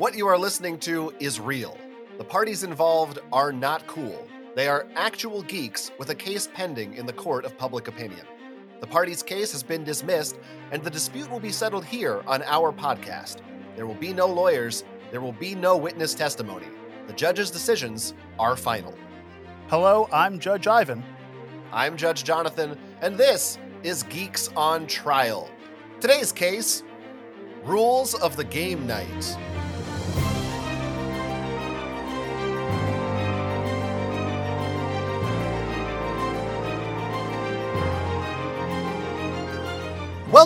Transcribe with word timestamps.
What 0.00 0.14
you 0.16 0.26
are 0.28 0.38
listening 0.38 0.78
to 0.78 1.12
is 1.20 1.38
real. 1.38 1.76
The 2.16 2.24
parties 2.24 2.62
involved 2.64 3.18
are 3.34 3.52
not 3.52 3.86
cool. 3.86 4.26
They 4.56 4.66
are 4.66 4.86
actual 4.96 5.42
geeks 5.42 5.90
with 5.98 6.08
a 6.08 6.14
case 6.14 6.48
pending 6.54 6.94
in 6.94 7.04
the 7.04 7.12
court 7.12 7.44
of 7.44 7.58
public 7.58 7.86
opinion. 7.86 8.24
The 8.80 8.86
party's 8.86 9.22
case 9.22 9.52
has 9.52 9.62
been 9.62 9.84
dismissed, 9.84 10.38
and 10.72 10.82
the 10.82 10.88
dispute 10.88 11.30
will 11.30 11.38
be 11.38 11.52
settled 11.52 11.84
here 11.84 12.22
on 12.26 12.42
our 12.44 12.72
podcast. 12.72 13.40
There 13.76 13.86
will 13.86 13.92
be 13.94 14.14
no 14.14 14.24
lawyers, 14.26 14.84
there 15.10 15.20
will 15.20 15.34
be 15.34 15.54
no 15.54 15.76
witness 15.76 16.14
testimony. 16.14 16.68
The 17.06 17.12
judge's 17.12 17.50
decisions 17.50 18.14
are 18.38 18.56
final. 18.56 18.94
Hello, 19.68 20.08
I'm 20.14 20.38
Judge 20.38 20.66
Ivan. 20.66 21.04
I'm 21.74 21.98
Judge 21.98 22.24
Jonathan, 22.24 22.78
and 23.02 23.18
this 23.18 23.58
is 23.82 24.04
Geeks 24.04 24.48
on 24.56 24.86
Trial. 24.86 25.50
Today's 26.00 26.32
case 26.32 26.84
Rules 27.64 28.14
of 28.14 28.36
the 28.36 28.44
Game 28.44 28.86
Night. 28.86 29.36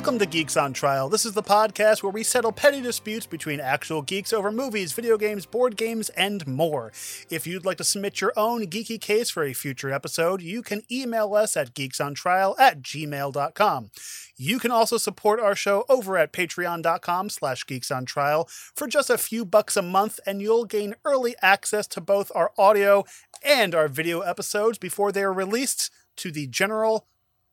Welcome 0.05 0.19
to 0.19 0.27
Geeks 0.27 0.59
on 0.59 0.75
Trial. 0.75 1.09
This 1.09 1.25
is 1.25 1.33
the 1.33 1.43
podcast 1.43 2.03
where 2.03 2.13
we 2.13 2.23
settle 2.23 2.53
petty 2.53 2.83
disputes 2.83 3.25
between 3.25 3.59
actual 3.59 4.03
geeks 4.03 4.35
over 4.35 4.53
movies, 4.53 4.93
video 4.93 5.17
games, 5.17 5.47
board 5.47 5.79
games, 5.79 6.11
and 6.11 6.47
more. 6.47 6.93
If 7.31 7.47
you'd 7.47 7.65
like 7.65 7.79
to 7.79 7.85
submit 7.85 8.21
your 8.21 8.31
own 8.37 8.67
geeky 8.67 9.01
case 9.01 9.31
for 9.31 9.43
a 9.45 9.55
future 9.55 9.91
episode, 9.91 10.43
you 10.43 10.61
can 10.61 10.83
email 10.93 11.33
us 11.35 11.57
at 11.57 11.73
geeksontrial 11.75 12.55
at 12.59 12.83
gmail.com. 12.83 13.91
You 14.37 14.59
can 14.59 14.71
also 14.71 14.99
support 14.99 15.41
our 15.41 15.55
show 15.55 15.87
over 15.89 16.19
at 16.19 16.35
patreon.com 16.35 17.31
slash 17.31 17.65
geeksontrial 17.65 18.47
for 18.77 18.87
just 18.87 19.09
a 19.09 19.17
few 19.17 19.47
bucks 19.47 19.75
a 19.75 19.81
month, 19.81 20.21
and 20.27 20.43
you'll 20.43 20.67
gain 20.67 20.97
early 21.07 21.35
access 21.41 21.87
to 21.87 22.03
both 22.03 22.31
our 22.35 22.53
audio 22.59 23.05
and 23.43 23.75
our 23.75 23.89
video 23.89 24.21
episodes 24.21 24.77
before 24.77 25.13
they 25.13 25.23
are 25.23 25.33
released 25.33 25.91
to 26.17 26.31
the 26.31 26.47
general 26.47 27.07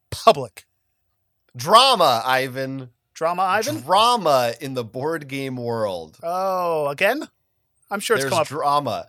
public. 0.10 0.66
Drama, 1.56 2.22
Ivan. 2.26 2.90
Drama, 3.14 3.44
Ivan? 3.44 3.82
Drama 3.82 4.54
in 4.62 4.74
the 4.74 4.84
board 4.84 5.28
game 5.28 5.58
world. 5.58 6.18
Oh, 6.24 6.88
again? 6.88 7.28
I'm 7.90 8.00
sure 8.00 8.16
it's 8.16 8.24
There's 8.24 8.32
come 8.32 8.42
up. 8.42 8.48
drama. 8.48 9.08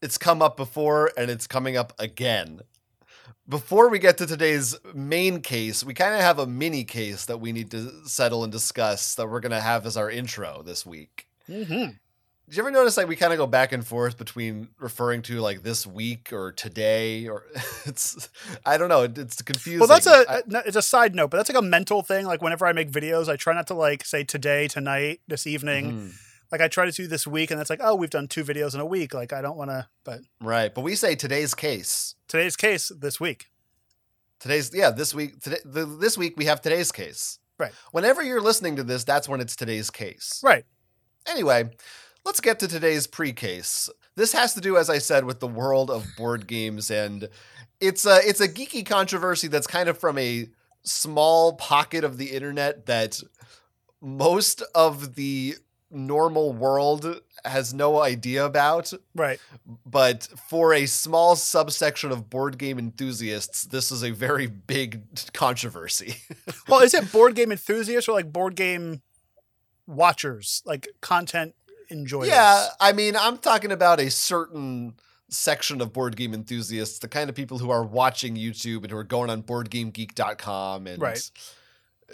It's 0.00 0.18
come 0.18 0.40
up 0.40 0.56
before 0.56 1.10
and 1.16 1.30
it's 1.30 1.46
coming 1.46 1.76
up 1.76 1.92
again. 1.98 2.60
Before 3.48 3.88
we 3.88 3.98
get 3.98 4.18
to 4.18 4.26
today's 4.26 4.76
main 4.94 5.40
case, 5.40 5.84
we 5.84 5.94
kind 5.94 6.14
of 6.14 6.20
have 6.20 6.38
a 6.38 6.46
mini 6.46 6.84
case 6.84 7.26
that 7.26 7.38
we 7.38 7.52
need 7.52 7.70
to 7.72 8.02
settle 8.08 8.42
and 8.44 8.52
discuss 8.52 9.14
that 9.16 9.28
we're 9.28 9.40
going 9.40 9.52
to 9.52 9.60
have 9.60 9.86
as 9.86 9.96
our 9.96 10.10
intro 10.10 10.62
this 10.64 10.84
week. 10.86 11.26
Mm-hmm. 11.48 11.92
Did 12.48 12.56
you 12.58 12.62
ever 12.62 12.70
notice 12.70 12.96
like 12.96 13.08
we 13.08 13.16
kind 13.16 13.32
of 13.32 13.38
go 13.40 13.48
back 13.48 13.72
and 13.72 13.84
forth 13.84 14.16
between 14.16 14.68
referring 14.78 15.22
to 15.22 15.40
like 15.40 15.64
this 15.64 15.84
week 15.84 16.32
or 16.32 16.52
today 16.52 17.26
or 17.26 17.42
it's 17.86 18.28
I 18.64 18.76
don't 18.78 18.88
know 18.88 19.02
it, 19.02 19.18
it's 19.18 19.42
confusing. 19.42 19.80
Well, 19.80 19.88
that's 19.88 20.06
a 20.06 20.24
I, 20.28 20.36
uh, 20.54 20.62
it's 20.64 20.76
a 20.76 20.82
side 20.82 21.16
note, 21.16 21.30
but 21.32 21.38
that's 21.38 21.48
like 21.48 21.58
a 21.58 21.64
mental 21.66 22.02
thing. 22.02 22.24
Like 22.24 22.42
whenever 22.42 22.64
I 22.64 22.72
make 22.72 22.90
videos, 22.92 23.28
I 23.28 23.34
try 23.34 23.52
not 23.52 23.66
to 23.68 23.74
like 23.74 24.04
say 24.06 24.22
today, 24.22 24.68
tonight, 24.68 25.20
this 25.26 25.48
evening. 25.48 25.90
Mm. 25.92 26.12
Like 26.52 26.60
I 26.60 26.68
try 26.68 26.84
to 26.84 26.92
do 26.92 27.08
this 27.08 27.26
week, 27.26 27.50
and 27.50 27.60
it's 27.60 27.68
like 27.68 27.80
oh 27.82 27.96
we've 27.96 28.10
done 28.10 28.28
two 28.28 28.44
videos 28.44 28.74
in 28.74 28.80
a 28.80 28.86
week. 28.86 29.12
Like 29.12 29.32
I 29.32 29.42
don't 29.42 29.56
want 29.56 29.70
to, 29.70 29.88
but 30.04 30.20
right. 30.40 30.72
But 30.72 30.82
we 30.82 30.94
say 30.94 31.16
today's 31.16 31.52
case. 31.52 32.14
Today's 32.28 32.54
case 32.54 32.92
this 32.96 33.18
week. 33.18 33.46
Today's 34.38 34.70
yeah 34.72 34.90
this 34.90 35.12
week 35.12 35.40
today 35.40 35.58
the, 35.64 35.84
this 35.84 36.16
week 36.16 36.34
we 36.36 36.44
have 36.44 36.60
today's 36.62 36.92
case. 36.92 37.40
Right. 37.58 37.72
Whenever 37.90 38.22
you're 38.22 38.40
listening 38.42 38.76
to 38.76 38.84
this, 38.84 39.02
that's 39.02 39.28
when 39.28 39.40
it's 39.40 39.56
today's 39.56 39.90
case. 39.90 40.40
Right. 40.44 40.64
Anyway. 41.28 41.70
Let's 42.26 42.40
get 42.40 42.58
to 42.58 42.66
today's 42.66 43.06
pre 43.06 43.32
case. 43.32 43.88
This 44.16 44.32
has 44.32 44.52
to 44.54 44.60
do, 44.60 44.76
as 44.78 44.90
I 44.90 44.98
said, 44.98 45.24
with 45.26 45.38
the 45.38 45.46
world 45.46 45.90
of 45.92 46.04
board 46.16 46.48
games, 46.48 46.90
and 46.90 47.28
it's 47.80 48.04
a 48.04 48.18
it's 48.28 48.40
a 48.40 48.48
geeky 48.48 48.84
controversy 48.84 49.46
that's 49.46 49.68
kind 49.68 49.88
of 49.88 49.96
from 49.96 50.18
a 50.18 50.48
small 50.82 51.52
pocket 51.54 52.02
of 52.02 52.18
the 52.18 52.32
internet 52.32 52.86
that 52.86 53.20
most 54.00 54.60
of 54.74 55.14
the 55.14 55.54
normal 55.92 56.52
world 56.52 57.20
has 57.44 57.72
no 57.72 58.00
idea 58.02 58.44
about. 58.44 58.92
Right. 59.14 59.38
But 59.86 60.24
for 60.48 60.74
a 60.74 60.86
small 60.86 61.36
subsection 61.36 62.10
of 62.10 62.28
board 62.28 62.58
game 62.58 62.76
enthusiasts, 62.76 63.62
this 63.62 63.92
is 63.92 64.02
a 64.02 64.10
very 64.10 64.48
big 64.48 65.04
controversy. 65.32 66.16
well, 66.68 66.80
is 66.80 66.92
it 66.92 67.12
board 67.12 67.36
game 67.36 67.52
enthusiasts 67.52 68.08
or 68.08 68.14
like 68.14 68.32
board 68.32 68.56
game 68.56 69.00
watchers, 69.86 70.60
like 70.66 70.88
content 71.00 71.54
enjoy 71.88 72.24
yeah 72.24 72.56
this. 72.60 72.68
i 72.80 72.92
mean 72.92 73.14
i'm 73.16 73.38
talking 73.38 73.72
about 73.72 74.00
a 74.00 74.10
certain 74.10 74.94
section 75.28 75.80
of 75.80 75.92
board 75.92 76.16
game 76.16 76.34
enthusiasts 76.34 76.98
the 76.98 77.08
kind 77.08 77.28
of 77.30 77.36
people 77.36 77.58
who 77.58 77.70
are 77.70 77.82
watching 77.84 78.36
youtube 78.36 78.82
and 78.82 78.90
who 78.90 78.96
are 78.96 79.04
going 79.04 79.30
on 79.30 79.42
boardgamegeek.com 79.42 80.86
and 80.86 81.00
right. 81.00 81.30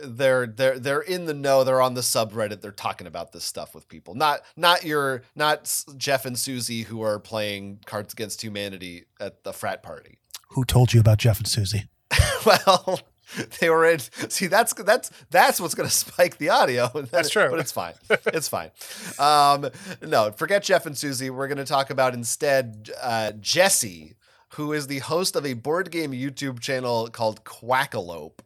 they're 0.04 0.46
they're 0.46 0.78
they're 0.78 1.00
in 1.00 1.24
the 1.26 1.34
know 1.34 1.64
they're 1.64 1.80
on 1.80 1.94
the 1.94 2.00
subreddit 2.00 2.60
they're 2.60 2.70
talking 2.70 3.06
about 3.06 3.32
this 3.32 3.44
stuff 3.44 3.74
with 3.74 3.88
people 3.88 4.14
not 4.14 4.40
not 4.56 4.84
your 4.84 5.22
not 5.34 5.82
jeff 5.96 6.24
and 6.26 6.38
susie 6.38 6.82
who 6.82 7.02
are 7.02 7.18
playing 7.18 7.78
cards 7.86 8.12
against 8.12 8.42
humanity 8.42 9.04
at 9.20 9.42
the 9.44 9.52
frat 9.52 9.82
party 9.82 10.18
who 10.50 10.64
told 10.64 10.92
you 10.92 11.00
about 11.00 11.18
jeff 11.18 11.38
and 11.38 11.48
susie 11.48 11.84
well 12.46 13.00
they 13.60 13.70
were 13.70 13.86
in. 13.88 13.98
See, 14.00 14.46
that's 14.46 14.72
that's 14.74 15.10
that's 15.30 15.60
what's 15.60 15.74
going 15.74 15.88
to 15.88 15.94
spike 15.94 16.38
the 16.38 16.50
audio. 16.50 16.88
That's 17.10 17.30
true, 17.30 17.48
but 17.50 17.58
it's 17.58 17.72
fine. 17.72 17.94
It's 18.26 18.48
fine. 18.48 18.70
Um, 19.18 19.70
no, 20.02 20.30
forget 20.32 20.62
Jeff 20.62 20.86
and 20.86 20.96
Susie. 20.96 21.30
We're 21.30 21.48
going 21.48 21.58
to 21.58 21.64
talk 21.64 21.90
about 21.90 22.14
instead 22.14 22.90
uh, 23.00 23.32
Jesse, 23.40 24.14
who 24.50 24.72
is 24.72 24.86
the 24.86 25.00
host 25.00 25.36
of 25.36 25.46
a 25.46 25.54
board 25.54 25.90
game 25.90 26.12
YouTube 26.12 26.60
channel 26.60 27.08
called 27.08 27.44
Quackalope, 27.44 28.40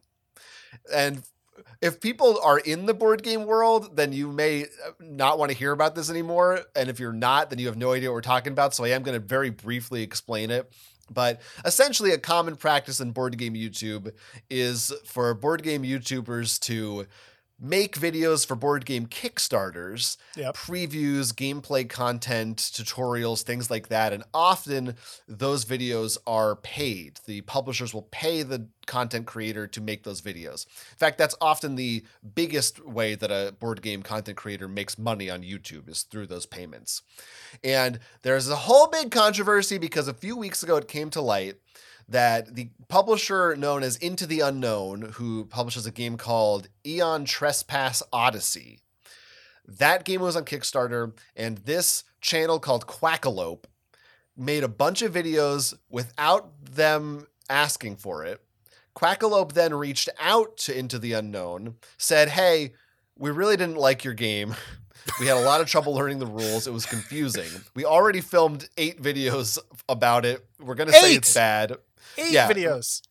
and. 0.93 1.23
If 1.79 2.01
people 2.01 2.39
are 2.43 2.57
in 2.57 2.87
the 2.87 2.93
board 2.95 3.21
game 3.21 3.45
world, 3.45 3.95
then 3.97 4.11
you 4.11 4.31
may 4.31 4.63
uh, 4.63 4.67
not 4.99 5.37
want 5.37 5.51
to 5.51 5.57
hear 5.57 5.71
about 5.71 5.93
this 5.93 6.09
anymore. 6.09 6.61
And 6.75 6.89
if 6.89 6.99
you're 6.99 7.13
not, 7.13 7.51
then 7.51 7.59
you 7.59 7.67
have 7.67 7.77
no 7.77 7.93
idea 7.93 8.09
what 8.09 8.15
we're 8.15 8.21
talking 8.21 8.51
about. 8.51 8.73
So 8.73 8.83
I 8.83 8.89
am 8.89 9.03
going 9.03 9.19
to 9.19 9.23
very 9.23 9.51
briefly 9.51 10.01
explain 10.01 10.49
it 10.49 10.71
but 11.13 11.41
essentially, 11.65 12.11
a 12.11 12.17
common 12.17 12.55
practice 12.55 12.99
in 12.99 13.11
board 13.11 13.37
game 13.37 13.53
YouTube 13.53 14.11
is 14.49 14.91
for 15.05 15.33
board 15.33 15.63
game 15.63 15.83
YouTubers 15.83 16.59
to 16.61 17.07
make 17.59 17.99
videos 17.99 18.45
for 18.45 18.55
board 18.55 18.85
game 18.85 19.07
Kickstarters, 19.07 20.17
yep. 20.35 20.55
previews, 20.55 21.33
gameplay 21.33 21.87
content, 21.89 22.57
tutorials, 22.57 23.41
things 23.41 23.71
like 23.71 23.87
that. 23.89 24.13
And 24.13 24.23
often 24.33 24.95
those 25.27 25.65
videos 25.65 26.17
are 26.27 26.55
paid. 26.57 27.19
The 27.25 27.41
publishers 27.41 27.93
will 27.93 28.07
pay 28.11 28.43
the 28.43 28.67
content 28.85 29.25
creator 29.25 29.65
to 29.67 29.81
make 29.81 30.03
those 30.03 30.21
videos. 30.21 30.65
In 30.91 30.97
fact, 30.97 31.17
that's 31.17 31.35
often 31.41 31.75
the 31.75 32.03
biggest 32.35 32.85
way 32.85 33.15
that 33.15 33.31
a 33.31 33.53
board 33.59 33.81
game 33.81 34.03
content 34.03 34.37
creator 34.37 34.67
makes 34.67 34.97
money 34.97 35.29
on 35.29 35.41
YouTube 35.41 35.89
is 35.89 36.03
through 36.03 36.27
those 36.27 36.45
payments. 36.45 37.01
And 37.63 37.99
there's 38.21 38.47
a 38.49 38.55
whole 38.55 38.87
big 38.87 39.09
controversy 39.09 39.77
because 39.79 40.07
a 40.07 40.13
few 40.13 40.37
weeks 40.37 40.61
ago 40.61 40.77
it 40.77 40.87
came 40.87 41.09
to 41.09 41.21
light 41.21 41.55
that 42.09 42.55
the 42.55 42.69
publisher 42.87 43.55
known 43.55 43.83
as 43.83 43.97
Into 43.97 44.25
the 44.25 44.39
Unknown, 44.39 45.13
who 45.15 45.45
publishes 45.45 45.85
a 45.85 45.91
game 45.91 46.17
called 46.17 46.69
Aeon 46.85 47.25
Trespass 47.25 48.01
Odyssey, 48.13 48.79
that 49.65 50.05
game 50.05 50.21
was 50.21 50.35
on 50.37 50.45
Kickstarter, 50.45 51.13
and 51.35 51.57
this 51.59 52.05
channel 52.21 52.59
called 52.59 52.87
Quackalope 52.87 53.65
made 54.37 54.63
a 54.63 54.69
bunch 54.69 55.01
of 55.01 55.13
videos 55.13 55.73
without 55.89 56.51
them 56.63 57.27
asking 57.49 57.97
for 57.97 58.23
it. 58.23 58.41
Quackalope 58.95 59.51
then 59.53 59.73
reached 59.73 60.07
out 60.19 60.57
to 60.57 60.77
Into 60.77 60.97
the 60.97 61.11
Unknown, 61.13 61.75
said, 61.97 62.29
Hey, 62.29 62.73
we 63.19 63.29
really 63.31 63.57
didn't 63.57 63.75
like 63.75 64.03
your 64.03 64.13
game. 64.13 64.55
We 65.21 65.27
had 65.27 65.37
a 65.37 65.41
lot 65.45 65.61
of 65.61 65.67
trouble 65.67 65.93
learning 65.95 66.19
the 66.19 66.25
rules. 66.27 66.67
It 66.67 66.73
was 66.73 66.85
confusing. 66.85 67.47
We 67.73 67.85
already 67.85 68.19
filmed 68.19 68.67
eight 68.77 69.01
videos 69.01 69.57
about 69.87 70.25
it. 70.25 70.45
We're 70.59 70.75
going 70.75 70.89
to 70.89 70.93
say 70.93 71.15
it's 71.15 71.33
bad 71.33 71.71
eight 72.17 72.33
yeah. 72.33 72.49
videos. 72.49 73.01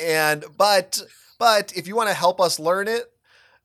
And 0.00 0.44
but 0.56 1.02
but 1.38 1.72
if 1.76 1.86
you 1.86 1.96
want 1.96 2.08
to 2.08 2.14
help 2.14 2.40
us 2.40 2.58
learn 2.58 2.88
it, 2.88 3.04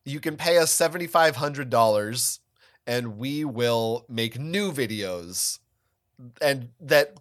you 0.06 0.20
can 0.20 0.38
pay 0.38 0.58
us 0.58 0.72
seventy 0.72 1.08
five 1.08 1.36
hundred 1.36 1.70
dollars, 1.70 2.40
and 2.88 3.18
we 3.18 3.46
will 3.46 4.06
make 4.10 4.40
new 4.40 4.72
videos, 4.72 5.60
and 6.42 6.70
that 6.82 7.16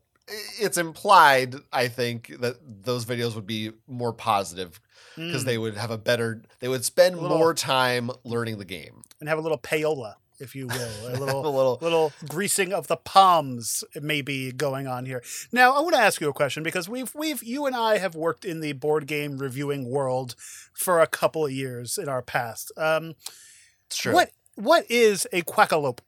it's 0.58 0.79
implied 0.79 1.56
i 1.73 1.88
think 1.88 2.29
that 2.40 2.55
those 2.84 3.05
videos 3.05 3.34
would 3.34 3.44
be 3.46 3.73
more 3.88 4.12
positive 4.12 4.81
because 5.17 5.43
mm. 5.43 5.46
they 5.46 5.58
would 5.58 5.76
have 5.76 5.90
a 5.90 5.99
better 5.99 6.40
they 6.61 6.69
would 6.69 6.84
spend 6.84 7.19
little, 7.19 7.37
more 7.37 7.52
time 7.52 8.08
learning 8.23 8.56
the 8.56 8.64
game 8.64 9.02
and 9.19 9.29
have 9.29 9.37
a 9.37 9.40
little 9.43 9.58
payola 9.58 10.14
if 10.38 10.55
you 10.55 10.67
will, 10.67 11.06
a 11.08 11.17
little, 11.19 11.46
a 11.46 11.49
little 11.49 11.79
little 11.81 12.12
greasing 12.29 12.73
of 12.73 12.87
the 12.87 12.96
palms 12.96 13.84
may 14.00 14.23
be 14.23 14.52
going 14.52 14.87
on 14.87 15.06
here. 15.06 15.23
Now, 15.52 15.75
I 15.75 15.81
want 15.81 15.94
to 15.94 16.00
ask 16.00 16.20
you 16.20 16.29
a 16.29 16.32
question 16.32 16.62
because 16.62 16.88
we've 16.88 17.14
we've 17.14 17.43
you 17.43 17.67
and 17.67 17.76
I 17.76 17.99
have 17.99 18.14
worked 18.14 18.44
in 18.44 18.61
the 18.61 18.73
board 18.73 19.06
game 19.06 19.38
reviewing 19.38 19.88
world 19.90 20.34
for 20.73 21.00
a 21.00 21.06
couple 21.06 21.44
of 21.46 21.52
years 21.52 21.99
in 21.99 22.08
our 22.08 22.23
past. 22.23 22.73
Um, 22.76 23.14
sure. 23.90 24.12
What 24.14 24.31
what 24.55 24.84
is 24.90 25.26
a 25.32 25.43
quackalope? 25.43 25.99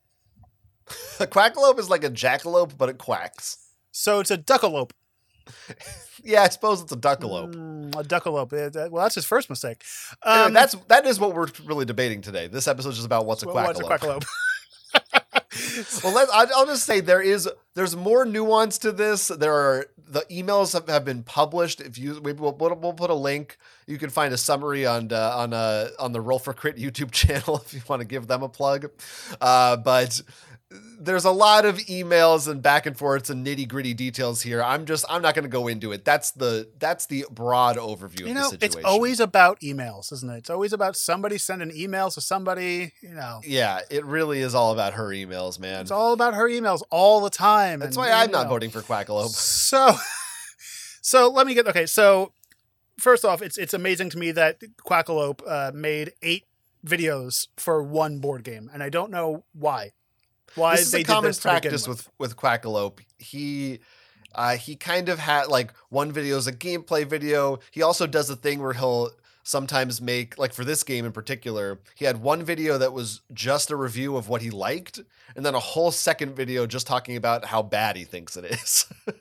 a 1.20 1.26
quackalope 1.26 1.78
is 1.78 1.90
like 1.90 2.04
a 2.04 2.10
jackalope, 2.10 2.76
but 2.76 2.88
it 2.88 2.98
quacks. 2.98 3.58
So 3.90 4.20
it's 4.20 4.30
a 4.30 4.38
duckalope. 4.38 4.90
yeah, 6.25 6.43
I 6.43 6.49
suppose 6.49 6.81
it's 6.81 6.93
a 6.93 6.96
duckalope. 6.96 7.55
Mm, 7.55 7.94
a 7.99 8.05
duckalope. 8.05 8.91
Well, 8.91 9.02
that's 9.05 9.14
his 9.14 9.25
first 9.25 9.50
mistake. 9.50 9.85
Um, 10.23 10.37
anyway, 10.38 10.55
that's 10.55 10.75
that 10.88 11.06
is 11.06 11.20
what 11.20 11.35
we're 11.35 11.49
really 11.64 11.85
debating 11.85 12.20
today. 12.20 12.46
This 12.46 12.69
episode 12.69 12.91
is 12.91 13.05
about 13.05 13.26
what's 13.26 13.43
a 13.43 13.46
quackalope. 13.46 13.75
What's 13.81 13.81
a 13.81 13.82
quackalope? 13.85 14.25
well, 16.05 16.14
let, 16.14 16.29
I'll 16.31 16.67
just 16.67 16.85
say 16.85 17.00
there 17.00 17.20
is 17.20 17.49
there's 17.75 17.96
more 17.96 18.25
nuance 18.25 18.79
to 18.79 18.93
this. 18.93 19.29
There 19.29 19.52
are 19.55 19.87
the 20.06 20.20
emails 20.31 20.73
have, 20.73 20.88
have 20.88 21.05
been 21.05 21.23
published. 21.23 21.81
If 21.81 21.99
you 21.99 22.20
we, 22.23 22.32
will 22.32 22.52
we'll 22.56 22.93
put 22.93 23.11
a 23.11 23.14
link, 23.14 23.58
you 23.87 23.99
can 23.99 24.11
find 24.11 24.32
a 24.32 24.37
summary 24.38 24.87
on 24.87 25.12
uh, 25.12 25.35
on 25.37 25.52
uh, 25.52 25.88
on 25.99 26.12
the 26.12 26.20
Roll 26.20 26.38
for 26.38 26.55
Crit 26.55 26.76
YouTube 26.76 27.11
channel 27.11 27.61
if 27.64 27.75
you 27.75 27.81
want 27.88 28.00
to 28.02 28.06
give 28.06 28.29
them 28.29 28.43
a 28.44 28.49
plug. 28.49 28.91
Uh, 29.41 29.76
but 29.76 30.23
there's 30.98 31.24
a 31.24 31.30
lot 31.30 31.64
of 31.64 31.76
emails 31.78 32.48
and 32.48 32.62
back 32.62 32.86
and 32.86 32.96
forths 32.96 33.30
and 33.30 33.46
nitty 33.46 33.68
gritty 33.68 33.94
details 33.94 34.42
here. 34.42 34.62
I'm 34.62 34.86
just 34.86 35.04
I'm 35.08 35.22
not 35.22 35.34
going 35.34 35.44
to 35.44 35.48
go 35.50 35.68
into 35.68 35.92
it. 35.92 36.04
That's 36.04 36.32
the 36.32 36.68
that's 36.78 37.06
the 37.06 37.24
broad 37.30 37.76
overview. 37.76 38.26
You 38.26 38.34
know, 38.34 38.50
it's 38.60 38.76
always 38.84 39.20
about 39.20 39.60
emails, 39.60 40.12
isn't 40.12 40.30
it? 40.30 40.38
It's 40.38 40.50
always 40.50 40.72
about 40.72 40.96
somebody 40.96 41.38
sending 41.38 41.70
emails 41.70 42.14
to 42.14 42.20
somebody. 42.20 42.92
You 43.02 43.14
know. 43.14 43.40
Yeah, 43.46 43.80
it 43.90 44.04
really 44.04 44.40
is 44.40 44.54
all 44.54 44.72
about 44.72 44.94
her 44.94 45.08
emails, 45.08 45.58
man. 45.58 45.80
It's 45.82 45.90
all 45.90 46.12
about 46.12 46.34
her 46.34 46.48
emails 46.48 46.82
all 46.90 47.20
the 47.20 47.30
time. 47.30 47.80
That's 47.80 47.96
why 47.96 48.10
I'm 48.10 48.30
not 48.30 48.48
voting 48.48 48.70
for 48.70 48.80
Quackalope. 48.80 49.28
So, 49.28 49.94
so 51.02 51.28
let 51.30 51.46
me 51.46 51.54
get 51.54 51.66
okay. 51.68 51.86
So, 51.86 52.32
first 52.98 53.24
off, 53.24 53.42
it's 53.42 53.58
it's 53.58 53.74
amazing 53.74 54.10
to 54.10 54.18
me 54.18 54.32
that 54.32 54.60
Quackalope 54.86 55.40
uh, 55.46 55.72
made 55.74 56.12
eight 56.22 56.44
videos 56.86 57.48
for 57.56 57.82
one 57.82 58.18
board 58.20 58.44
game, 58.44 58.70
and 58.72 58.82
I 58.82 58.88
don't 58.88 59.10
know 59.10 59.44
why 59.52 59.92
why 60.56 60.76
this 60.76 60.86
is 60.86 60.94
a 60.94 61.04
common 61.04 61.32
practice 61.34 61.86
with 61.86 62.08
with 62.18 62.36
Quackalope. 62.36 63.00
He 63.18 63.80
uh, 64.34 64.56
he 64.56 64.76
kind 64.76 65.08
of 65.08 65.18
had 65.18 65.48
like 65.48 65.72
one 65.90 66.12
video 66.12 66.36
is 66.36 66.46
a 66.46 66.52
gameplay 66.52 67.04
video. 67.06 67.58
He 67.70 67.82
also 67.82 68.06
does 68.06 68.30
a 68.30 68.36
thing 68.36 68.60
where 68.60 68.72
he'll 68.72 69.10
sometimes 69.42 70.00
make 70.00 70.38
like 70.38 70.52
for 70.54 70.64
this 70.64 70.82
game 70.82 71.04
in 71.04 71.12
particular 71.12 71.78
he 71.96 72.06
had 72.06 72.16
one 72.22 72.42
video 72.42 72.78
that 72.78 72.90
was 72.94 73.20
just 73.34 73.70
a 73.70 73.76
review 73.76 74.16
of 74.16 74.26
what 74.26 74.40
he 74.40 74.48
liked 74.48 74.98
and 75.36 75.44
then 75.44 75.54
a 75.54 75.58
whole 75.60 75.90
second 75.90 76.34
video 76.34 76.66
just 76.66 76.86
talking 76.86 77.14
about 77.14 77.44
how 77.44 77.60
bad 77.62 77.94
he 77.94 78.04
thinks 78.04 78.38
it 78.38 78.46
is 78.46 78.86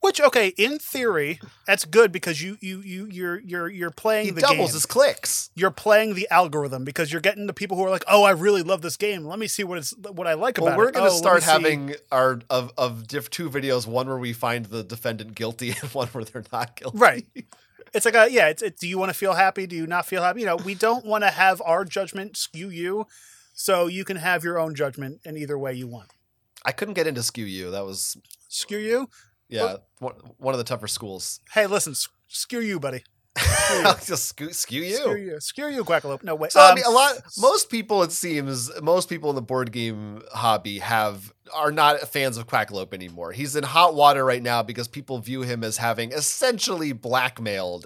Which 0.00 0.20
okay, 0.20 0.48
in 0.48 0.78
theory, 0.78 1.40
that's 1.66 1.86
good 1.86 2.12
because 2.12 2.42
you 2.42 2.58
you 2.60 2.80
you 2.82 3.06
you're 3.06 3.40
you're 3.40 3.68
you're 3.70 3.90
playing 3.90 4.26
he 4.26 4.30
the 4.32 4.40
doubles 4.42 4.70
game. 4.70 4.74
his 4.74 4.86
clicks. 4.86 5.50
You're 5.54 5.70
playing 5.70 6.14
the 6.14 6.28
algorithm 6.30 6.84
because 6.84 7.10
you're 7.10 7.22
getting 7.22 7.46
the 7.46 7.54
people 7.54 7.76
who 7.76 7.84
are 7.84 7.90
like, 7.90 8.04
"Oh, 8.06 8.22
I 8.24 8.32
really 8.32 8.62
love 8.62 8.82
this 8.82 8.96
game. 8.98 9.24
Let 9.24 9.38
me 9.38 9.46
see 9.46 9.64
what 9.64 9.78
it's 9.78 9.94
what 9.96 10.26
I 10.26 10.34
like 10.34 10.58
well, 10.58 10.66
about 10.68 10.78
we're 10.78 10.84
it." 10.84 10.86
We're 10.88 10.92
going 10.92 11.06
to 11.10 11.14
oh, 11.14 11.16
start 11.16 11.42
having 11.42 11.88
see. 11.92 11.96
our 12.12 12.40
of 12.50 12.72
of 12.76 13.06
diff 13.06 13.30
2 13.30 13.48
videos, 13.48 13.86
one 13.86 14.08
where 14.08 14.18
we 14.18 14.34
find 14.34 14.66
the 14.66 14.82
defendant 14.82 15.34
guilty 15.34 15.70
and 15.80 15.90
one 15.94 16.08
where 16.08 16.24
they're 16.24 16.44
not 16.52 16.76
guilty. 16.76 16.98
Right. 16.98 17.26
It's 17.94 18.04
like 18.04 18.14
a 18.14 18.30
yeah, 18.30 18.48
it's 18.48 18.62
it, 18.62 18.78
do 18.78 18.86
you 18.88 18.98
want 18.98 19.08
to 19.10 19.14
feel 19.18 19.32
happy? 19.32 19.66
Do 19.66 19.74
you 19.76 19.86
not 19.86 20.04
feel 20.04 20.22
happy? 20.22 20.40
You 20.40 20.46
know, 20.46 20.56
we 20.56 20.74
don't 20.74 21.06
want 21.06 21.24
to 21.24 21.30
have 21.30 21.62
our 21.64 21.84
judgment 21.86 22.36
skew 22.36 22.68
you. 22.68 23.06
So 23.54 23.86
you 23.88 24.04
can 24.04 24.18
have 24.18 24.44
your 24.44 24.56
own 24.58 24.74
judgment 24.76 25.20
in 25.24 25.36
either 25.36 25.58
way 25.58 25.74
you 25.74 25.88
want. 25.88 26.12
I 26.64 26.70
couldn't 26.70 26.94
get 26.94 27.08
into 27.08 27.24
Skew 27.24 27.44
You. 27.44 27.72
That 27.72 27.84
was 27.84 28.16
Skew 28.48 28.78
You. 28.78 29.08
Yeah, 29.48 29.76
one 29.98 30.54
of 30.54 30.58
the 30.58 30.64
tougher 30.64 30.88
schools. 30.88 31.40
Hey, 31.52 31.66
listen, 31.66 31.94
skew 32.28 32.60
you, 32.60 32.78
buddy. 32.78 33.02
Skew 33.38 33.76
you. 33.78 33.84
just 34.04 34.24
skew, 34.24 34.52
skew 34.52 34.82
you. 34.82 35.36
Skew 35.38 35.66
you, 35.68 35.76
you, 35.76 35.84
Quackalope. 35.84 36.24
No 36.24 36.34
way. 36.34 36.48
So 36.48 36.60
um, 36.60 36.72
I 36.72 36.74
mean, 36.74 36.82
a 36.84 36.90
lot. 36.90 37.14
Most 37.38 37.70
people, 37.70 38.02
it 38.02 38.10
seems, 38.10 38.68
most 38.82 39.08
people 39.08 39.30
in 39.30 39.36
the 39.36 39.42
board 39.42 39.70
game 39.70 40.22
hobby 40.34 40.80
have 40.80 41.32
are 41.54 41.70
not 41.70 42.00
fans 42.00 42.36
of 42.36 42.48
Quackalope 42.48 42.92
anymore. 42.92 43.30
He's 43.30 43.54
in 43.54 43.62
hot 43.62 43.94
water 43.94 44.24
right 44.24 44.42
now 44.42 44.64
because 44.64 44.88
people 44.88 45.20
view 45.20 45.42
him 45.42 45.62
as 45.62 45.76
having 45.76 46.10
essentially 46.10 46.92
blackmailed 46.92 47.84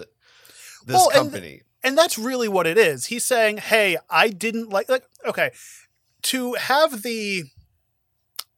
this 0.87 0.95
well, 0.95 1.11
company. 1.11 1.61
And, 1.83 1.89
and 1.91 1.97
that's 1.99 2.17
really 2.17 2.47
what 2.47 2.65
it 2.65 2.79
is. 2.79 3.05
He's 3.07 3.23
saying, 3.25 3.57
"Hey, 3.57 3.97
I 4.09 4.29
didn't 4.29 4.69
like 4.71 4.89
like 4.89 5.03
okay, 5.23 5.51
to 6.23 6.53
have 6.55 7.03
the 7.03 7.43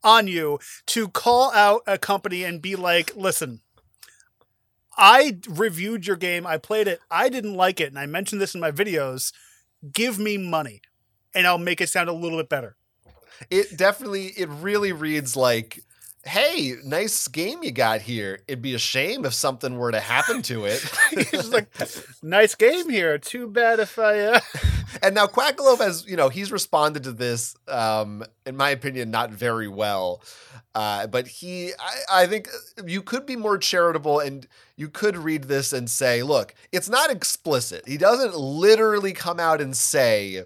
on 0.05 0.27
you 0.27 0.59
to 0.85 1.09
call 1.09 1.51
out 1.51 1.81
a 1.87 1.97
company 1.97 2.45
and 2.45 2.61
be 2.61 2.77
like, 2.77 3.13
listen, 3.15 3.59
I 4.97 5.39
reviewed 5.49 6.07
your 6.07 6.15
game, 6.15 6.47
I 6.47 6.57
played 6.57 6.87
it, 6.87 7.01
I 7.11 7.27
didn't 7.27 7.55
like 7.55 7.81
it, 7.81 7.89
and 7.89 7.99
I 7.99 8.05
mentioned 8.05 8.39
this 8.39 8.53
in 8.55 8.61
my 8.61 8.71
videos. 8.71 9.33
Give 9.91 10.17
me 10.17 10.37
money, 10.37 10.81
and 11.33 11.45
I'll 11.45 11.57
make 11.57 11.81
it 11.81 11.89
sound 11.89 12.07
a 12.07 12.13
little 12.13 12.37
bit 12.39 12.47
better. 12.47 12.77
It 13.51 13.77
definitely, 13.77 14.27
it 14.27 14.47
really 14.47 14.93
reads 14.93 15.35
like 15.35 15.81
hey, 16.25 16.73
nice 16.83 17.27
game 17.27 17.63
you 17.63 17.71
got 17.71 18.01
here. 18.01 18.39
It'd 18.47 18.61
be 18.61 18.73
a 18.73 18.79
shame 18.79 19.25
if 19.25 19.33
something 19.33 19.77
were 19.77 19.91
to 19.91 19.99
happen 19.99 20.41
to 20.43 20.65
it. 20.65 20.83
he's 21.31 21.49
like, 21.49 21.69
nice 22.23 22.55
game 22.55 22.89
here. 22.89 23.17
Too 23.17 23.47
bad 23.47 23.79
if 23.79 23.97
I. 23.97 24.19
Uh... 24.19 24.39
And 25.03 25.13
now 25.13 25.25
Quackalope 25.27 25.79
has, 25.79 26.05
you 26.07 26.15
know, 26.15 26.29
he's 26.29 26.53
responded 26.53 27.03
to 27.03 27.11
this, 27.11 27.53
um, 27.67 28.23
in 28.45 28.55
my 28.55 28.69
opinion, 28.69 29.11
not 29.11 29.29
very 29.29 29.67
well. 29.67 30.21
Uh, 30.73 31.05
but 31.07 31.27
he, 31.27 31.71
I, 31.77 32.21
I 32.23 32.27
think 32.27 32.47
you 32.87 33.01
could 33.01 33.25
be 33.25 33.35
more 33.35 33.57
charitable 33.57 34.21
and 34.21 34.47
you 34.77 34.87
could 34.87 35.17
read 35.17 35.43
this 35.45 35.73
and 35.73 35.89
say, 35.89 36.23
look, 36.23 36.55
it's 36.71 36.87
not 36.87 37.11
explicit. 37.11 37.83
He 37.85 37.97
doesn't 37.97 38.35
literally 38.35 39.11
come 39.11 39.37
out 39.39 39.59
and 39.59 39.75
say, 39.75 40.43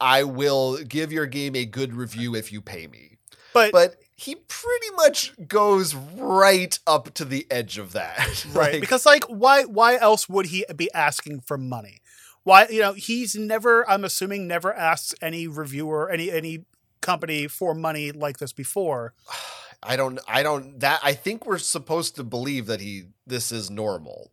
I 0.00 0.22
will 0.22 0.76
give 0.84 1.10
your 1.10 1.26
game 1.26 1.56
a 1.56 1.64
good 1.64 1.92
review 1.92 2.36
if 2.36 2.52
you 2.52 2.60
pay 2.60 2.86
me. 2.86 3.16
But, 3.52 3.72
but 3.72 3.96
he 4.16 4.34
pretty 4.34 4.90
much 4.96 5.32
goes 5.46 5.94
right 5.94 6.78
up 6.86 7.12
to 7.14 7.24
the 7.24 7.46
edge 7.50 7.76
of 7.78 7.92
that. 7.92 8.46
right. 8.52 8.80
because 8.80 9.04
like 9.06 9.24
why 9.24 9.64
why 9.64 9.96
else 9.98 10.28
would 10.28 10.46
he 10.46 10.64
be 10.74 10.92
asking 10.92 11.40
for 11.40 11.58
money? 11.58 11.98
Why 12.42 12.66
you 12.70 12.80
know, 12.80 12.92
he's 12.94 13.36
never 13.36 13.88
I'm 13.88 14.04
assuming 14.04 14.48
never 14.48 14.72
asks 14.74 15.14
any 15.20 15.46
reviewer 15.46 16.08
any 16.10 16.30
any 16.32 16.64
company 17.00 17.46
for 17.46 17.74
money 17.74 18.10
like 18.12 18.38
this 18.38 18.52
before. 18.52 19.14
I 19.82 19.96
don't 19.96 20.18
I 20.26 20.42
don't 20.42 20.80
that 20.80 21.00
I 21.02 21.12
think 21.12 21.46
we're 21.46 21.58
supposed 21.58 22.16
to 22.16 22.24
believe 22.24 22.66
that 22.66 22.80
he 22.80 23.04
this 23.26 23.52
is 23.52 23.70
normal. 23.70 24.30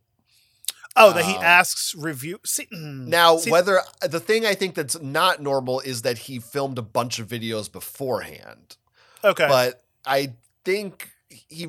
Oh, 0.96 1.12
that 1.12 1.24
he 1.24 1.34
um, 1.34 1.42
asks 1.42 1.92
review. 1.96 2.38
See, 2.44 2.66
mm, 2.72 3.08
now, 3.08 3.38
see, 3.38 3.50
whether 3.50 3.80
the 4.00 4.20
thing 4.20 4.46
I 4.46 4.54
think 4.54 4.76
that's 4.76 5.00
not 5.02 5.42
normal 5.42 5.80
is 5.80 6.02
that 6.02 6.18
he 6.18 6.38
filmed 6.38 6.78
a 6.78 6.82
bunch 6.82 7.18
of 7.18 7.26
videos 7.26 7.70
beforehand. 7.70 8.76
Okay. 9.24 9.48
But 9.48 9.82
I 10.06 10.34
think 10.64 11.08
he 11.48 11.68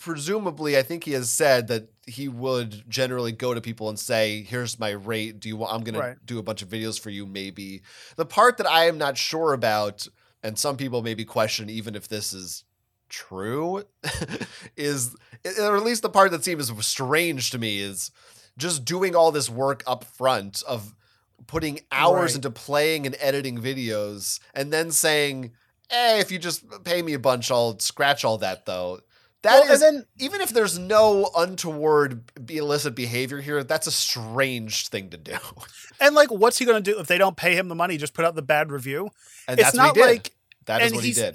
presumably 0.00 0.76
I 0.76 0.82
think 0.82 1.04
he 1.04 1.12
has 1.12 1.30
said 1.30 1.68
that 1.68 1.88
he 2.06 2.28
would 2.28 2.84
generally 2.88 3.32
go 3.32 3.52
to 3.54 3.60
people 3.60 3.88
and 3.88 3.98
say, 3.98 4.42
"Here's 4.42 4.78
my 4.78 4.90
rate. 4.90 5.40
Do 5.40 5.48
you 5.48 5.56
want 5.56 5.72
I'm 5.72 5.82
going 5.82 5.96
right. 5.96 6.14
to 6.18 6.26
do 6.26 6.38
a 6.38 6.42
bunch 6.42 6.62
of 6.62 6.68
videos 6.68 6.98
for 6.98 7.10
you 7.10 7.26
maybe." 7.26 7.82
The 8.16 8.26
part 8.26 8.56
that 8.58 8.66
I 8.66 8.86
am 8.86 8.98
not 8.98 9.16
sure 9.16 9.52
about 9.52 10.08
and 10.42 10.58
some 10.58 10.76
people 10.76 11.02
maybe 11.02 11.24
question 11.24 11.68
even 11.70 11.94
if 11.94 12.06
this 12.08 12.32
is 12.32 12.64
true 13.08 13.82
is 14.76 15.16
or 15.60 15.76
at 15.76 15.82
least 15.82 16.02
the 16.02 16.10
part 16.10 16.30
that 16.30 16.44
seems 16.44 16.72
strange 16.86 17.50
to 17.50 17.58
me 17.58 17.80
is 17.80 18.10
just 18.58 18.84
doing 18.84 19.16
all 19.16 19.32
this 19.32 19.48
work 19.48 19.82
up 19.86 20.04
front 20.04 20.62
of 20.68 20.94
putting 21.46 21.80
hours 21.90 22.32
right. 22.32 22.36
into 22.36 22.50
playing 22.50 23.06
and 23.06 23.16
editing 23.18 23.56
videos 23.58 24.40
and 24.54 24.72
then 24.72 24.90
saying 24.90 25.52
eh, 25.90 26.18
if 26.18 26.30
you 26.30 26.38
just 26.38 26.64
pay 26.84 27.02
me 27.02 27.14
a 27.14 27.18
bunch, 27.18 27.50
I'll 27.50 27.78
scratch 27.78 28.24
all 28.24 28.38
that 28.38 28.66
though. 28.66 29.00
That 29.42 29.62
well, 29.64 29.72
is, 29.72 29.80
then, 29.80 30.04
even 30.18 30.40
if 30.40 30.50
there's 30.50 30.80
no 30.80 31.30
untoward 31.36 32.24
illicit 32.50 32.96
behavior 32.96 33.40
here, 33.40 33.62
that's 33.62 33.86
a 33.86 33.92
strange 33.92 34.88
thing 34.88 35.10
to 35.10 35.16
do. 35.16 35.34
And 36.00 36.14
like, 36.14 36.30
what's 36.30 36.58
he 36.58 36.64
going 36.64 36.80
to 36.80 36.92
do 36.92 37.00
if 37.00 37.08
they 37.08 37.18
don't 37.18 37.36
pay 37.36 37.56
him 37.56 37.66
the 37.66 37.74
money? 37.74 37.96
Just 37.96 38.14
put 38.14 38.24
out 38.24 38.36
the 38.36 38.42
bad 38.42 38.70
review. 38.70 39.08
And 39.48 39.58
it's 39.58 39.72
that's 39.72 39.76
not 39.76 39.96
what 39.96 39.96
he 39.96 40.00
did. 40.02 40.08
Like, 40.26 40.30
that 40.66 40.80
is 40.82 40.92
what 40.92 41.02
he 41.02 41.10
did. 41.12 41.34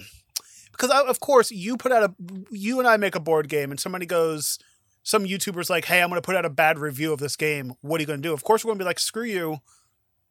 Because 0.72 0.90
uh, 0.90 1.04
of 1.06 1.20
course, 1.20 1.52
you 1.52 1.76
put 1.76 1.92
out 1.92 2.04
a 2.12 2.16
you 2.50 2.80
and 2.80 2.88
I 2.88 2.96
make 2.96 3.14
a 3.14 3.20
board 3.20 3.50
game, 3.50 3.72
and 3.72 3.78
somebody 3.80 4.06
goes, 4.06 4.60
some 5.04 5.26
YouTuber's 5.26 5.70
like, 5.70 5.84
"Hey, 5.84 6.02
I'm 6.02 6.08
going 6.10 6.18
to 6.22 6.26
put 6.26 6.36
out 6.38 6.46
a 6.46 6.50
bad 6.50 6.80
review 6.80 7.12
of 7.12 7.20
this 7.20 7.36
game. 7.36 7.74
What 7.82 8.00
are 8.00 8.04
you 8.04 8.08
going 8.08 8.22
to 8.22 8.26
do?" 8.28 8.32
Of 8.32 8.46
course, 8.46 8.64
we're 8.64 8.70
going 8.70 8.80
to 8.80 8.86
be 8.86 8.88
like, 8.88 9.00
"Screw 9.00 9.26
you." 9.26 9.58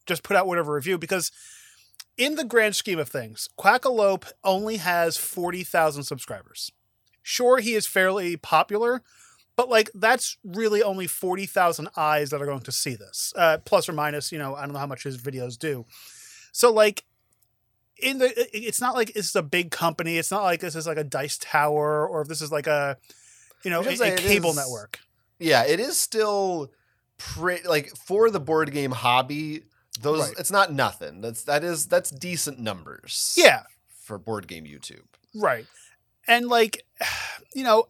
Just 0.07 0.23
put 0.23 0.35
out 0.35 0.47
whatever 0.47 0.73
review 0.73 0.97
because 0.97 1.31
in 2.17 2.35
the 2.37 2.45
grand 2.45 2.77
scheme 2.77 2.99
of 2.99 3.09
things, 3.09 3.49
Quackalope 3.59 4.31
only 4.45 4.77
has 4.79 5.17
40,000 5.17 6.03
subscribers. 6.05 6.71
Sure, 7.23 7.59
he 7.59 7.75
is 7.75 7.87
fairly 7.87 8.37
popular, 8.37 9.03
but 9.57 9.69
like 9.69 9.91
that's 9.95 10.37
really 10.45 10.83
only 10.83 11.07
40,000 11.07 11.89
eyes 11.97 12.31
that 12.31 12.43
are 12.43 12.47
going 12.47 12.61
to 12.63 12.73
see 12.73 12.95
this. 12.97 13.33
Uh, 13.37 13.59
plus 13.65 13.89
or 13.89 13.93
minus, 13.93 14.33
you 14.33 14.39
know, 14.39 14.55
I 14.55 14.63
don't 14.63 14.73
know 14.73 14.79
how 14.81 14.87
much 14.87 15.05
his 15.05 15.19
videos 15.19 15.59
do. 15.59 15.87
So 16.53 16.73
like 16.73 17.05
in 17.99 18.19
the 18.19 18.33
it's 18.55 18.81
not 18.81 18.95
like 18.95 19.13
this 19.15 19.29
is 19.31 19.37
a 19.37 19.43
big 19.43 19.71
company. 19.71 20.19
It's 20.19 20.31
not 20.33 20.43
like 20.43 20.61
this 20.61 20.75
is 20.75 20.87
like 20.87 20.99
a 20.99 21.05
dice 21.05 21.39
tower 21.41 22.07
or 22.07 22.23
if 22.23 22.29
this 22.29 22.43
is 22.43 22.51
like 22.51 22.67
a 22.67 22.97
you 23.65 23.71
know, 23.71 23.81
a, 23.81 23.85
a 23.85 24.17
cable 24.17 24.51
is, 24.51 24.57
network. 24.57 24.99
Yeah, 25.39 25.65
it 25.65 25.79
is 25.79 25.97
still 25.97 26.73
pretty 27.19 27.67
like 27.69 27.91
for 27.97 28.29
the 28.31 28.41
board 28.41 28.73
game 28.73 28.91
hobby 28.91 29.63
those 30.01 30.21
right. 30.29 30.35
it's 30.39 30.51
not 30.51 30.73
nothing. 30.73 31.21
That's 31.21 31.45
that 31.45 31.63
is 31.63 31.87
that's 31.87 32.11
decent 32.11 32.59
numbers. 32.59 33.35
Yeah. 33.37 33.63
For 33.89 34.19
board 34.19 34.49
game 34.49 34.65
YouTube. 34.65 35.03
Right. 35.35 35.67
And 36.27 36.49
like 36.49 36.83
you 37.55 37.65
know, 37.65 37.89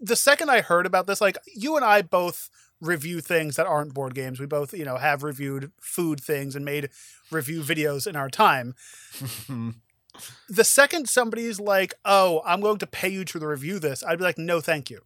the 0.00 0.16
second 0.16 0.50
I 0.50 0.60
heard 0.60 0.84
about 0.86 1.06
this, 1.06 1.20
like 1.20 1.38
you 1.54 1.76
and 1.76 1.84
I 1.84 2.02
both 2.02 2.50
review 2.80 3.20
things 3.20 3.56
that 3.56 3.66
aren't 3.66 3.94
board 3.94 4.14
games. 4.14 4.38
We 4.38 4.46
both, 4.46 4.72
you 4.72 4.84
know, 4.84 4.98
have 4.98 5.22
reviewed 5.24 5.72
food 5.80 6.20
things 6.20 6.54
and 6.54 6.64
made 6.64 6.90
review 7.32 7.62
videos 7.62 8.06
in 8.06 8.14
our 8.14 8.28
time. 8.30 8.76
the 10.48 10.64
second 10.64 11.08
somebody's 11.08 11.58
like, 11.58 11.94
"Oh, 12.04 12.42
I'm 12.44 12.60
going 12.60 12.78
to 12.78 12.86
pay 12.86 13.08
you 13.08 13.24
to 13.24 13.38
review 13.38 13.78
this," 13.78 14.04
I'd 14.04 14.18
be 14.18 14.24
like, 14.24 14.38
"No, 14.38 14.60
thank 14.60 14.90
you." 14.90 15.00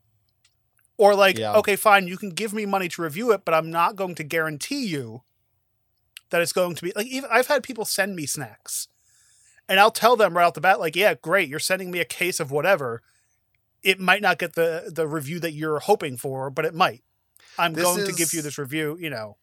Or 0.98 1.14
like, 1.14 1.38
yeah. 1.38 1.54
"Okay, 1.54 1.76
fine, 1.76 2.08
you 2.08 2.16
can 2.18 2.30
give 2.30 2.52
me 2.52 2.66
money 2.66 2.88
to 2.88 3.02
review 3.02 3.30
it, 3.32 3.44
but 3.44 3.54
I'm 3.54 3.70
not 3.70 3.94
going 3.94 4.16
to 4.16 4.24
guarantee 4.24 4.84
you 4.86 5.22
that 6.32 6.42
it's 6.42 6.52
going 6.52 6.74
to 6.74 6.82
be 6.82 6.92
like 6.96 7.06
even 7.06 7.30
I've 7.30 7.46
had 7.46 7.62
people 7.62 7.84
send 7.84 8.16
me 8.16 8.26
snacks. 8.26 8.88
And 9.68 9.78
I'll 9.78 9.92
tell 9.92 10.16
them 10.16 10.36
right 10.36 10.44
off 10.44 10.54
the 10.54 10.60
bat, 10.60 10.80
like, 10.80 10.96
yeah, 10.96 11.14
great, 11.14 11.48
you're 11.48 11.60
sending 11.60 11.92
me 11.92 12.00
a 12.00 12.04
case 12.04 12.40
of 12.40 12.50
whatever. 12.50 13.00
It 13.84 14.00
might 14.00 14.20
not 14.20 14.38
get 14.38 14.54
the 14.54 14.90
the 14.92 15.06
review 15.06 15.38
that 15.40 15.52
you're 15.52 15.78
hoping 15.78 16.16
for, 16.16 16.50
but 16.50 16.64
it 16.64 16.74
might. 16.74 17.04
I'm 17.58 17.72
this 17.72 17.84
going 17.84 18.00
is, 18.00 18.08
to 18.08 18.14
give 18.14 18.34
you 18.34 18.42
this 18.42 18.58
review, 18.58 18.96
you 18.98 19.08
know. 19.10 19.36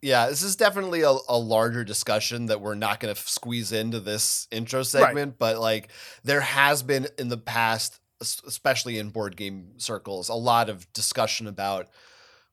Yeah, 0.00 0.28
this 0.28 0.42
is 0.42 0.54
definitely 0.54 1.00
a, 1.02 1.14
a 1.28 1.38
larger 1.38 1.82
discussion 1.82 2.46
that 2.46 2.60
we're 2.60 2.74
not 2.74 3.00
going 3.00 3.14
to 3.14 3.20
squeeze 3.22 3.72
into 3.72 4.00
this 4.00 4.46
intro 4.50 4.82
segment, 4.82 5.32
right. 5.32 5.38
but 5.38 5.58
like 5.58 5.88
there 6.22 6.42
has 6.42 6.82
been 6.82 7.06
in 7.18 7.28
the 7.28 7.38
past, 7.38 7.98
especially 8.20 8.98
in 8.98 9.08
board 9.08 9.36
game 9.36 9.78
circles, 9.78 10.28
a 10.28 10.34
lot 10.34 10.68
of 10.68 10.90
discussion 10.92 11.46
about 11.46 11.88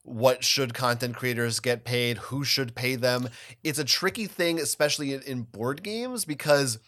what 0.03 0.43
should 0.43 0.73
content 0.73 1.15
creators 1.15 1.59
get 1.59 1.83
paid 1.83 2.17
who 2.17 2.43
should 2.43 2.73
pay 2.75 2.95
them 2.95 3.29
it's 3.63 3.79
a 3.79 3.83
tricky 3.83 4.25
thing 4.25 4.59
especially 4.59 5.13
in, 5.13 5.43
board 5.43 5.83
games 5.83 6.25
because 6.25 6.79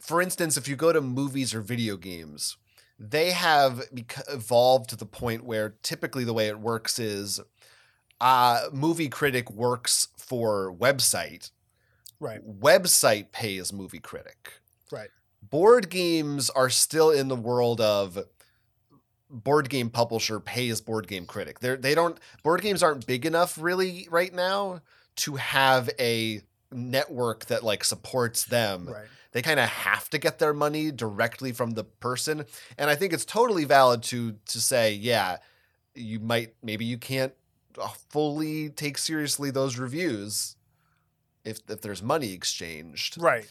for 0.00 0.20
instance 0.20 0.56
if 0.56 0.66
you 0.66 0.74
go 0.74 0.92
to 0.92 1.00
movies 1.00 1.54
or 1.54 1.60
video 1.60 1.96
games 1.96 2.56
they 2.98 3.30
have 3.30 3.82
evolved 4.30 4.88
to 4.90 4.96
the 4.96 5.06
point 5.06 5.44
where 5.44 5.70
typically 5.82 6.24
the 6.24 6.32
way 6.32 6.48
it 6.48 6.58
works 6.58 6.98
is 6.98 7.38
uh 8.20 8.62
movie 8.72 9.08
critic 9.08 9.50
works 9.50 10.08
for 10.16 10.74
website 10.76 11.50
right 12.20 12.40
website 12.60 13.30
pays 13.32 13.72
movie 13.72 14.00
critic 14.00 14.52
right 14.90 15.10
board 15.42 15.88
games 15.90 16.48
are 16.50 16.70
still 16.70 17.10
in 17.12 17.28
the 17.28 17.36
world 17.36 17.80
of 17.80 18.18
board 19.30 19.68
game 19.68 19.90
publisher 19.90 20.40
pays 20.40 20.80
board 20.80 21.06
game 21.06 21.26
critic. 21.26 21.60
They're, 21.60 21.76
they 21.76 21.90
they 21.90 21.94
do 21.94 22.02
not 22.08 22.20
board 22.42 22.62
games 22.62 22.82
aren't 22.82 23.06
big 23.06 23.24
enough 23.26 23.56
really 23.58 24.08
right 24.10 24.32
now 24.32 24.80
to 25.16 25.36
have 25.36 25.88
a 25.98 26.42
network 26.72 27.46
that 27.46 27.62
like 27.62 27.84
supports 27.84 28.44
them. 28.44 28.88
Right. 28.88 29.06
They 29.32 29.42
kind 29.42 29.60
of 29.60 29.68
have 29.68 30.08
to 30.10 30.18
get 30.18 30.38
their 30.38 30.54
money 30.54 30.90
directly 30.90 31.52
from 31.52 31.72
the 31.72 31.84
person, 31.84 32.44
and 32.78 32.88
I 32.88 32.94
think 32.94 33.12
it's 33.12 33.24
totally 33.24 33.64
valid 33.64 34.02
to 34.04 34.34
to 34.46 34.60
say, 34.60 34.94
yeah, 34.94 35.38
you 35.94 36.20
might 36.20 36.54
maybe 36.62 36.84
you 36.84 36.98
can't 36.98 37.32
uh, 37.80 37.88
fully 38.10 38.70
take 38.70 38.98
seriously 38.98 39.50
those 39.50 39.78
reviews 39.78 40.56
if 41.44 41.58
if 41.68 41.82
there's 41.82 42.02
money 42.02 42.32
exchanged. 42.32 43.20
Right 43.20 43.46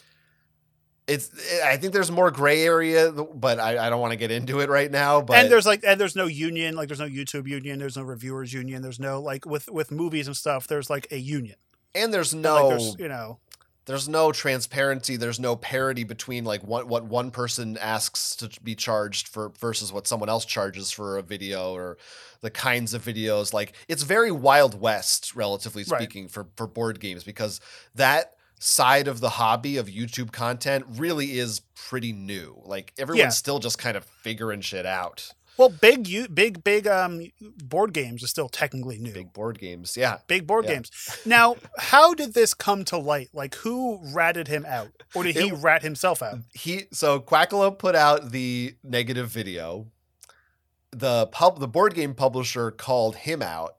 it's 1.08 1.32
eh, 1.52 1.62
i 1.66 1.78
think 1.78 1.94
there's 1.94 2.12
more 2.12 2.32
gray 2.32 2.64
area 2.64 3.12
but 3.12 3.60
i, 3.60 3.78
I 3.86 3.90
don't 3.90 4.02
want 4.02 4.12
to 4.12 4.18
get 4.18 4.32
into 4.32 4.60
it 4.60 4.70
right 4.70 4.90
now 4.90 5.22
but 5.22 5.38
and 5.38 5.52
there's 5.52 5.66
like 5.66 5.84
and 5.86 6.00
there's 6.00 6.16
no 6.16 6.26
union 6.26 6.76
like 6.76 6.88
there's 6.88 7.00
no 7.00 7.08
youtube 7.08 7.48
union 7.48 7.80
there's 7.80 7.98
no 7.98 8.04
reviewers 8.04 8.54
union 8.54 8.82
there's 8.82 9.00
no 9.00 9.22
like 9.22 9.46
with 9.46 9.70
with 9.70 9.92
movies 9.92 10.28
and 10.28 10.36
stuff 10.38 10.68
there's 10.68 10.90
like 10.90 11.12
a 11.12 11.18
union 11.20 11.58
and 11.94 12.14
there's 12.14 12.34
no 12.34 12.68
like 12.68 12.80
there's, 12.80 12.96
you 13.00 13.08
know 13.08 13.40
there's 13.86 14.10
no 14.10 14.32
transparency 14.32 15.16
there's 15.16 15.40
no 15.40 15.56
parity 15.56 16.04
between 16.04 16.44
like 16.44 16.64
what 16.64 16.88
what 16.88 17.06
one 17.06 17.30
person 17.30 17.78
asks 17.78 18.36
to 18.36 18.50
be 18.64 18.74
charged 18.74 19.28
for 19.28 19.50
versus 19.60 19.94
what 19.94 20.08
someone 20.08 20.30
else 20.30 20.46
charges 20.46 20.90
for 20.90 21.18
a 21.18 21.22
video 21.22 21.72
or 21.74 21.98
the 22.42 22.50
kinds 22.50 22.94
of 22.94 23.04
videos 23.04 23.54
like 23.54 23.74
it's 23.88 24.04
very 24.04 24.32
wild 24.32 24.80
west 24.80 25.36
relatively 25.36 25.84
speaking 25.84 26.24
right. 26.24 26.32
for 26.32 26.48
for 26.56 26.66
board 26.66 27.00
games 27.00 27.24
because 27.24 27.62
that 27.94 28.35
side 28.60 29.08
of 29.08 29.20
the 29.20 29.32
hobby 29.32 29.78
of 29.78 29.88
YouTube 29.88 30.32
content 30.32 30.86
really 30.96 31.38
is 31.38 31.62
pretty 31.76 32.14
new. 32.14 32.62
Like 32.66 32.94
everyone's 32.98 33.20
yeah. 33.20 33.30
still 33.30 33.60
just 33.60 33.78
kind 33.78 33.98
of 33.98 34.04
figuring 34.06 34.62
shit 34.62 34.86
out. 34.86 35.34
Well, 35.58 35.70
big 35.70 36.08
you 36.10 36.28
big 36.28 36.64
big 36.66 36.86
um 36.86 37.22
board 37.64 37.94
games 37.94 38.24
is 38.24 38.30
still 38.30 38.50
technically 38.50 38.98
new. 38.98 39.14
Big 39.14 39.32
board 39.32 39.58
games, 39.58 39.96
yeah. 39.96 40.18
Big 40.28 40.46
board 40.46 40.66
yeah. 40.66 40.74
games. 40.74 40.92
Now, 41.26 41.56
how 41.78 42.14
did 42.14 42.34
this 42.34 42.54
come 42.54 42.84
to 42.86 42.98
light? 42.98 43.30
Like 43.34 43.56
who 43.56 44.00
ratted 44.14 44.50
him 44.50 44.66
out? 44.68 44.90
Or 45.14 45.24
did 45.24 45.36
he 45.38 45.48
it, 45.50 45.54
rat 45.54 45.82
himself 45.82 46.22
out? 46.22 46.40
He 46.54 46.84
so 46.92 47.20
Quackalope 47.22 47.80
put 47.80 47.96
out 47.96 48.32
the 48.32 48.76
negative 48.84 49.30
video. 49.30 49.88
The 50.92 51.28
pub 51.28 51.60
the 51.60 51.70
board 51.70 51.94
game 51.94 52.16
publisher 52.16 52.72
called 52.72 53.16
him 53.16 53.42
out. 53.42 53.76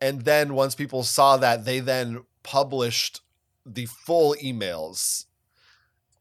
And 0.00 0.22
then 0.22 0.54
once 0.54 0.74
people 0.74 1.04
saw 1.04 1.36
that, 1.36 1.64
they 1.64 1.78
then 1.80 2.24
published 2.42 3.20
the 3.66 3.86
full 3.86 4.34
emails 4.42 5.26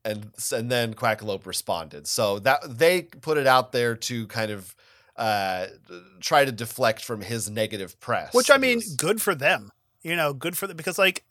and 0.05 0.31
and 0.53 0.72
then 0.72 0.93
Quackalope 0.93 1.46
responded. 1.46 2.08
So 2.08 2.39
that 2.39 2.60
they 2.67 3.03
put 3.03 3.38
it 3.38 3.48
out 3.48 3.72
there 3.72 3.96
to 3.96 4.27
kind 4.27 4.51
of 4.51 4.75
uh, 5.17 5.67
try 6.22 6.46
to 6.46 6.51
deflect 6.51 7.03
from 7.03 7.22
his 7.22 7.50
negative 7.50 8.00
press. 8.00 8.34
Which 8.34 8.50
I 8.50 8.58
mean, 8.58 8.81
good 8.98 9.22
for 9.22 9.36
them. 9.36 9.69
You 10.01 10.15
know, 10.15 10.34
good 10.34 10.55
for 10.58 10.67
them 10.67 10.77
because 10.77 10.98
like 10.98 11.25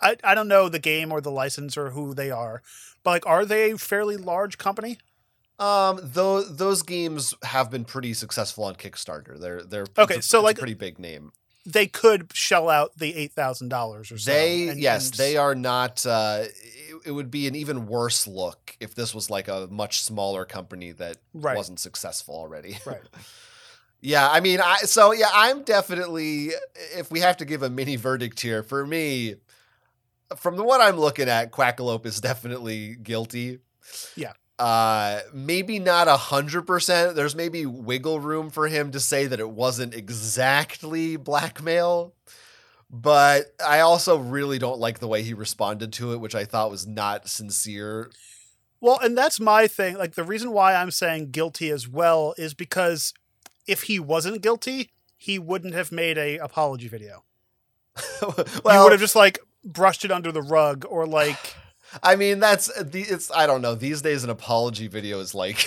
I 0.00 0.16
I 0.24 0.34
don't 0.34 0.48
know 0.48 0.68
the 0.68 0.78
game 0.80 1.12
or 1.12 1.20
the 1.20 1.30
license 1.30 1.76
or 1.76 1.90
who 1.90 2.14
they 2.14 2.30
are, 2.30 2.62
but 3.04 3.10
like 3.10 3.26
are 3.26 3.44
they 3.44 3.72
a 3.72 3.78
fairly 3.78 4.16
large 4.16 4.58
company? 4.58 4.98
Um, 5.60 6.00
those 6.02 6.56
those 6.56 6.82
games 6.82 7.34
have 7.44 7.70
been 7.70 7.84
pretty 7.84 8.14
successful 8.14 8.64
on 8.64 8.74
Kickstarter. 8.74 9.38
They're 9.40 9.62
they're 9.62 9.86
okay. 9.96 10.16
A, 10.16 10.22
so 10.22 10.42
like 10.42 10.58
pretty 10.58 10.74
big 10.74 10.98
name 10.98 11.30
they 11.64 11.86
could 11.86 12.30
shell 12.34 12.68
out 12.68 12.96
the 12.98 13.14
eight 13.14 13.32
thousand 13.32 13.68
dollars 13.68 14.10
or 14.10 14.18
so. 14.18 14.30
They 14.30 14.68
and, 14.68 14.80
yes, 14.80 15.10
and 15.10 15.18
they 15.18 15.36
are 15.36 15.54
not. 15.54 16.04
Uh, 16.06 16.44
it, 16.46 16.96
it, 17.06 17.10
would 17.12 17.30
be 17.30 17.46
an 17.46 17.54
even 17.54 17.86
worse 17.86 18.26
look 18.26 18.76
if 18.80 18.94
this 18.94 19.14
was 19.14 19.30
like 19.30 19.48
a 19.48 19.68
much 19.70 20.00
smaller 20.02 20.44
company 20.44 20.92
that 20.92 21.18
right. 21.32 21.56
wasn't 21.56 21.80
successful 21.80 22.34
already. 22.34 22.78
Right. 22.86 23.00
yeah, 24.00 24.28
I 24.28 24.40
mean, 24.40 24.60
I 24.60 24.78
so 24.78 25.12
yeah, 25.12 25.28
I'm 25.32 25.62
definitely. 25.62 26.50
If 26.96 27.10
we 27.10 27.20
have 27.20 27.36
to 27.38 27.44
give 27.44 27.62
a 27.62 27.70
mini 27.70 27.96
verdict 27.96 28.40
here, 28.40 28.62
for 28.62 28.84
me, 28.86 29.36
from 30.36 30.56
the 30.56 30.64
what 30.64 30.80
I'm 30.80 30.96
looking 30.96 31.28
at, 31.28 31.52
Quackalope 31.52 32.06
is 32.06 32.20
definitely 32.20 32.96
guilty. 32.96 33.60
Yeah. 34.16 34.32
Uh, 34.62 35.22
maybe 35.32 35.80
not 35.80 36.06
a 36.06 36.16
hundred 36.16 36.62
percent. 36.68 37.16
There's 37.16 37.34
maybe 37.34 37.66
wiggle 37.66 38.20
room 38.20 38.48
for 38.48 38.68
him 38.68 38.92
to 38.92 39.00
say 39.00 39.26
that 39.26 39.40
it 39.40 39.50
wasn't 39.50 39.92
exactly 39.92 41.16
blackmail, 41.16 42.14
but 42.88 43.46
I 43.66 43.80
also 43.80 44.16
really 44.18 44.60
don't 44.60 44.78
like 44.78 45.00
the 45.00 45.08
way 45.08 45.24
he 45.24 45.34
responded 45.34 45.92
to 45.94 46.12
it, 46.12 46.18
which 46.20 46.36
I 46.36 46.44
thought 46.44 46.70
was 46.70 46.86
not 46.86 47.28
sincere. 47.28 48.12
Well, 48.80 49.00
and 49.02 49.18
that's 49.18 49.40
my 49.40 49.66
thing. 49.66 49.98
Like 49.98 50.14
the 50.14 50.22
reason 50.22 50.52
why 50.52 50.76
I'm 50.76 50.92
saying 50.92 51.32
guilty 51.32 51.68
as 51.70 51.88
well 51.88 52.32
is 52.38 52.54
because 52.54 53.12
if 53.66 53.82
he 53.84 53.98
wasn't 53.98 54.42
guilty, 54.42 54.90
he 55.16 55.40
wouldn't 55.40 55.74
have 55.74 55.90
made 55.90 56.18
a 56.18 56.38
apology 56.38 56.86
video. 56.86 57.24
well, 58.22 58.34
he 58.36 58.78
would 58.84 58.92
have 58.92 59.00
just 59.00 59.16
like 59.16 59.40
brushed 59.64 60.04
it 60.04 60.12
under 60.12 60.30
the 60.30 60.42
rug 60.42 60.86
or 60.88 61.04
like 61.04 61.56
I 62.02 62.16
mean, 62.16 62.38
that's 62.38 62.66
the 62.82 63.02
it's 63.02 63.30
I 63.32 63.46
don't 63.46 63.60
know. 63.60 63.74
These 63.74 64.02
days 64.02 64.22
an 64.24 64.30
apology 64.30 64.86
video 64.86 65.18
is 65.18 65.34
like 65.34 65.66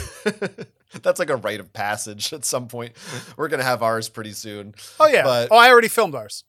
that's 1.03 1.19
like 1.19 1.29
a 1.29 1.35
rite 1.35 1.59
of 1.59 1.73
passage 1.73 2.31
at 2.33 2.45
some 2.45 2.67
point. 2.67 2.93
We're 3.37 3.49
going 3.49 3.59
to 3.59 3.65
have 3.65 3.83
ours 3.83 4.07
pretty 4.09 4.31
soon. 4.31 4.73
Oh 4.99 5.07
yeah. 5.07 5.23
But, 5.23 5.49
oh, 5.51 5.57
I 5.57 5.69
already 5.69 5.89
filmed 5.89 6.15
ours. 6.15 6.43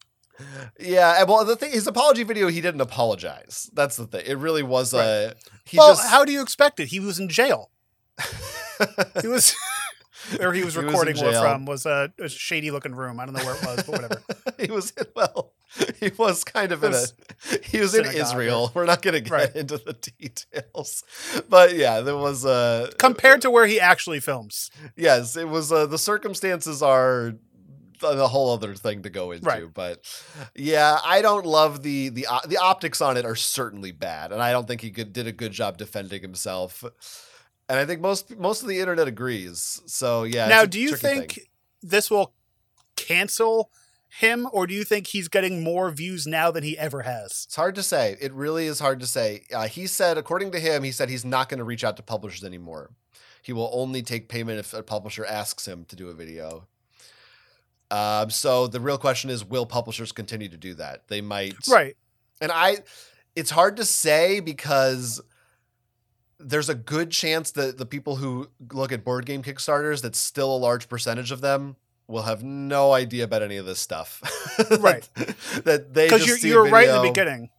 Yeah, 0.78 1.24
well, 1.24 1.46
the 1.46 1.56
thing 1.56 1.72
his 1.72 1.86
apology 1.86 2.22
video, 2.22 2.48
he 2.48 2.60
didn't 2.60 2.82
apologize. 2.82 3.70
That's 3.72 3.96
the 3.96 4.06
thing. 4.06 4.22
It 4.26 4.36
really 4.36 4.62
was 4.62 4.92
right. 4.92 5.02
a. 5.02 5.36
well, 5.74 5.94
just, 5.94 6.08
how 6.10 6.26
do 6.26 6.32
you 6.32 6.42
expect 6.42 6.78
it? 6.78 6.88
He 6.88 7.00
was 7.00 7.18
in 7.18 7.30
jail. 7.30 7.70
he 9.22 9.28
was 9.28 9.54
where 10.38 10.52
he 10.52 10.64
was 10.64 10.76
recording 10.76 11.14
was 11.18 11.38
from 11.38 11.64
was 11.66 11.86
a, 11.86 12.12
a, 12.18 12.28
shady 12.28 12.70
looking 12.70 12.94
room. 12.94 13.20
I 13.20 13.26
don't 13.26 13.34
know 13.34 13.44
where 13.44 13.54
it 13.54 13.62
was, 13.66 13.76
but 13.84 13.88
whatever. 13.88 14.22
he 14.62 14.70
was 14.70 14.90
in, 14.92 15.06
well, 15.14 15.54
he 16.00 16.10
was 16.18 16.44
kind 16.44 16.72
of 16.72 16.82
was 16.82 17.12
in 17.52 17.58
a 17.58 17.64
he 17.64 17.78
was 17.80 17.94
in 17.94 18.06
Israel. 18.06 18.70
We're 18.74 18.86
not 18.86 19.02
going 19.02 19.14
to 19.14 19.20
get 19.20 19.30
right. 19.32 19.54
into 19.54 19.78
the 19.78 19.92
details, 20.20 21.04
but 21.48 21.74
yeah, 21.74 22.00
there 22.00 22.16
was 22.16 22.44
a 22.44 22.90
compared 22.98 23.42
to 23.42 23.50
where 23.50 23.66
he 23.66 23.78
actually 23.80 24.20
films. 24.20 24.70
Yes, 24.96 25.36
it 25.36 25.48
was. 25.48 25.70
Uh, 25.72 25.86
the 25.86 25.98
circumstances 25.98 26.82
are 26.82 27.34
a 28.02 28.26
whole 28.26 28.52
other 28.52 28.74
thing 28.74 29.02
to 29.02 29.08
go 29.08 29.30
into 29.32 29.46
right. 29.46 29.72
but 29.72 30.04
yeah 30.54 30.98
i 31.02 31.22
don't 31.22 31.46
love 31.46 31.82
the 31.82 32.10
the 32.10 32.26
uh, 32.26 32.40
the 32.46 32.58
optics 32.58 33.00
on 33.00 33.16
it 33.16 33.24
are 33.24 33.34
certainly 33.34 33.90
bad 33.90 34.32
and 34.32 34.42
i 34.42 34.52
don't 34.52 34.68
think 34.68 34.82
he 34.82 34.90
could, 34.90 35.14
did 35.14 35.26
a 35.26 35.32
good 35.32 35.50
job 35.50 35.78
defending 35.78 36.20
himself 36.20 36.84
and 37.68 37.78
I 37.78 37.84
think 37.84 38.00
most 38.00 38.36
most 38.38 38.62
of 38.62 38.68
the 38.68 38.78
internet 38.78 39.08
agrees. 39.08 39.82
So 39.86 40.22
yeah. 40.24 40.48
Now, 40.48 40.64
do 40.64 40.78
you 40.80 40.96
think 40.96 41.32
thing. 41.34 41.44
this 41.82 42.10
will 42.10 42.32
cancel 42.96 43.70
him, 44.08 44.46
or 44.52 44.66
do 44.66 44.74
you 44.74 44.84
think 44.84 45.08
he's 45.08 45.28
getting 45.28 45.62
more 45.62 45.90
views 45.90 46.26
now 46.26 46.50
than 46.50 46.62
he 46.64 46.78
ever 46.78 47.02
has? 47.02 47.44
It's 47.46 47.56
hard 47.56 47.74
to 47.74 47.82
say. 47.82 48.16
It 48.20 48.32
really 48.32 48.66
is 48.66 48.80
hard 48.80 49.00
to 49.00 49.06
say. 49.06 49.42
Uh, 49.52 49.66
he 49.68 49.86
said, 49.86 50.16
according 50.16 50.52
to 50.52 50.60
him, 50.60 50.82
he 50.84 50.92
said 50.92 51.08
he's 51.10 51.24
not 51.24 51.48
going 51.48 51.58
to 51.58 51.64
reach 51.64 51.84
out 51.84 51.96
to 51.98 52.02
publishers 52.02 52.44
anymore. 52.44 52.90
He 53.42 53.52
will 53.52 53.70
only 53.72 54.02
take 54.02 54.28
payment 54.28 54.58
if 54.58 54.72
a 54.72 54.82
publisher 54.82 55.24
asks 55.24 55.68
him 55.68 55.84
to 55.86 55.96
do 55.96 56.08
a 56.08 56.14
video. 56.14 56.66
Um, 57.90 58.30
so 58.30 58.66
the 58.66 58.80
real 58.80 58.98
question 58.98 59.30
is, 59.30 59.44
will 59.44 59.66
publishers 59.66 60.10
continue 60.12 60.48
to 60.48 60.56
do 60.56 60.74
that? 60.74 61.06
They 61.08 61.20
might, 61.20 61.54
right? 61.70 61.96
And 62.40 62.50
I, 62.50 62.78
it's 63.36 63.50
hard 63.50 63.76
to 63.76 63.84
say 63.84 64.40
because 64.40 65.20
there's 66.38 66.68
a 66.68 66.74
good 66.74 67.10
chance 67.10 67.50
that 67.52 67.78
the 67.78 67.86
people 67.86 68.16
who 68.16 68.48
look 68.72 68.92
at 68.92 69.04
board 69.04 69.26
game 69.26 69.42
Kickstarters, 69.42 70.02
that's 70.02 70.18
still 70.18 70.54
a 70.54 70.58
large 70.58 70.88
percentage 70.88 71.30
of 71.30 71.40
them, 71.40 71.76
will 72.08 72.22
have 72.22 72.42
no 72.42 72.92
idea 72.92 73.24
about 73.24 73.42
any 73.42 73.56
of 73.56 73.66
this 73.66 73.80
stuff. 73.80 74.20
right. 74.80 75.08
that 75.64 75.88
they 75.92 76.06
because 76.06 76.26
you're, 76.26 76.38
you're 76.64 76.68
right 76.70 76.88
in 76.88 76.94
the 76.94 77.02
beginning. 77.08 77.50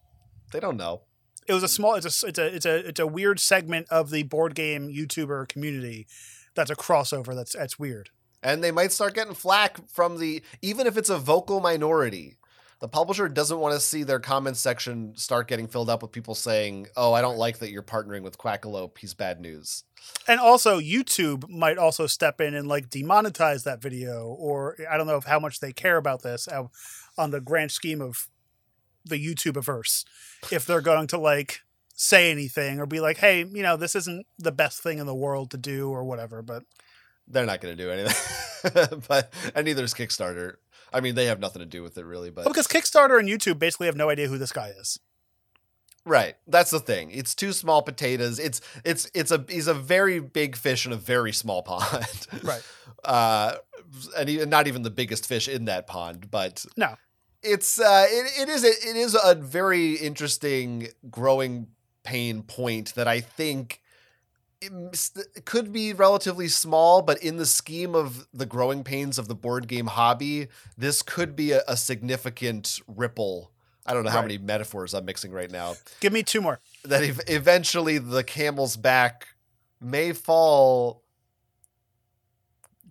They 0.52 0.60
don't 0.60 0.78
know. 0.78 1.02
It 1.48 1.54
was 1.54 1.64
a 1.64 1.68
small. 1.68 1.96
It's 1.96 2.24
a 2.24 2.28
it's 2.28 2.38
a 2.40 2.56
it's 2.56 2.66
a 2.66 2.88
it's 2.88 3.00
a 3.00 3.08
weird 3.08 3.40
segment 3.40 3.88
of 3.90 4.10
the 4.12 4.24
board 4.24 4.54
game 4.54 4.90
YouTuber 4.90 5.48
community. 5.48 6.08
That's 6.56 6.70
a 6.70 6.76
crossover. 6.76 7.34
That's 7.36 7.54
that's 7.54 7.80
weird. 7.80 8.10
And 8.44 8.64
they 8.64 8.72
might 8.72 8.92
start 8.92 9.16
getting 9.16 9.34
flack 9.34 9.80
from 9.90 10.20
the 10.20 10.42
even 10.62 10.88
if 10.88 10.98
it's 10.98 11.10
a 11.10 11.18
vocal 11.18 11.60
minority, 11.60 12.38
the 12.80 12.88
publisher 12.88 13.28
doesn't 13.28 13.60
want 13.60 13.74
to 13.74 13.80
see 13.80 14.04
their 14.04 14.20
comments 14.20 14.60
section 14.60 15.16
start 15.16 15.48
getting 15.48 15.68
filled 15.68 15.90
up 15.90 16.02
with 16.02 16.12
people 16.12 16.36
saying, 16.36 16.88
"Oh, 16.96 17.14
I 17.14 17.22
don't 17.22 17.38
like 17.38 17.58
that 17.60 17.72
you're 17.72 17.82
partnering 17.84 18.22
with 18.22 18.38
Quackalope. 18.38 18.98
He's 19.00 19.14
bad 19.16 19.40
news." 19.40 19.84
And 20.28 20.40
also, 20.40 20.80
YouTube 20.80 21.50
might 21.50 21.78
also 21.78 22.06
step 22.06 22.40
in 22.40 22.54
and 22.54 22.68
like 22.68 22.90
demonetize 22.90 23.64
that 23.64 23.82
video, 23.82 24.28
or 24.28 24.76
I 24.90 24.98
don't 24.98 25.08
know 25.08 25.22
how 25.26 25.40
much 25.40 25.60
they 25.60 25.74
care 25.74 25.98
about 25.98 26.22
this 26.22 26.48
uh, 26.48 26.66
on 27.18 27.32
the 27.32 27.42
grand 27.42 27.72
scheme 27.72 28.02
of 28.02 28.28
the 29.04 29.16
YouTube 29.24 29.58
averse. 29.58 30.06
If 30.52 30.66
they're 30.68 30.82
going 30.82 31.08
to 31.08 31.18
like 31.18 31.62
say 31.96 32.30
anything 32.30 32.80
or 32.80 32.86
be 32.86 33.00
like, 33.00 33.18
"Hey, 33.18 33.44
you 33.44 33.64
know, 33.64 33.76
this 33.76 33.96
isn't 33.96 34.28
the 34.38 34.52
best 34.52 34.84
thing 34.84 35.00
in 35.00 35.08
the 35.08 35.16
world 35.16 35.50
to 35.52 35.58
do," 35.58 35.90
or 35.90 36.04
whatever, 36.06 36.44
but 36.44 36.64
they're 37.28 37.46
not 37.48 37.60
going 37.60 37.76
to 37.76 37.84
do 37.84 37.90
anything. 37.90 39.00
but 39.08 39.34
and 39.56 39.66
neither 39.66 39.84
is 39.84 39.96
Kickstarter. 39.96 40.58
I 40.94 41.02
mean, 41.02 41.16
they 41.16 41.26
have 41.26 41.40
nothing 41.40 41.60
to 41.60 41.66
do 41.66 41.84
with 41.84 41.98
it 41.98 42.06
really, 42.06 42.30
but 42.30 42.46
well, 42.46 42.54
because 42.54 42.68
Kickstarter 42.68 43.20
and 43.20 43.28
YouTube 43.28 43.60
basically 43.60 43.88
have 43.88 43.96
no 43.96 44.10
idea 44.10 44.28
who 44.28 44.38
this 44.38 44.52
guy 44.52 44.70
is. 44.70 45.00
Right. 46.06 46.36
That's 46.48 46.72
the 46.72 46.80
thing. 46.80 47.12
It's 47.12 47.36
two 47.36 47.52
small 47.52 47.82
potatoes. 47.82 48.40
It's 48.40 48.62
it's 48.86 49.12
it's 49.14 49.30
a 49.32 49.44
he's 49.50 49.68
a 49.68 49.74
very 49.74 50.20
big 50.22 50.56
fish 50.56 50.86
in 50.86 50.94
a 50.94 50.98
very 50.98 51.34
small 51.34 51.62
pond. 51.64 52.06
Right. 52.44 52.64
Uh, 53.04 53.56
and 54.18 54.30
he, 54.30 54.38
not 54.46 54.68
even 54.68 54.84
the 54.84 54.90
biggest 54.90 55.26
fish 55.28 55.48
in 55.50 55.66
that 55.66 55.86
pond, 55.88 56.32
but 56.32 56.66
no. 56.78 56.96
It's 57.44 57.78
uh, 57.80 58.06
it, 58.10 58.40
it 58.44 58.50
is 58.50 58.64
it 58.64 58.96
is 58.96 59.18
a 59.22 59.36
very 59.36 59.94
interesting 59.96 60.88
growing 61.12 61.68
pain 62.04 62.42
point 62.42 62.96
that 62.96 63.08
I 63.10 63.20
think 63.20 63.82
it 64.60 65.46
could 65.46 65.72
be 65.72 65.94
relatively 65.94 66.48
small, 66.48 67.02
but 67.02 67.22
in 67.22 67.38
the 67.38 67.46
scheme 67.46 67.94
of 67.94 68.28
the 68.34 68.46
growing 68.46 68.84
pains 68.84 69.20
of 69.20 69.28
the 69.28 69.36
board 69.36 69.68
game 69.68 69.88
hobby, 69.88 70.48
this 70.78 71.02
could 71.04 71.36
be 71.36 71.52
a, 71.52 71.62
a 71.68 71.78
significant 71.78 72.80
ripple. 72.88 73.52
I 73.86 73.94
don't 73.94 74.04
know 74.04 74.10
how 74.10 74.18
right. 74.18 74.24
many 74.28 74.38
metaphors 74.40 74.94
I'm 74.94 75.06
mixing 75.06 75.32
right 75.32 75.50
now. 75.52 75.76
Give 76.00 76.12
me 76.12 76.24
two 76.24 76.42
more. 76.42 76.60
That 76.86 77.04
ev- 77.04 77.22
eventually 77.28 78.00
the 78.00 78.24
camel's 78.24 78.76
back 78.78 79.28
may 79.80 80.12
fall 80.12 81.04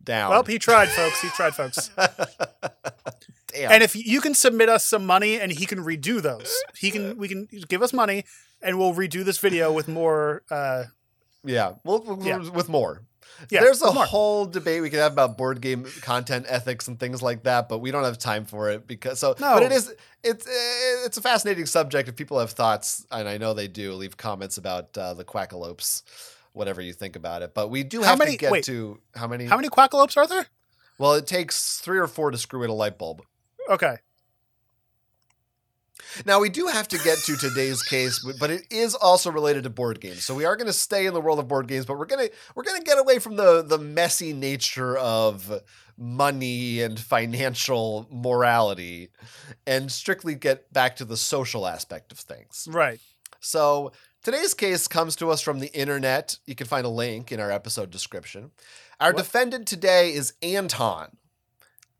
down. 0.05 0.31
Well, 0.31 0.45
he 0.45 0.59
tried, 0.59 0.89
folks. 0.89 1.21
He 1.21 1.29
tried, 1.29 1.55
folks. 1.55 1.89
Damn. 3.49 3.73
And 3.73 3.83
if 3.83 3.95
you 3.97 4.21
can 4.21 4.35
submit 4.35 4.69
us 4.69 4.87
some 4.87 5.05
money, 5.05 5.39
and 5.41 5.51
he 5.53 5.67
can 5.67 5.79
redo 5.79 6.21
those, 6.23 6.53
he 6.79 6.91
can. 6.91 7.17
We 7.17 7.27
can 7.29 7.49
give 7.69 7.83
us 7.83 7.93
money, 7.93 8.25
and 8.63 8.79
we'll 8.79 8.95
redo 8.95 9.25
this 9.25 9.39
video 9.39 9.73
with 9.73 9.89
more 9.89 10.43
uh, 10.51 10.85
yeah, 11.47 11.75
well, 11.85 12.19
yeah. 12.23 12.39
with 12.51 12.69
more. 12.69 13.03
Yeah, 13.51 13.61
There's 13.61 13.83
a 13.83 13.93
more. 13.93 14.05
whole 14.05 14.47
debate 14.47 14.81
we 14.83 14.91
could 14.91 14.99
have 14.99 15.13
about 15.13 15.37
board 15.37 15.61
game 15.61 15.87
content 16.01 16.47
ethics 16.49 16.89
and 16.89 16.99
things 16.99 17.23
like 17.23 17.45
that, 17.45 17.69
but 17.69 17.79
we 17.79 17.91
don't 17.91 18.05
have 18.05 18.19
time 18.19 18.45
for 18.47 18.71
it 18.71 18.87
because 18.87 19.21
so. 19.21 19.35
No. 19.41 19.55
But 19.55 19.65
it 19.65 19.73
is 19.73 19.95
it's 20.25 20.47
eh, 20.47 21.05
it's 21.05 21.17
a 21.17 21.21
fascinating 21.21 21.67
subject. 21.67 22.09
If 22.09 22.17
people 22.17 22.39
have 22.41 22.51
thoughts, 22.51 23.07
and 23.11 23.29
I 23.29 23.37
know 23.37 23.53
they 23.55 23.69
do, 23.69 23.93
leave 23.93 24.17
comments 24.17 24.59
about 24.59 24.97
uh, 24.97 25.15
the 25.15 25.25
quackalopes, 25.25 26.03
whatever 26.53 26.81
you 26.81 26.93
think 26.93 27.15
about 27.15 27.43
it. 27.43 27.53
But 27.55 27.69
we 27.69 27.83
do 27.85 28.03
have 28.03 28.19
many, 28.19 28.33
to 28.33 28.37
get 28.39 28.53
wait, 28.53 28.65
to 28.65 28.99
how 29.15 29.29
many 29.29 29.45
how 29.47 29.57
many 29.57 29.69
quackalopes 29.69 30.17
are 30.17 30.27
there? 30.27 30.47
Well, 30.99 31.15
it 31.15 31.27
takes 31.27 31.79
three 31.79 31.99
or 31.99 32.07
four 32.07 32.31
to 32.31 32.39
screw 32.39 32.63
in 32.63 32.71
a 32.71 32.75
light 32.75 32.97
bulb. 32.97 33.23
Okay, 33.69 33.97
now 36.25 36.41
we 36.41 36.49
do 36.49 36.67
have 36.67 36.89
to 36.89 36.99
get 36.99 37.19
to 37.21 37.37
today's 37.37 37.83
case, 37.83 38.19
but 38.39 38.51
it 38.51 38.65
is 38.71 38.95
also 38.95 39.31
related 39.31 39.65
to 39.65 39.71
board 39.71 40.01
games. 40.01 40.25
So 40.25 40.35
we 40.35 40.45
are 40.45 40.57
going 40.57 40.67
to 40.69 40.73
stay 40.73 41.07
in 41.07 41.15
the 41.15 41.21
world 41.21 41.39
of 41.39 41.49
board 41.49 41.67
games, 41.69 41.87
but 41.87 41.99
we're 41.99 42.07
gonna 42.07 42.29
we're 42.55 42.63
gonna 42.65 42.81
get 42.81 42.99
away 42.99 43.19
from 43.19 43.37
the 43.37 43.63
the 43.63 43.79
messy 43.79 44.33
nature 44.33 44.97
of 44.99 45.63
money 45.99 46.83
and 46.83 46.99
financial 46.99 48.07
morality, 48.11 49.09
and 49.67 49.91
strictly 49.91 50.35
get 50.35 50.73
back 50.73 50.97
to 50.97 51.05
the 51.05 51.17
social 51.17 51.67
aspect 51.67 52.13
of 52.13 52.19
things. 52.19 52.69
Right. 52.71 53.01
So 53.41 53.93
today's 54.23 54.55
case 54.55 54.89
comes 54.89 55.17
to 55.17 55.31
us 55.31 55.41
from 55.41 55.59
the 55.59 55.73
internet. 55.75 56.39
You 56.47 56.55
can 56.55 56.67
find 56.67 56.85
a 56.85 56.89
link 56.91 57.33
in 57.33 57.41
our 57.41 57.51
episode 57.51 57.91
description. 57.91 58.51
Our 59.01 59.13
what? 59.13 59.19
defendant 59.25 59.67
today 59.69 60.13
is 60.13 60.35
Anton. 60.43 61.17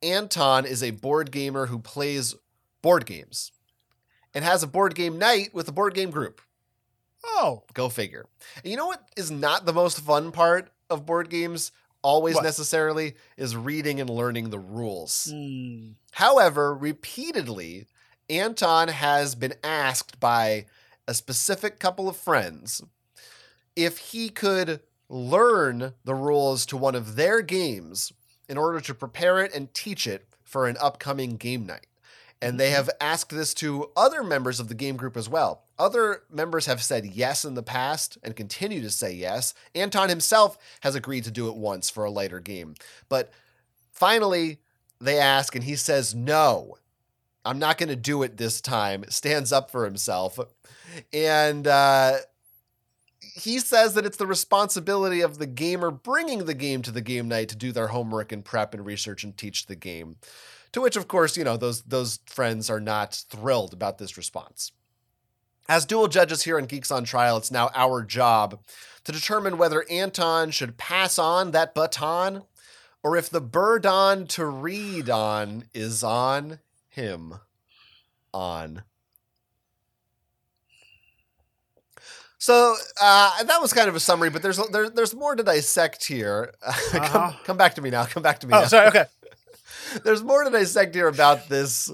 Anton 0.03 0.67
is 0.67 0.83
a 0.83 0.91
board 0.91 1.31
gamer 1.31 1.67
who 1.67 1.79
plays 1.79 2.35
board 2.83 3.07
games 3.07 3.51
and 4.37 4.45
has 4.45 4.63
a 4.63 4.67
board 4.67 4.95
game 4.95 5.19
night 5.19 5.49
with 5.55 5.67
a 5.67 5.73
board 5.73 5.95
game 5.95 6.11
group. 6.11 6.43
Oh. 7.25 7.65
Go 7.73 7.89
figure. 7.89 8.27
And 8.63 8.71
you 8.71 8.77
know 8.77 8.87
what 8.87 9.03
is 9.17 9.31
not 9.31 9.65
the 9.65 9.73
most 9.73 10.03
fun 10.03 10.31
part 10.31 10.71
of 10.91 11.07
board 11.07 11.31
games 11.31 11.73
always 12.03 12.35
what? 12.37 12.45
necessarily 12.45 13.15
is 13.39 13.57
reading 13.57 13.99
and 14.01 14.11
learning 14.11 14.51
the 14.51 14.59
rules. 14.59 15.33
Mm. 15.35 15.95
However, 16.13 16.75
repeatedly, 16.75 17.87
Anton 18.29 18.89
has 18.89 19.35
been 19.35 19.55
asked 19.65 20.21
by 20.21 20.67
a 21.09 21.15
specific 21.15 21.79
couple 21.81 22.07
of 22.07 22.17
friends 22.17 22.83
if 23.75 23.99
he 23.99 24.29
could 24.29 24.81
learn 25.09 25.95
the 26.05 26.15
rules 26.15 26.67
to 26.67 26.77
one 26.77 26.95
of 26.95 27.17
their 27.17 27.41
games 27.41 28.13
in 28.51 28.59
order 28.59 28.81
to 28.83 28.93
prepare 28.95 29.41
it 29.43 29.55
and 29.55 29.73
teach 29.73 30.07
it 30.07 30.27
for 30.43 30.67
an 30.69 30.77
upcoming 30.79 31.39
game 31.39 31.65
night. 31.65 31.87
And 32.43 32.53
mm-hmm. 32.53 32.59
they 32.59 32.71
have 32.71 32.91
asked 33.01 33.31
this 33.31 33.55
to 33.55 33.91
other 33.97 34.23
members 34.23 34.61
of 34.61 34.69
the 34.69 34.75
game 34.75 34.97
group 34.97 35.17
as 35.17 35.29
well. 35.29 35.63
Other 35.79 36.23
members 36.33 36.67
have 36.67 36.83
said 36.83 37.05
yes 37.07 37.45
in 37.45 37.55
the 37.55 37.63
past 37.63 38.17
and 38.23 38.37
continue 38.37 38.81
to 38.83 38.91
say 38.91 39.13
yes. 39.13 39.55
Anton 39.75 40.09
himself 40.09 40.59
has 40.81 40.95
agreed 40.95 41.25
to 41.25 41.31
do 41.31 41.49
it 41.49 41.55
once 41.57 41.91
for 41.91 42.05
a 42.05 42.11
lighter 42.11 42.41
game. 42.41 42.75
But 43.09 43.31
finally, 43.93 44.59
they 45.01 45.19
ask, 45.19 45.55
and 45.55 45.65
he 45.65 45.77
says, 45.77 46.15
No, 46.15 46.77
I'm 47.45 47.59
not 47.59 47.77
going 47.79 47.91
to 47.91 47.97
do 47.97 48.23
it 48.23 48.37
this 48.39 48.61
time, 48.61 49.05
stands 49.09 49.53
up 49.53 49.71
for 49.71 49.85
himself. 49.85 50.39
And, 51.13 51.67
uh, 51.67 52.17
he 53.35 53.59
says 53.59 53.93
that 53.95 54.07
it's 54.07 54.17
the 54.17 54.27
responsibility 54.27 55.21
of 55.21 55.37
the 55.37 55.47
gamer 55.47 55.91
bringing 55.91 56.47
the 56.47 56.55
game 56.55 56.81
to 56.81 56.91
the 56.91 57.03
game 57.03 57.29
night 57.29 57.51
to 57.51 57.57
do 57.57 57.71
their 57.71 57.89
homework 57.89 58.33
and 58.33 58.43
prep 58.43 58.73
and 58.73 58.87
research 58.87 59.25
and 59.25 59.37
teach 59.37 59.67
the 59.67 59.77
game. 59.77 60.17
To 60.77 60.83
which, 60.83 60.95
of 60.99 61.09
course, 61.09 61.39
you 61.39 61.45
know, 61.45 61.57
those, 61.57 61.81
those 61.85 62.19
friends 62.27 62.69
are 62.69 62.83
not 62.83 63.15
thrilled 63.31 63.73
about 63.73 63.97
this 63.97 64.19
response. 64.19 64.73
As 65.71 65.87
dual 65.87 66.07
judges 66.07 66.43
here 66.43 66.59
in 66.59 66.67
Geeks 66.67 66.91
on 66.91 67.05
Trial, 67.05 67.39
it's 67.39 67.51
now 67.51 67.71
our 67.75 68.03
job 68.03 68.59
to 69.05 69.11
determine 69.11 69.57
whether 69.57 69.87
Anton 69.91 70.51
should 70.51 70.77
pass 70.77 71.19
on 71.19 71.53
that 71.53 71.75
baton 71.75 72.43
or 73.03 73.17
if 73.17 73.31
the 73.31 73.41
burden 73.41 74.27
to 74.27 74.45
read 74.45 75.09
on 75.09 75.65
is 75.73 76.05
on 76.05 76.59
him. 76.91 77.37
On. 78.35 78.83
So 82.37 82.77
uh, 83.01 83.43
that 83.45 83.63
was 83.63 83.73
kind 83.73 83.89
of 83.89 83.95
a 83.97 84.01
summary, 84.01 84.29
but 84.31 84.43
there's 84.43 84.59
there, 84.69 84.91
there's 84.91 85.15
more 85.15 85.35
to 85.35 85.43
dissect 85.43 86.05
here. 86.05 86.53
Uh, 86.63 86.71
huh 86.73 86.83
come, 86.93 87.03
uh-huh. 87.23 87.39
come, 87.45 87.57
back 87.57 87.75
to 87.77 87.81
me 87.83 87.89
now. 87.89 88.05
Come 88.05 88.23
back 88.23 88.41
to 88.41 88.47
me. 88.47 88.53
Oh, 88.55 88.61
now. 88.61 88.67
sorry. 88.67 88.89
Okay 88.89 89.05
there's 90.05 90.23
more 90.23 90.45
to 90.45 90.51
dissect 90.51 90.95
here 90.95 91.09
about 91.09 91.49
this 91.49 91.91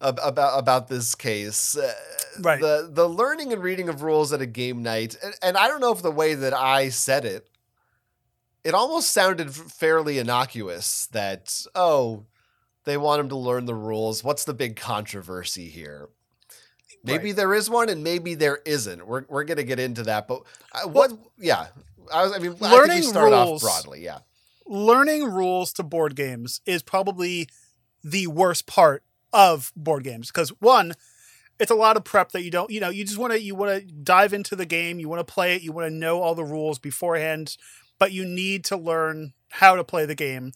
about 0.00 0.58
about 0.58 0.88
this 0.88 1.14
case. 1.14 1.76
Uh, 1.76 1.92
right. 2.40 2.60
The 2.60 2.88
the 2.92 3.08
learning 3.08 3.52
and 3.52 3.62
reading 3.62 3.88
of 3.88 4.02
rules 4.02 4.32
at 4.32 4.40
a 4.40 4.46
game 4.46 4.82
night, 4.82 5.16
and, 5.22 5.34
and 5.42 5.56
I 5.56 5.68
don't 5.68 5.80
know 5.80 5.92
if 5.92 6.02
the 6.02 6.10
way 6.10 6.34
that 6.34 6.54
I 6.54 6.88
said 6.88 7.24
it, 7.24 7.48
it 8.64 8.74
almost 8.74 9.10
sounded 9.12 9.52
fairly 9.54 10.18
innocuous. 10.18 11.06
That 11.08 11.54
oh, 11.74 12.26
they 12.84 12.96
want 12.96 13.20
him 13.20 13.28
to 13.30 13.36
learn 13.36 13.66
the 13.66 13.74
rules. 13.74 14.24
What's 14.24 14.44
the 14.44 14.54
big 14.54 14.76
controversy 14.76 15.68
here? 15.68 16.08
Maybe 17.04 17.26
right. 17.28 17.36
there 17.36 17.54
is 17.54 17.70
one, 17.70 17.88
and 17.88 18.02
maybe 18.02 18.34
there 18.34 18.58
isn't. 18.64 19.06
We're 19.06 19.24
we're 19.28 19.44
gonna 19.44 19.62
get 19.64 19.78
into 19.78 20.02
that, 20.04 20.26
but 20.28 20.42
I, 20.72 20.82
uh, 20.84 20.88
what? 20.88 21.10
Well, 21.12 21.32
yeah, 21.38 21.66
I 22.12 22.22
was. 22.24 22.32
I 22.32 22.38
mean, 22.38 22.54
learning 22.58 23.04
I 23.16 23.22
rules 23.24 23.62
broadly. 23.62 24.04
Yeah, 24.04 24.18
learning 24.66 25.24
rules 25.30 25.72
to 25.74 25.82
board 25.82 26.16
games 26.16 26.60
is 26.66 26.82
probably 26.82 27.48
the 28.02 28.26
worst 28.26 28.66
part 28.66 29.02
of 29.32 29.72
board 29.76 30.04
games 30.04 30.28
because 30.28 30.50
one 30.60 30.92
it's 31.58 31.70
a 31.70 31.74
lot 31.74 31.96
of 31.96 32.04
prep 32.04 32.32
that 32.32 32.42
you 32.42 32.50
don't 32.50 32.70
you 32.70 32.80
know 32.80 32.88
you 32.88 33.04
just 33.04 33.18
want 33.18 33.32
to 33.32 33.40
you 33.40 33.54
want 33.54 33.70
to 33.72 33.84
dive 33.94 34.32
into 34.32 34.54
the 34.56 34.66
game 34.66 34.98
you 35.00 35.08
want 35.08 35.24
to 35.24 35.32
play 35.32 35.54
it 35.54 35.62
you 35.62 35.72
want 35.72 35.86
to 35.88 35.94
know 35.94 36.20
all 36.22 36.34
the 36.34 36.44
rules 36.44 36.78
beforehand 36.78 37.56
but 37.98 38.12
you 38.12 38.24
need 38.24 38.64
to 38.64 38.76
learn 38.76 39.32
how 39.50 39.74
to 39.74 39.84
play 39.84 40.06
the 40.06 40.14
game 40.14 40.52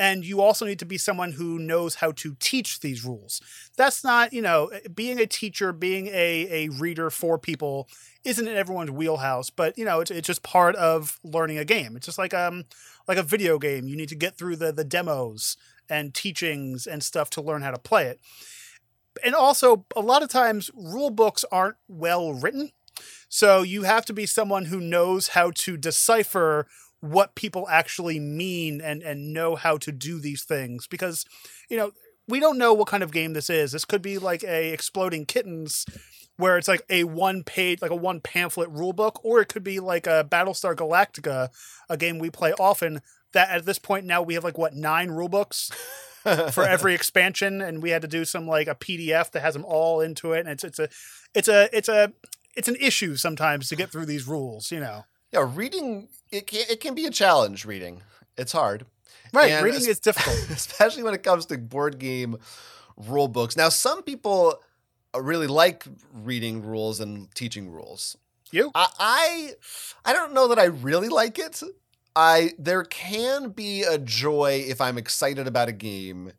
and 0.00 0.24
you 0.24 0.40
also 0.40 0.64
need 0.64 0.78
to 0.78 0.86
be 0.86 0.96
someone 0.96 1.32
who 1.32 1.58
knows 1.58 1.96
how 1.96 2.10
to 2.10 2.34
teach 2.40 2.80
these 2.80 3.04
rules 3.04 3.40
that's 3.76 4.02
not 4.02 4.32
you 4.32 4.42
know 4.42 4.70
being 4.94 5.20
a 5.20 5.26
teacher 5.26 5.72
being 5.72 6.08
a, 6.08 6.12
a 6.50 6.68
reader 6.70 7.10
for 7.10 7.38
people 7.38 7.86
isn't 8.24 8.48
in 8.48 8.56
everyone's 8.56 8.90
wheelhouse 8.90 9.50
but 9.50 9.76
you 9.78 9.84
know 9.84 10.00
it's, 10.00 10.10
it's 10.10 10.26
just 10.26 10.42
part 10.42 10.74
of 10.76 11.20
learning 11.22 11.58
a 11.58 11.64
game 11.64 11.94
it's 11.94 12.06
just 12.06 12.18
like 12.18 12.32
um 12.34 12.64
like 13.06 13.18
a 13.18 13.22
video 13.22 13.58
game 13.58 13.86
you 13.86 13.96
need 13.96 14.08
to 14.08 14.16
get 14.16 14.36
through 14.36 14.56
the 14.56 14.72
the 14.72 14.84
demos 14.84 15.56
and 15.88 16.14
teachings 16.14 16.86
and 16.86 17.02
stuff 17.04 17.28
to 17.30 17.40
learn 17.42 17.62
how 17.62 17.70
to 17.70 17.78
play 17.78 18.06
it 18.06 18.18
and 19.22 19.34
also 19.34 19.84
a 19.94 20.00
lot 20.00 20.22
of 20.22 20.28
times 20.30 20.70
rule 20.74 21.10
books 21.10 21.44
aren't 21.52 21.76
well 21.86 22.32
written 22.32 22.70
so 23.28 23.62
you 23.62 23.82
have 23.84 24.04
to 24.06 24.12
be 24.12 24.26
someone 24.26 24.64
who 24.66 24.80
knows 24.80 25.28
how 25.28 25.50
to 25.54 25.76
decipher 25.76 26.66
what 27.00 27.34
people 27.34 27.66
actually 27.68 28.20
mean 28.20 28.80
and 28.80 29.02
and 29.02 29.32
know 29.32 29.56
how 29.56 29.76
to 29.78 29.90
do 29.90 30.20
these 30.20 30.42
things 30.44 30.86
because 30.86 31.24
you 31.68 31.76
know 31.76 31.92
we 32.28 32.38
don't 32.38 32.58
know 32.58 32.72
what 32.74 32.86
kind 32.88 33.02
of 33.02 33.10
game 33.10 33.32
this 33.32 33.50
is. 33.50 33.72
This 33.72 33.84
could 33.84 34.02
be 34.02 34.16
like 34.18 34.44
a 34.44 34.72
exploding 34.72 35.26
kittens 35.26 35.84
where 36.36 36.58
it's 36.58 36.68
like 36.68 36.82
a 36.88 37.04
one 37.04 37.42
page 37.42 37.82
like 37.82 37.90
a 37.90 37.96
one 37.96 38.20
pamphlet 38.20 38.68
rule 38.70 38.92
book 38.92 39.18
or 39.24 39.40
it 39.40 39.48
could 39.48 39.64
be 39.64 39.80
like 39.80 40.06
a 40.06 40.26
Battlestar 40.30 40.74
Galactica, 40.76 41.48
a 41.88 41.96
game 41.96 42.18
we 42.18 42.30
play 42.30 42.52
often 42.52 43.00
that 43.32 43.48
at 43.48 43.64
this 43.64 43.78
point 43.78 44.04
now 44.06 44.22
we 44.22 44.34
have 44.34 44.44
like 44.44 44.58
what 44.58 44.74
nine 44.74 45.10
rule 45.10 45.28
books 45.28 45.70
for 46.52 46.62
every 46.64 46.94
expansion 46.94 47.62
and 47.62 47.82
we 47.82 47.90
had 47.90 48.02
to 48.02 48.08
do 48.08 48.24
some 48.26 48.46
like 48.46 48.68
a 48.68 48.74
PDF 48.74 49.30
that 49.32 49.40
has 49.40 49.54
them 49.54 49.64
all 49.66 50.00
into 50.02 50.32
it 50.32 50.40
and 50.40 50.48
it's 50.50 50.64
it's 50.64 50.78
a 50.78 50.88
it's 51.34 51.48
a 51.48 51.68
it's 51.76 51.88
a 51.88 52.12
it's 52.54 52.68
an 52.68 52.76
issue 52.76 53.16
sometimes 53.16 53.68
to 53.68 53.76
get 53.76 53.90
through 53.90 54.06
these 54.06 54.26
rules, 54.28 54.70
you 54.72 54.80
know 54.80 55.04
yeah, 55.32 55.46
reading 55.52 56.08
it 56.30 56.46
can 56.46 56.64
it 56.68 56.80
can 56.80 56.94
be 56.94 57.06
a 57.06 57.10
challenge. 57.10 57.64
Reading 57.64 58.02
it's 58.36 58.52
hard. 58.52 58.86
Right, 59.32 59.52
and 59.52 59.64
reading 59.64 59.88
is 59.88 60.00
difficult, 60.00 60.36
especially 60.50 61.02
when 61.04 61.14
it 61.14 61.22
comes 61.22 61.46
to 61.46 61.58
board 61.58 61.98
game 61.98 62.36
rule 62.96 63.28
books. 63.28 63.56
Now, 63.56 63.68
some 63.68 64.02
people 64.02 64.56
uh, 65.14 65.20
really 65.20 65.46
like 65.46 65.84
reading 66.12 66.62
rules 66.62 66.98
and 66.98 67.32
teaching 67.34 67.70
rules. 67.70 68.16
You, 68.52 68.72
I, 68.74 68.88
I, 68.98 69.50
I 70.04 70.12
don't 70.12 70.32
know 70.34 70.48
that 70.48 70.58
I 70.58 70.64
really 70.64 71.08
like 71.08 71.38
it. 71.38 71.62
I 72.16 72.52
there 72.58 72.82
can 72.82 73.50
be 73.50 73.84
a 73.84 73.98
joy 73.98 74.64
if 74.66 74.80
I'm 74.80 74.98
excited 74.98 75.46
about 75.46 75.68
a 75.68 75.72
game 75.72 76.32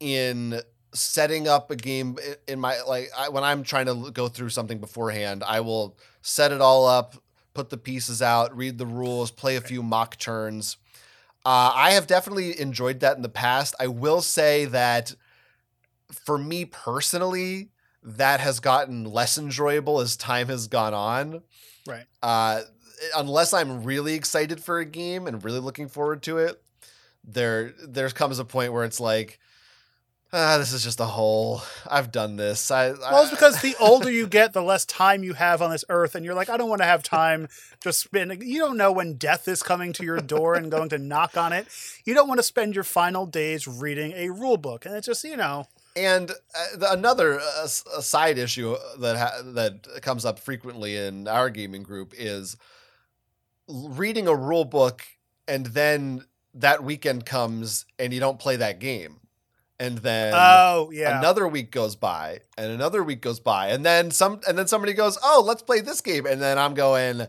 in 0.00 0.62
setting 0.94 1.46
up 1.48 1.70
a 1.70 1.76
game 1.76 2.16
in 2.48 2.58
my 2.58 2.80
like 2.88 3.10
I, 3.14 3.28
when 3.28 3.44
I'm 3.44 3.62
trying 3.64 3.84
to 3.86 4.10
go 4.12 4.28
through 4.28 4.48
something 4.48 4.78
beforehand, 4.78 5.44
I 5.46 5.60
will 5.60 5.98
set 6.22 6.52
it 6.52 6.62
all 6.62 6.86
up, 6.86 7.16
put 7.54 7.70
the 7.70 7.76
pieces 7.78 8.20
out, 8.20 8.54
read 8.56 8.76
the 8.78 8.86
rules, 8.86 9.30
play 9.30 9.56
a 9.56 9.60
few 9.60 9.82
mock 9.82 10.18
turns. 10.18 10.76
Uh, 11.46 11.70
I 11.74 11.92
have 11.92 12.06
definitely 12.06 12.58
enjoyed 12.60 13.00
that 13.00 13.16
in 13.16 13.22
the 13.22 13.28
past. 13.28 13.74
I 13.78 13.86
will 13.86 14.20
say 14.22 14.64
that 14.66 15.14
for 16.12 16.36
me 16.36 16.64
personally, 16.64 17.70
that 18.02 18.40
has 18.40 18.60
gotten 18.60 19.04
less 19.04 19.38
enjoyable 19.38 20.00
as 20.00 20.16
time 20.16 20.48
has 20.48 20.66
gone 20.66 20.94
on. 20.94 21.42
Right. 21.86 22.04
Uh, 22.22 22.62
unless 23.16 23.52
I'm 23.54 23.84
really 23.84 24.14
excited 24.14 24.62
for 24.62 24.78
a 24.80 24.84
game 24.84 25.26
and 25.26 25.42
really 25.44 25.60
looking 25.60 25.88
forward 25.88 26.22
to 26.24 26.38
it, 26.38 26.60
there 27.26 27.72
there 27.88 28.08
comes 28.10 28.38
a 28.38 28.44
point 28.44 28.72
where 28.72 28.84
it's 28.84 29.00
like, 29.00 29.38
ah, 30.34 30.58
this 30.58 30.72
is 30.72 30.82
just 30.82 31.00
a 31.00 31.04
hole. 31.06 31.62
I've 31.88 32.10
done 32.12 32.36
this. 32.36 32.70
I, 32.70 32.86
I 32.88 32.90
well, 32.90 33.22
it's 33.22 33.30
because 33.30 33.62
the 33.62 33.76
older 33.80 34.10
you 34.10 34.26
get, 34.26 34.52
the 34.52 34.62
less 34.62 34.84
time 34.84 35.22
you 35.22 35.32
have 35.34 35.62
on 35.62 35.70
this 35.70 35.84
earth, 35.88 36.14
and 36.14 36.24
you're 36.24 36.34
like, 36.34 36.48
I 36.50 36.56
don't 36.56 36.68
want 36.68 36.80
to 36.82 36.86
have 36.86 37.02
time 37.02 37.48
just 37.80 38.00
spend. 38.00 38.42
You 38.42 38.58
don't 38.58 38.76
know 38.76 38.90
when 38.92 39.14
death 39.14 39.46
is 39.48 39.62
coming 39.62 39.92
to 39.94 40.04
your 40.04 40.18
door 40.20 40.54
and 40.54 40.70
going 40.70 40.88
to 40.90 40.98
knock 40.98 41.36
on 41.36 41.52
it. 41.52 41.68
You 42.04 42.14
don't 42.14 42.28
want 42.28 42.38
to 42.38 42.42
spend 42.44 42.74
your 42.74 42.84
final 42.84 43.24
days 43.26 43.68
reading 43.68 44.12
a 44.12 44.30
rule 44.30 44.56
book, 44.56 44.84
and 44.84 44.94
it's 44.94 45.06
just 45.06 45.24
you 45.24 45.36
know. 45.36 45.66
And 45.96 46.30
uh, 46.32 46.76
the, 46.76 46.92
another 46.92 47.38
uh, 47.40 47.66
side 47.68 48.36
issue 48.36 48.76
that 48.98 49.16
ha- 49.16 49.42
that 49.44 49.86
comes 50.02 50.24
up 50.24 50.40
frequently 50.40 50.96
in 50.96 51.28
our 51.28 51.48
gaming 51.50 51.84
group 51.84 52.12
is 52.16 52.56
reading 53.68 54.26
a 54.26 54.34
rule 54.34 54.64
book, 54.64 55.02
and 55.46 55.66
then 55.66 56.22
that 56.56 56.84
weekend 56.84 57.26
comes 57.26 57.84
and 57.98 58.12
you 58.14 58.20
don't 58.20 58.38
play 58.38 58.54
that 58.54 58.78
game 58.78 59.18
and 59.80 59.98
then 59.98 60.32
oh 60.36 60.90
yeah 60.92 61.18
another 61.18 61.48
week 61.48 61.70
goes 61.72 61.96
by 61.96 62.40
and 62.56 62.70
another 62.70 63.02
week 63.02 63.20
goes 63.20 63.40
by 63.40 63.68
and 63.68 63.84
then 63.84 64.10
some 64.10 64.40
and 64.46 64.56
then 64.56 64.66
somebody 64.68 64.92
goes 64.92 65.18
oh 65.22 65.42
let's 65.44 65.62
play 65.62 65.80
this 65.80 66.00
game 66.00 66.26
and 66.26 66.40
then 66.40 66.58
i'm 66.58 66.74
going 66.74 67.26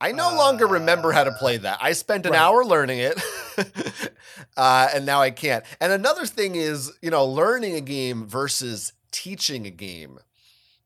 i 0.00 0.12
no 0.12 0.28
uh, 0.30 0.36
longer 0.36 0.66
remember 0.66 1.12
how 1.12 1.24
to 1.24 1.32
play 1.38 1.56
uh, 1.56 1.60
that 1.62 1.78
i 1.80 1.92
spent 1.92 2.26
an 2.26 2.32
right. 2.32 2.40
hour 2.40 2.62
learning 2.64 2.98
it 2.98 3.20
uh, 4.56 4.88
and 4.94 5.06
now 5.06 5.22
i 5.22 5.30
can't 5.30 5.64
and 5.80 5.92
another 5.92 6.26
thing 6.26 6.56
is 6.56 6.92
you 7.00 7.10
know 7.10 7.24
learning 7.24 7.74
a 7.74 7.80
game 7.80 8.26
versus 8.26 8.92
teaching 9.10 9.66
a 9.66 9.70
game 9.70 10.18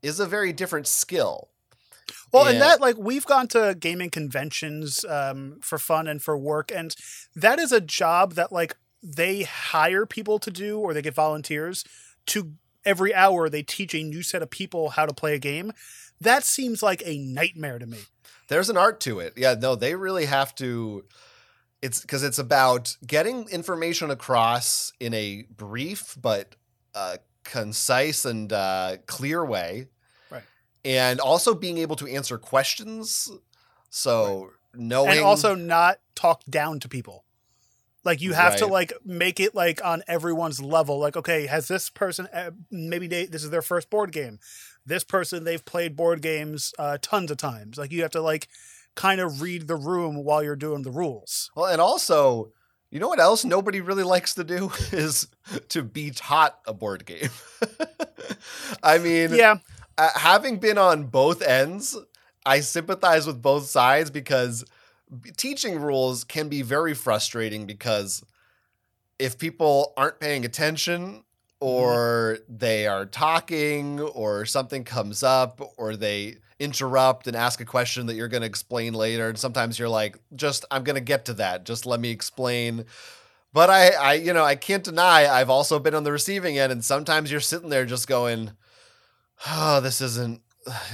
is 0.02 0.20
a 0.20 0.26
very 0.26 0.52
different 0.52 0.86
skill 0.86 1.48
well, 2.32 2.46
yeah. 2.46 2.52
and 2.52 2.60
that 2.62 2.80
like 2.80 2.96
we've 2.96 3.26
gone 3.26 3.46
to 3.48 3.76
gaming 3.78 4.08
conventions 4.08 5.04
um, 5.04 5.58
for 5.60 5.76
fun 5.78 6.08
and 6.08 6.20
for 6.22 6.36
work, 6.36 6.72
and 6.74 6.96
that 7.36 7.58
is 7.58 7.72
a 7.72 7.80
job 7.80 8.34
that 8.34 8.50
like 8.50 8.74
they 9.02 9.42
hire 9.42 10.06
people 10.06 10.38
to 10.38 10.50
do 10.50 10.78
or 10.78 10.94
they 10.94 11.02
get 11.02 11.14
volunteers 11.14 11.84
to 12.26 12.52
every 12.84 13.14
hour 13.14 13.48
they 13.48 13.62
teach 13.62 13.94
a 13.94 14.02
new 14.02 14.22
set 14.22 14.42
of 14.42 14.50
people 14.50 14.90
how 14.90 15.04
to 15.06 15.12
play 15.12 15.34
a 15.34 15.38
game 15.38 15.72
that 16.20 16.44
seems 16.44 16.82
like 16.82 17.02
a 17.04 17.18
nightmare 17.18 17.78
to 17.78 17.86
me 17.86 17.98
there's 18.48 18.70
an 18.70 18.76
art 18.76 19.00
to 19.00 19.18
it 19.20 19.32
yeah 19.36 19.54
no 19.58 19.74
they 19.74 19.94
really 19.94 20.26
have 20.26 20.54
to 20.54 21.04
it's 21.80 22.00
because 22.00 22.22
it's 22.22 22.38
about 22.38 22.96
getting 23.04 23.48
information 23.48 24.10
across 24.10 24.92
in 25.00 25.12
a 25.14 25.44
brief 25.56 26.16
but 26.20 26.54
uh, 26.94 27.16
concise 27.44 28.24
and 28.24 28.52
uh, 28.52 28.96
clear 29.06 29.44
way 29.44 29.86
right 30.30 30.42
and 30.84 31.18
also 31.20 31.54
being 31.54 31.78
able 31.78 31.96
to 31.96 32.06
answer 32.06 32.38
questions 32.38 33.30
so 33.90 34.42
right. 34.44 34.50
knowing 34.74 35.10
and 35.10 35.20
also 35.20 35.54
not 35.54 35.98
talk 36.14 36.42
down 36.48 36.80
to 36.80 36.88
people 36.88 37.24
like 38.04 38.20
you 38.20 38.32
have 38.32 38.52
right. 38.54 38.58
to 38.60 38.66
like 38.66 38.92
make 39.04 39.38
it 39.40 39.54
like 39.54 39.84
on 39.84 40.02
everyone's 40.08 40.60
level. 40.60 40.98
Like 40.98 41.16
okay, 41.16 41.46
has 41.46 41.68
this 41.68 41.88
person 41.88 42.28
eh, 42.32 42.50
maybe 42.70 43.06
they, 43.06 43.26
this 43.26 43.44
is 43.44 43.50
their 43.50 43.62
first 43.62 43.90
board 43.90 44.12
game? 44.12 44.38
This 44.84 45.04
person 45.04 45.44
they've 45.44 45.64
played 45.64 45.94
board 45.96 46.20
games 46.22 46.72
uh, 46.78 46.98
tons 47.00 47.30
of 47.30 47.36
times. 47.36 47.78
Like 47.78 47.92
you 47.92 48.02
have 48.02 48.10
to 48.12 48.20
like 48.20 48.48
kind 48.94 49.20
of 49.20 49.40
read 49.40 49.68
the 49.68 49.76
room 49.76 50.24
while 50.24 50.42
you're 50.42 50.56
doing 50.56 50.82
the 50.82 50.90
rules. 50.90 51.50
Well, 51.54 51.66
and 51.66 51.80
also, 51.80 52.52
you 52.90 52.98
know 52.98 53.08
what 53.08 53.20
else 53.20 53.44
nobody 53.44 53.80
really 53.80 54.02
likes 54.02 54.34
to 54.34 54.42
do 54.44 54.72
is 54.92 55.28
to 55.68 55.82
be 55.82 56.10
taught 56.10 56.58
a 56.66 56.74
board 56.74 57.06
game. 57.06 57.30
I 58.82 58.98
mean, 58.98 59.32
yeah, 59.32 59.58
uh, 59.96 60.10
having 60.16 60.58
been 60.58 60.76
on 60.78 61.04
both 61.04 61.40
ends, 61.40 61.96
I 62.44 62.60
sympathize 62.60 63.28
with 63.28 63.40
both 63.40 63.66
sides 63.66 64.10
because 64.10 64.64
teaching 65.36 65.80
rules 65.80 66.24
can 66.24 66.48
be 66.48 66.62
very 66.62 66.94
frustrating 66.94 67.66
because 67.66 68.22
if 69.18 69.38
people 69.38 69.92
aren't 69.96 70.20
paying 70.20 70.44
attention 70.44 71.02
mm-hmm. 71.04 71.18
or 71.60 72.38
they 72.48 72.86
are 72.86 73.06
talking 73.06 74.00
or 74.00 74.46
something 74.46 74.84
comes 74.84 75.22
up 75.22 75.60
or 75.76 75.96
they 75.96 76.36
interrupt 76.58 77.26
and 77.26 77.34
ask 77.36 77.60
a 77.60 77.64
question 77.64 78.06
that 78.06 78.14
you're 78.14 78.28
going 78.28 78.40
to 78.42 78.46
explain 78.46 78.94
later 78.94 79.28
and 79.28 79.38
sometimes 79.38 79.78
you're 79.78 79.88
like 79.88 80.16
just 80.36 80.64
I'm 80.70 80.84
going 80.84 80.94
to 80.94 81.00
get 81.00 81.24
to 81.26 81.34
that 81.34 81.64
just 81.64 81.86
let 81.86 81.98
me 81.98 82.10
explain 82.10 82.84
but 83.52 83.68
I 83.68 83.88
I 83.90 84.12
you 84.14 84.32
know 84.32 84.44
I 84.44 84.54
can't 84.54 84.84
deny 84.84 85.26
I've 85.28 85.50
also 85.50 85.80
been 85.80 85.94
on 85.94 86.04
the 86.04 86.12
receiving 86.12 86.58
end 86.58 86.70
and 86.70 86.84
sometimes 86.84 87.32
you're 87.32 87.40
sitting 87.40 87.68
there 87.68 87.84
just 87.84 88.06
going 88.06 88.52
oh 89.48 89.80
this 89.80 90.00
isn't 90.00 90.40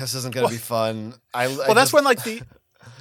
this 0.00 0.14
isn't 0.14 0.32
going 0.34 0.46
to 0.48 0.50
well, 0.50 0.56
be 0.58 0.62
fun. 0.62 1.12
I 1.34 1.48
well, 1.48 1.70
I 1.70 1.74
that's 1.74 1.90
just... 1.90 1.92
when 1.92 2.02
like 2.02 2.24
the 2.24 2.40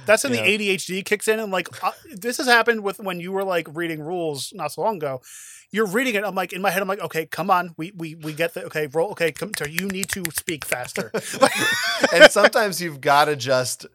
that's 0.06 0.24
when 0.24 0.32
the 0.32 0.38
ADHD 0.38 1.04
kicks 1.04 1.28
in, 1.28 1.38
and 1.38 1.52
like 1.52 1.82
uh, 1.84 1.92
this 2.12 2.38
has 2.38 2.46
happened 2.46 2.82
with 2.82 2.98
when 2.98 3.20
you 3.20 3.32
were 3.32 3.44
like 3.44 3.68
reading 3.74 4.00
rules 4.00 4.52
not 4.54 4.72
so 4.72 4.82
long 4.82 4.96
ago. 4.96 5.20
You're 5.70 5.86
reading 5.86 6.14
it. 6.14 6.24
I'm 6.24 6.34
like 6.34 6.52
in 6.52 6.62
my 6.62 6.70
head. 6.70 6.80
I'm 6.80 6.88
like, 6.88 7.00
okay, 7.00 7.26
come 7.26 7.50
on, 7.50 7.74
we 7.76 7.92
we 7.96 8.14
we 8.14 8.32
get 8.32 8.54
the 8.54 8.64
okay 8.64 8.86
roll. 8.86 9.10
Okay, 9.12 9.32
come, 9.32 9.52
so 9.56 9.66
you 9.66 9.86
need 9.88 10.08
to 10.10 10.22
speak 10.34 10.64
faster. 10.64 11.10
and 12.12 12.30
sometimes 12.30 12.80
you've 12.80 13.00
got 13.00 13.26
to 13.26 13.36
just 13.36 13.86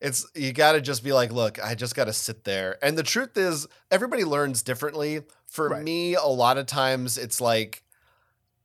it's 0.00 0.26
you 0.34 0.52
got 0.52 0.72
to 0.72 0.80
just 0.80 1.02
be 1.02 1.12
like, 1.12 1.32
look, 1.32 1.64
I 1.64 1.74
just 1.74 1.94
got 1.96 2.04
to 2.06 2.12
sit 2.12 2.44
there. 2.44 2.76
And 2.84 2.98
the 2.98 3.02
truth 3.02 3.36
is, 3.36 3.66
everybody 3.90 4.24
learns 4.24 4.62
differently. 4.62 5.22
For 5.46 5.68
right. 5.68 5.82
me, 5.84 6.14
a 6.14 6.24
lot 6.26 6.58
of 6.58 6.66
times 6.66 7.16
it's 7.16 7.40
like 7.40 7.82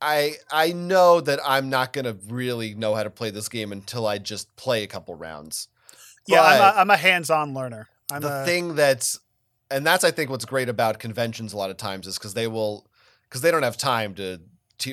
I 0.01 0.33
I 0.51 0.73
know 0.73 1.21
that 1.21 1.39
I'm 1.45 1.69
not 1.69 1.93
gonna 1.93 2.17
really 2.27 2.73
know 2.73 2.93
how 2.95 3.03
to 3.03 3.09
play 3.11 3.29
this 3.29 3.47
game 3.47 3.71
until 3.71 4.05
I 4.07 4.17
just 4.17 4.53
play 4.57 4.83
a 4.83 4.87
couple 4.87 5.15
rounds. 5.15 5.69
Yeah, 6.29 6.43
I'm 6.43 6.61
a, 6.61 6.79
I'm 6.81 6.89
a 6.91 6.97
hands-on 6.97 7.53
learner. 7.53 7.87
I'm 8.11 8.21
the 8.21 8.43
a... 8.43 8.45
thing 8.45 8.75
that's, 8.75 9.19
and 9.71 9.85
that's 9.85 10.03
I 10.03 10.11
think 10.11 10.29
what's 10.29 10.45
great 10.45 10.69
about 10.69 10.99
conventions 10.99 11.53
a 11.53 11.57
lot 11.57 11.69
of 11.71 11.77
times 11.77 12.05
is 12.07 12.17
because 12.17 12.33
they 12.35 12.47
will, 12.47 12.85
because 13.23 13.41
they 13.41 13.49
don't 13.51 13.63
have 13.63 13.77
time 13.77 14.13
to 14.15 14.37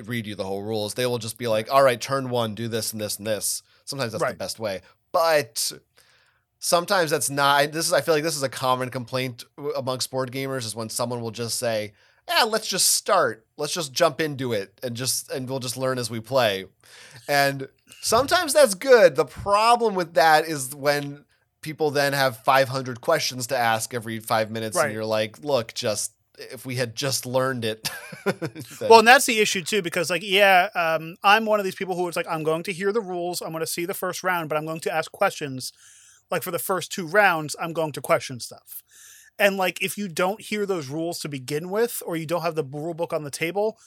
read 0.05 0.27
you 0.27 0.35
the 0.35 0.45
whole 0.45 0.63
rules. 0.63 0.95
They 0.95 1.05
will 1.07 1.19
just 1.19 1.37
be 1.39 1.47
like, 1.47 1.71
all 1.73 1.83
right, 1.83 2.01
turn 2.01 2.31
one, 2.31 2.55
do 2.55 2.69
this 2.69 2.93
and 2.93 3.01
this 3.01 3.19
and 3.19 3.27
this. 3.27 3.63
Sometimes 3.85 4.13
that's 4.13 4.23
right. 4.23 4.33
the 4.33 4.37
best 4.39 4.59
way, 4.59 4.81
but 5.13 5.73
sometimes 6.59 7.11
that's 7.11 7.29
not. 7.31 7.71
This 7.71 7.87
is 7.87 7.93
I 7.93 8.01
feel 8.01 8.15
like 8.15 8.25
this 8.25 8.35
is 8.35 8.43
a 8.43 8.49
common 8.49 8.89
complaint 8.91 9.45
amongst 9.77 10.11
board 10.11 10.33
gamers 10.33 10.65
is 10.67 10.75
when 10.75 10.89
someone 10.89 11.21
will 11.21 11.31
just 11.31 11.59
say 11.59 11.93
yeah, 12.29 12.43
let's 12.45 12.67
just 12.69 12.89
start. 12.95 13.47
Let's 13.57 13.73
just 13.75 13.93
jump 13.93 14.21
into 14.21 14.53
it 14.53 14.79
and 14.83 14.97
just 14.97 15.31
and 15.31 15.49
we'll 15.49 15.61
just 15.61 15.77
learn 15.77 15.99
as 15.99 16.11
we 16.11 16.21
play. 16.21 16.67
And 17.29 17.69
sometimes 18.01 18.53
that's 18.53 18.75
good. 18.75 19.17
The 19.17 19.25
problem 19.25 19.95
with 19.95 20.15
that 20.15 20.47
is 20.47 20.75
when 20.75 21.25
people 21.61 21.91
then 21.91 22.13
have 22.13 22.37
500 22.39 23.01
questions 23.01 23.47
to 23.49 23.57
ask 23.57 23.95
every 23.95 24.19
5 24.21 24.51
minutes 24.51 24.77
right. 24.77 24.87
and 24.87 24.95
you're 24.95 25.05
like, 25.05 25.39
"Look, 25.41 25.75
just 25.75 26.13
if 26.39 26.67
we 26.67 26.75
had 26.75 26.95
just 26.95 27.25
learned 27.25 27.65
it. 27.65 27.89
well, 28.91 28.99
and 28.99 29.09
that's 29.09 29.25
the 29.25 29.39
issue 29.41 29.63
too, 29.63 29.81
because 29.81 30.11
like, 30.11 30.21
yeah, 30.23 30.69
um, 30.75 31.17
I'm 31.23 31.47
one 31.47 31.59
of 31.61 31.65
these 31.65 31.75
people 31.75 31.97
who 31.97 32.07
is 32.09 32.15
like, 32.17 32.27
I'm 32.29 32.43
going 32.43 32.63
to 32.65 32.75
hear 32.75 32.93
the 32.93 33.01
rules, 33.01 33.41
I'm 33.41 33.53
going 33.53 33.61
to 33.65 33.67
see 33.67 33.87
the 33.87 33.95
first 33.95 34.23
round, 34.23 34.51
but 34.51 34.59
I'm 34.59 34.67
going 34.67 34.81
to 34.81 34.93
ask 34.95 35.11
questions. 35.11 35.73
Like 36.31 36.43
for 36.43 36.51
the 36.51 36.59
first 36.59 36.93
two 36.93 37.07
rounds, 37.07 37.57
I'm 37.59 37.73
going 37.73 37.93
to 37.93 38.03
question 38.03 38.39
stuff 38.41 38.83
and 39.39 39.57
like, 39.57 39.83
if 39.83 39.99
you 39.99 40.09
don't 40.09 40.41
hear 40.41 40.67
those 40.67 40.89
rules 40.89 41.19
to 41.21 41.29
begin 41.29 41.71
with, 41.71 42.03
or 42.07 42.17
you 42.17 42.27
don't 42.27 42.43
have 42.43 42.55
the 42.55 42.65
rule 42.65 42.95
book 42.95 43.13
on 43.13 43.25
the 43.25 43.31
table, 43.31 43.79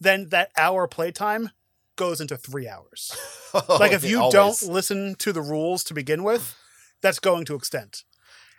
then 0.00 0.28
that 0.30 0.50
hour 0.56 0.86
playtime 0.86 1.50
goes 1.96 2.20
into 2.20 2.36
three 2.36 2.68
hours. 2.68 3.16
like, 3.54 3.64
oh, 3.92 3.94
if 3.94 4.04
you 4.04 4.28
don't 4.30 4.62
listen 4.62 5.14
to 5.16 5.32
the 5.32 5.42
rules 5.42 5.82
to 5.84 5.94
begin 5.94 6.22
with, 6.22 6.54
that's 7.00 7.18
going 7.18 7.44
to 7.46 7.54
extend. 7.54 8.02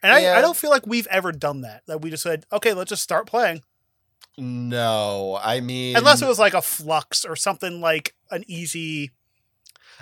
And 0.01 0.21
yeah. 0.23 0.33
I, 0.33 0.37
I 0.39 0.41
don't 0.41 0.55
feel 0.57 0.69
like 0.69 0.87
we've 0.87 1.07
ever 1.07 1.31
done 1.31 1.61
that. 1.61 1.83
That 1.87 2.01
we 2.01 2.09
just 2.09 2.23
said, 2.23 2.45
okay, 2.51 2.73
let's 2.73 2.89
just 2.89 3.03
start 3.03 3.27
playing. 3.27 3.61
No, 4.37 5.37
I 5.41 5.59
mean, 5.59 5.97
unless 5.97 6.21
it 6.21 6.27
was 6.27 6.39
like 6.39 6.53
a 6.53 6.57
Fluxx 6.59 7.29
or 7.29 7.35
something 7.35 7.81
like 7.81 8.15
an 8.31 8.45
easy 8.47 9.11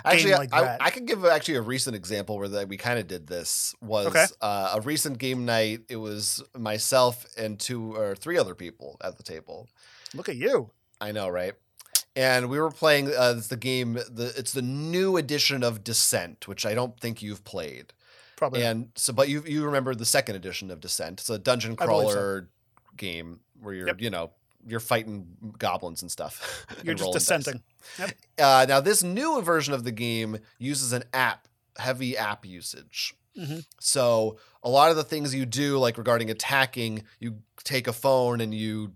actually, 0.04 0.34
like 0.34 0.52
I, 0.54 0.76
I, 0.80 0.90
can 0.90 1.06
give 1.06 1.24
actually 1.24 1.56
a 1.56 1.62
recent 1.62 1.96
example 1.96 2.38
where 2.38 2.66
we 2.66 2.76
kind 2.76 2.98
of 2.98 3.06
did 3.06 3.26
this 3.26 3.74
was 3.80 4.06
okay. 4.08 4.24
uh, 4.40 4.74
a 4.76 4.80
recent 4.80 5.18
game 5.18 5.44
night. 5.44 5.82
It 5.88 5.96
was 5.96 6.42
myself 6.56 7.26
and 7.36 7.58
two 7.58 7.94
or 7.94 8.14
three 8.14 8.38
other 8.38 8.54
people 8.54 8.98
at 9.02 9.16
the 9.16 9.22
table. 9.22 9.68
Look 10.14 10.28
at 10.28 10.36
you. 10.36 10.70
I 11.00 11.12
know, 11.12 11.28
right? 11.28 11.52
And 12.16 12.48
we 12.48 12.58
were 12.58 12.70
playing 12.70 13.08
uh, 13.14 13.34
the 13.48 13.56
game. 13.56 13.94
The, 13.94 14.32
it's 14.36 14.52
the 14.52 14.62
new 14.62 15.16
edition 15.16 15.62
of 15.62 15.84
Descent, 15.84 16.48
which 16.48 16.66
I 16.66 16.74
don't 16.74 16.98
think 16.98 17.22
you've 17.22 17.44
played. 17.44 17.92
Probably. 18.36 18.62
And 18.62 18.90
so, 18.94 19.12
but 19.12 19.28
you 19.28 19.42
you 19.46 19.64
remember 19.64 19.94
the 19.94 20.04
second 20.04 20.36
edition 20.36 20.70
of 20.70 20.80
Descent? 20.80 21.20
It's 21.20 21.30
a 21.30 21.38
dungeon 21.38 21.76
crawler 21.76 22.48
so. 22.48 22.94
game 22.96 23.40
where 23.60 23.74
you're 23.74 23.88
yep. 23.88 24.00
you 24.00 24.10
know 24.10 24.30
you're 24.70 24.80
fighting 24.80 25.26
goblins 25.58 26.02
and 26.02 26.10
stuff. 26.10 26.66
You're 26.84 26.90
and 26.92 26.98
just 26.98 27.12
descending. 27.12 27.62
Yep. 27.98 28.10
Uh, 28.38 28.66
now 28.68 28.80
this 28.80 29.02
new 29.02 29.40
version 29.40 29.72
of 29.72 29.84
the 29.84 29.92
game 29.92 30.38
uses 30.58 30.92
an 30.92 31.04
app, 31.14 31.48
heavy 31.78 32.16
app 32.16 32.44
usage. 32.44 33.14
Mm-hmm. 33.38 33.60
So 33.80 34.36
a 34.62 34.68
lot 34.68 34.90
of 34.90 34.96
the 34.96 35.04
things 35.04 35.34
you 35.34 35.46
do, 35.46 35.78
like 35.78 35.96
regarding 35.96 36.30
attacking, 36.30 37.04
you 37.18 37.36
take 37.64 37.88
a 37.88 37.92
phone 37.92 38.40
and 38.40 38.52
you 38.54 38.92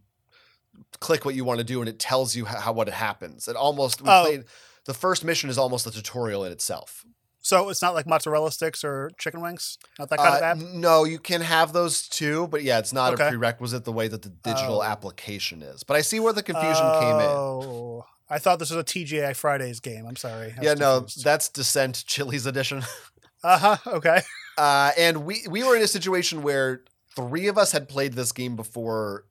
click 1.01 1.25
what 1.25 1.35
you 1.35 1.45
want 1.45 1.59
to 1.59 1.65
do, 1.65 1.81
and 1.81 1.89
it 1.89 1.99
tells 1.99 2.37
you 2.37 2.45
how, 2.45 2.61
how 2.61 2.73
what 2.73 2.89
it 2.89 2.95
happens. 2.95 3.49
It 3.49 3.57
almost 3.57 4.03
oh. 4.05 4.25
played, 4.27 4.45
the 4.85 4.95
first 4.95 5.25
mission 5.25 5.49
is 5.49 5.59
almost 5.59 5.87
a 5.87 5.91
tutorial 5.91 6.45
in 6.45 6.53
itself. 6.53 7.05
So 7.45 7.69
it's 7.71 7.83
not 7.83 7.95
like 7.95 8.07
mozzarella 8.07 8.53
sticks 8.53 8.85
or 8.85 9.11
chicken 9.19 9.41
wings, 9.43 9.77
not 9.99 10.09
that 10.11 10.19
kind 10.21 10.35
uh, 10.35 10.37
of 10.37 10.43
app. 10.43 10.59
No, 10.59 11.03
you 11.03 11.19
can 11.19 11.41
have 11.41 11.73
those 11.73 12.09
too, 12.09 12.47
but 12.47 12.63
yeah, 12.63 12.79
it's 12.79 12.93
not 12.93 13.15
okay. 13.15 13.27
a 13.27 13.31
prerequisite 13.31 13.85
the 13.85 13.91
way 13.93 14.07
that 14.07 14.23
the 14.23 14.29
digital 14.29 14.79
oh. 14.79 14.83
application 14.83 15.61
is. 15.61 15.83
But 15.83 15.97
I 15.97 16.03
see 16.03 16.21
where 16.21 16.33
the 16.33 16.45
confusion 16.45 16.85
oh. 16.87 17.01
came 17.01 17.17
in. 17.17 17.23
Oh, 17.27 18.05
I 18.31 18.39
thought 18.39 18.61
this 18.61 18.71
was 18.71 18.79
a 18.79 18.85
TGI 18.85 19.35
Fridays 19.37 19.81
game. 19.81 20.07
I'm 20.07 20.15
sorry. 20.17 20.55
Yeah, 20.63 20.75
no, 20.75 21.01
confused. 21.01 21.25
that's 21.25 21.49
Descent 21.49 22.05
Chili's 22.07 22.47
edition. 22.47 22.85
uh 23.45 23.59
huh. 23.59 23.77
Okay. 23.93 24.23
Uh, 24.57 24.93
and 24.97 25.27
we 25.27 25.43
we 25.51 25.65
were 25.65 25.75
in 25.75 25.83
a 25.83 25.89
situation 25.89 26.43
where 26.43 26.83
three 27.17 27.49
of 27.49 27.59
us 27.59 27.73
had 27.73 27.89
played 27.89 28.13
this 28.13 28.31
game 28.31 28.55
before, 28.55 29.25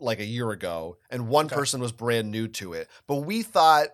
like 0.00 0.18
a 0.18 0.24
year 0.26 0.50
ago, 0.50 0.96
and 1.08 1.28
one 1.28 1.46
okay. 1.46 1.54
person 1.54 1.80
was 1.80 1.92
brand 1.92 2.32
new 2.32 2.48
to 2.48 2.72
it. 2.72 2.88
But 3.06 3.18
we 3.18 3.44
thought 3.44 3.86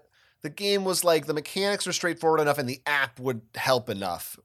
the 0.47 0.51
game 0.51 0.85
was 0.85 1.03
like 1.03 1.27
the 1.27 1.35
mechanics 1.35 1.87
were 1.87 1.93
straightforward 1.93 2.41
enough 2.41 2.57
and 2.57 2.69
the 2.69 2.81
app 2.87 3.19
would 3.19 3.41
help 3.57 3.91
enough 3.91 4.39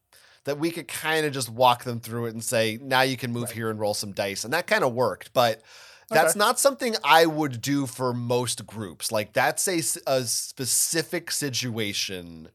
that 0.46 0.58
we 0.58 0.72
could 0.72 0.88
kind 0.88 1.28
of 1.28 1.32
just 1.32 1.48
walk 1.48 1.84
them 1.84 2.00
through 2.00 2.26
it 2.26 2.34
and 2.34 2.44
say, 2.44 2.80
now 2.82 3.02
you 3.02 3.16
can 3.16 3.32
move 3.32 3.44
right. 3.44 3.52
here 3.54 3.70
and 3.70 3.80
roll 3.80 3.94
some 3.94 4.12
dice. 4.12 4.44
And 4.44 4.52
that 4.54 4.66
kind 4.66 4.84
of 4.84 4.92
worked. 4.96 5.32
But 5.34 5.62
that's 6.10 6.32
okay. 6.32 6.40
not 6.40 6.60
something 6.60 6.96
I 7.04 7.28
would 7.28 7.62
do 7.62 7.86
for 7.86 8.14
most 8.14 8.66
groups. 8.66 9.12
Like 9.12 9.34
that's 9.34 9.68
a, 9.68 9.82
a 10.08 10.24
specific 10.24 11.30
situation 11.30 12.50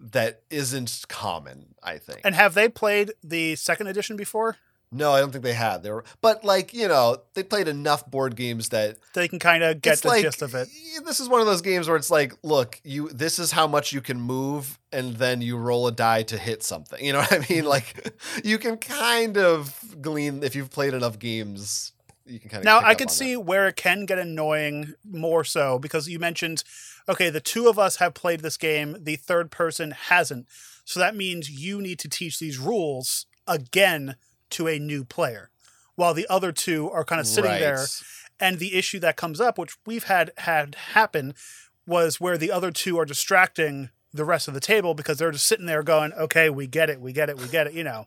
that 0.00 0.42
isn't 0.48 1.02
common, 1.08 1.74
I 1.82 1.98
think. 1.98 2.20
And 2.22 2.36
have 2.36 2.54
they 2.54 2.68
played 2.68 3.10
the 3.24 3.56
second 3.56 3.88
edition 3.88 4.14
before? 4.16 4.56
No, 4.92 5.12
I 5.12 5.20
don't 5.20 5.32
think 5.32 5.42
they 5.42 5.52
have. 5.52 5.82
They 5.82 5.90
were, 5.90 6.04
but 6.20 6.44
like 6.44 6.72
you 6.72 6.86
know, 6.86 7.16
they 7.34 7.42
played 7.42 7.66
enough 7.66 8.08
board 8.08 8.36
games 8.36 8.68
that 8.68 8.96
they 9.14 9.26
can 9.26 9.40
kind 9.40 9.64
of 9.64 9.82
get 9.82 9.98
the 10.02 10.08
like, 10.08 10.22
gist 10.22 10.42
of 10.42 10.54
it. 10.54 10.68
This 11.04 11.18
is 11.18 11.28
one 11.28 11.40
of 11.40 11.46
those 11.46 11.60
games 11.60 11.88
where 11.88 11.96
it's 11.96 12.10
like, 12.10 12.32
look, 12.44 12.80
you 12.84 13.08
this 13.08 13.40
is 13.40 13.50
how 13.50 13.66
much 13.66 13.92
you 13.92 14.00
can 14.00 14.20
move, 14.20 14.78
and 14.92 15.14
then 15.16 15.40
you 15.40 15.56
roll 15.56 15.88
a 15.88 15.92
die 15.92 16.22
to 16.24 16.38
hit 16.38 16.62
something. 16.62 17.04
You 17.04 17.14
know 17.14 17.18
what 17.18 17.32
I 17.32 17.38
mean? 17.38 17.62
Mm-hmm. 17.62 17.66
Like, 17.66 18.14
you 18.44 18.58
can 18.58 18.76
kind 18.76 19.36
of 19.36 19.84
glean 20.00 20.44
if 20.44 20.54
you've 20.54 20.70
played 20.70 20.94
enough 20.94 21.18
games. 21.18 21.92
You 22.24 22.38
can 22.38 22.48
kind 22.50 22.60
of 22.60 22.64
now. 22.64 22.78
I 22.78 22.94
can 22.94 23.08
see 23.08 23.34
that. 23.34 23.40
where 23.40 23.66
it 23.66 23.74
can 23.74 24.06
get 24.06 24.20
annoying 24.20 24.94
more 25.08 25.42
so 25.42 25.80
because 25.80 26.08
you 26.08 26.20
mentioned, 26.20 26.62
okay, 27.08 27.28
the 27.28 27.40
two 27.40 27.68
of 27.68 27.76
us 27.76 27.96
have 27.96 28.14
played 28.14 28.40
this 28.40 28.56
game, 28.56 28.96
the 29.00 29.16
third 29.16 29.50
person 29.50 29.90
hasn't, 29.90 30.46
so 30.84 31.00
that 31.00 31.16
means 31.16 31.50
you 31.50 31.82
need 31.82 31.98
to 31.98 32.08
teach 32.08 32.38
these 32.38 32.58
rules 32.58 33.26
again 33.48 34.14
to 34.50 34.68
a 34.68 34.78
new 34.78 35.04
player, 35.04 35.50
while 35.94 36.14
the 36.14 36.26
other 36.28 36.52
two 36.52 36.90
are 36.90 37.04
kind 37.04 37.20
of 37.20 37.26
sitting 37.26 37.50
right. 37.50 37.60
there. 37.60 37.84
And 38.38 38.58
the 38.58 38.74
issue 38.76 38.98
that 39.00 39.16
comes 39.16 39.40
up, 39.40 39.56
which 39.56 39.76
we've 39.86 40.04
had 40.04 40.30
had 40.38 40.74
happen, 40.74 41.34
was 41.86 42.20
where 42.20 42.36
the 42.36 42.52
other 42.52 42.70
two 42.70 42.98
are 42.98 43.06
distracting 43.06 43.90
the 44.12 44.24
rest 44.24 44.48
of 44.48 44.54
the 44.54 44.60
table 44.60 44.94
because 44.94 45.18
they're 45.18 45.30
just 45.30 45.46
sitting 45.46 45.66
there 45.66 45.82
going, 45.82 46.12
"Okay, 46.12 46.50
we 46.50 46.66
get 46.66 46.90
it, 46.90 47.00
we 47.00 47.12
get 47.12 47.30
it, 47.30 47.38
we 47.38 47.48
get 47.48 47.66
it," 47.66 47.72
you 47.72 47.82
know 47.84 48.06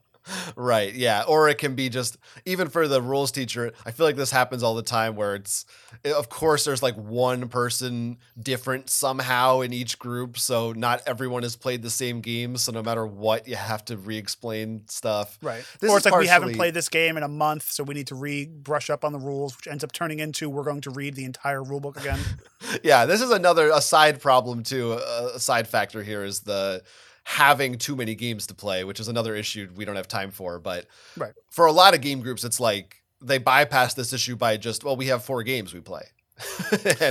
right 0.55 0.93
yeah 0.95 1.23
or 1.27 1.49
it 1.49 1.57
can 1.57 1.75
be 1.75 1.89
just 1.89 2.17
even 2.45 2.67
for 2.67 2.87
the 2.87 3.01
rules 3.01 3.31
teacher 3.31 3.71
i 3.85 3.91
feel 3.91 4.05
like 4.05 4.15
this 4.15 4.29
happens 4.31 4.61
all 4.63 4.75
the 4.75 4.83
time 4.83 5.15
where 5.15 5.35
it's 5.35 5.65
eh, 6.05 6.11
of 6.13 6.29
course 6.29 6.65
there's 6.65 6.83
like 6.83 6.95
one 6.95 7.47
person 7.47 8.17
different 8.39 8.89
somehow 8.89 9.61
in 9.61 9.73
each 9.73 9.97
group 9.97 10.37
so 10.37 10.71
not 10.73 11.01
everyone 11.07 11.41
has 11.43 11.55
played 11.55 11.81
the 11.81 11.89
same 11.89 12.21
game 12.21 12.57
so 12.57 12.71
no 12.71 12.83
matter 12.83 13.05
what 13.05 13.47
you 13.47 13.55
have 13.55 13.83
to 13.83 13.97
re-explain 13.97 14.83
stuff 14.87 15.37
right 15.41 15.63
this 15.79 15.89
or 15.89 15.97
it's 15.97 16.05
like 16.05 16.11
partially... 16.11 16.25
we 16.25 16.29
haven't 16.29 16.55
played 16.55 16.73
this 16.73 16.89
game 16.89 17.17
in 17.17 17.23
a 17.23 17.27
month 17.27 17.63
so 17.69 17.83
we 17.83 17.93
need 17.93 18.07
to 18.07 18.15
re-brush 18.15 18.89
up 18.89 19.03
on 19.05 19.13
the 19.13 19.19
rules 19.19 19.55
which 19.55 19.67
ends 19.67 19.83
up 19.83 19.91
turning 19.91 20.19
into 20.19 20.49
we're 20.49 20.63
going 20.63 20.81
to 20.81 20.91
read 20.91 21.15
the 21.15 21.25
entire 21.25 21.61
rulebook 21.61 21.97
again 21.97 22.19
yeah 22.83 23.05
this 23.05 23.21
is 23.21 23.31
another 23.31 23.69
a 23.71 23.81
side 23.81 24.21
problem 24.21 24.63
too 24.63 24.93
a 24.93 25.39
side 25.39 25.67
factor 25.67 26.03
here 26.03 26.23
is 26.23 26.41
the 26.41 26.83
having 27.29 27.77
too 27.77 27.95
many 27.95 28.15
games 28.15 28.47
to 28.47 28.55
play, 28.55 28.83
which 28.83 28.99
is 28.99 29.07
another 29.07 29.35
issue 29.35 29.69
we 29.75 29.85
don't 29.85 29.95
have 29.97 30.07
time 30.07 30.31
for. 30.31 30.57
But 30.57 30.87
right. 31.15 31.31
for 31.51 31.67
a 31.67 31.71
lot 31.71 31.93
of 31.93 32.01
game 32.01 32.21
groups, 32.21 32.43
it's 32.43 32.59
like 32.59 33.03
they 33.21 33.37
bypass 33.37 33.93
this 33.93 34.11
issue 34.13 34.35
by 34.35 34.57
just, 34.57 34.83
well, 34.83 34.95
we 34.95 35.05
have 35.07 35.23
four 35.23 35.43
games 35.43 35.71
we 35.71 35.79
play. 35.79 36.01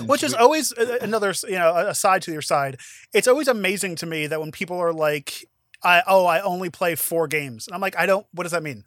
which 0.07 0.25
is 0.25 0.33
we- 0.33 0.39
always 0.39 0.73
uh, 0.77 0.99
uh, 1.03 1.05
another, 1.05 1.33
you 1.47 1.55
know, 1.57 1.73
aside 1.87 2.21
to 2.23 2.33
your 2.33 2.43
side. 2.43 2.79
It's 3.15 3.29
always 3.29 3.47
amazing 3.47 3.95
to 3.97 4.07
me 4.07 4.27
that 4.27 4.41
when 4.41 4.51
people 4.51 4.77
are 4.81 4.93
like, 4.93 5.45
I, 5.85 6.03
oh, 6.09 6.27
I 6.27 6.41
only 6.41 6.69
play 6.69 6.97
four 6.97 7.29
games. 7.29 7.69
And 7.69 7.75
I'm 7.77 7.81
like, 7.81 7.97
I 7.97 8.07
don't, 8.07 8.27
what 8.35 8.43
does 8.43 8.51
that 8.53 8.65
mean? 8.65 8.83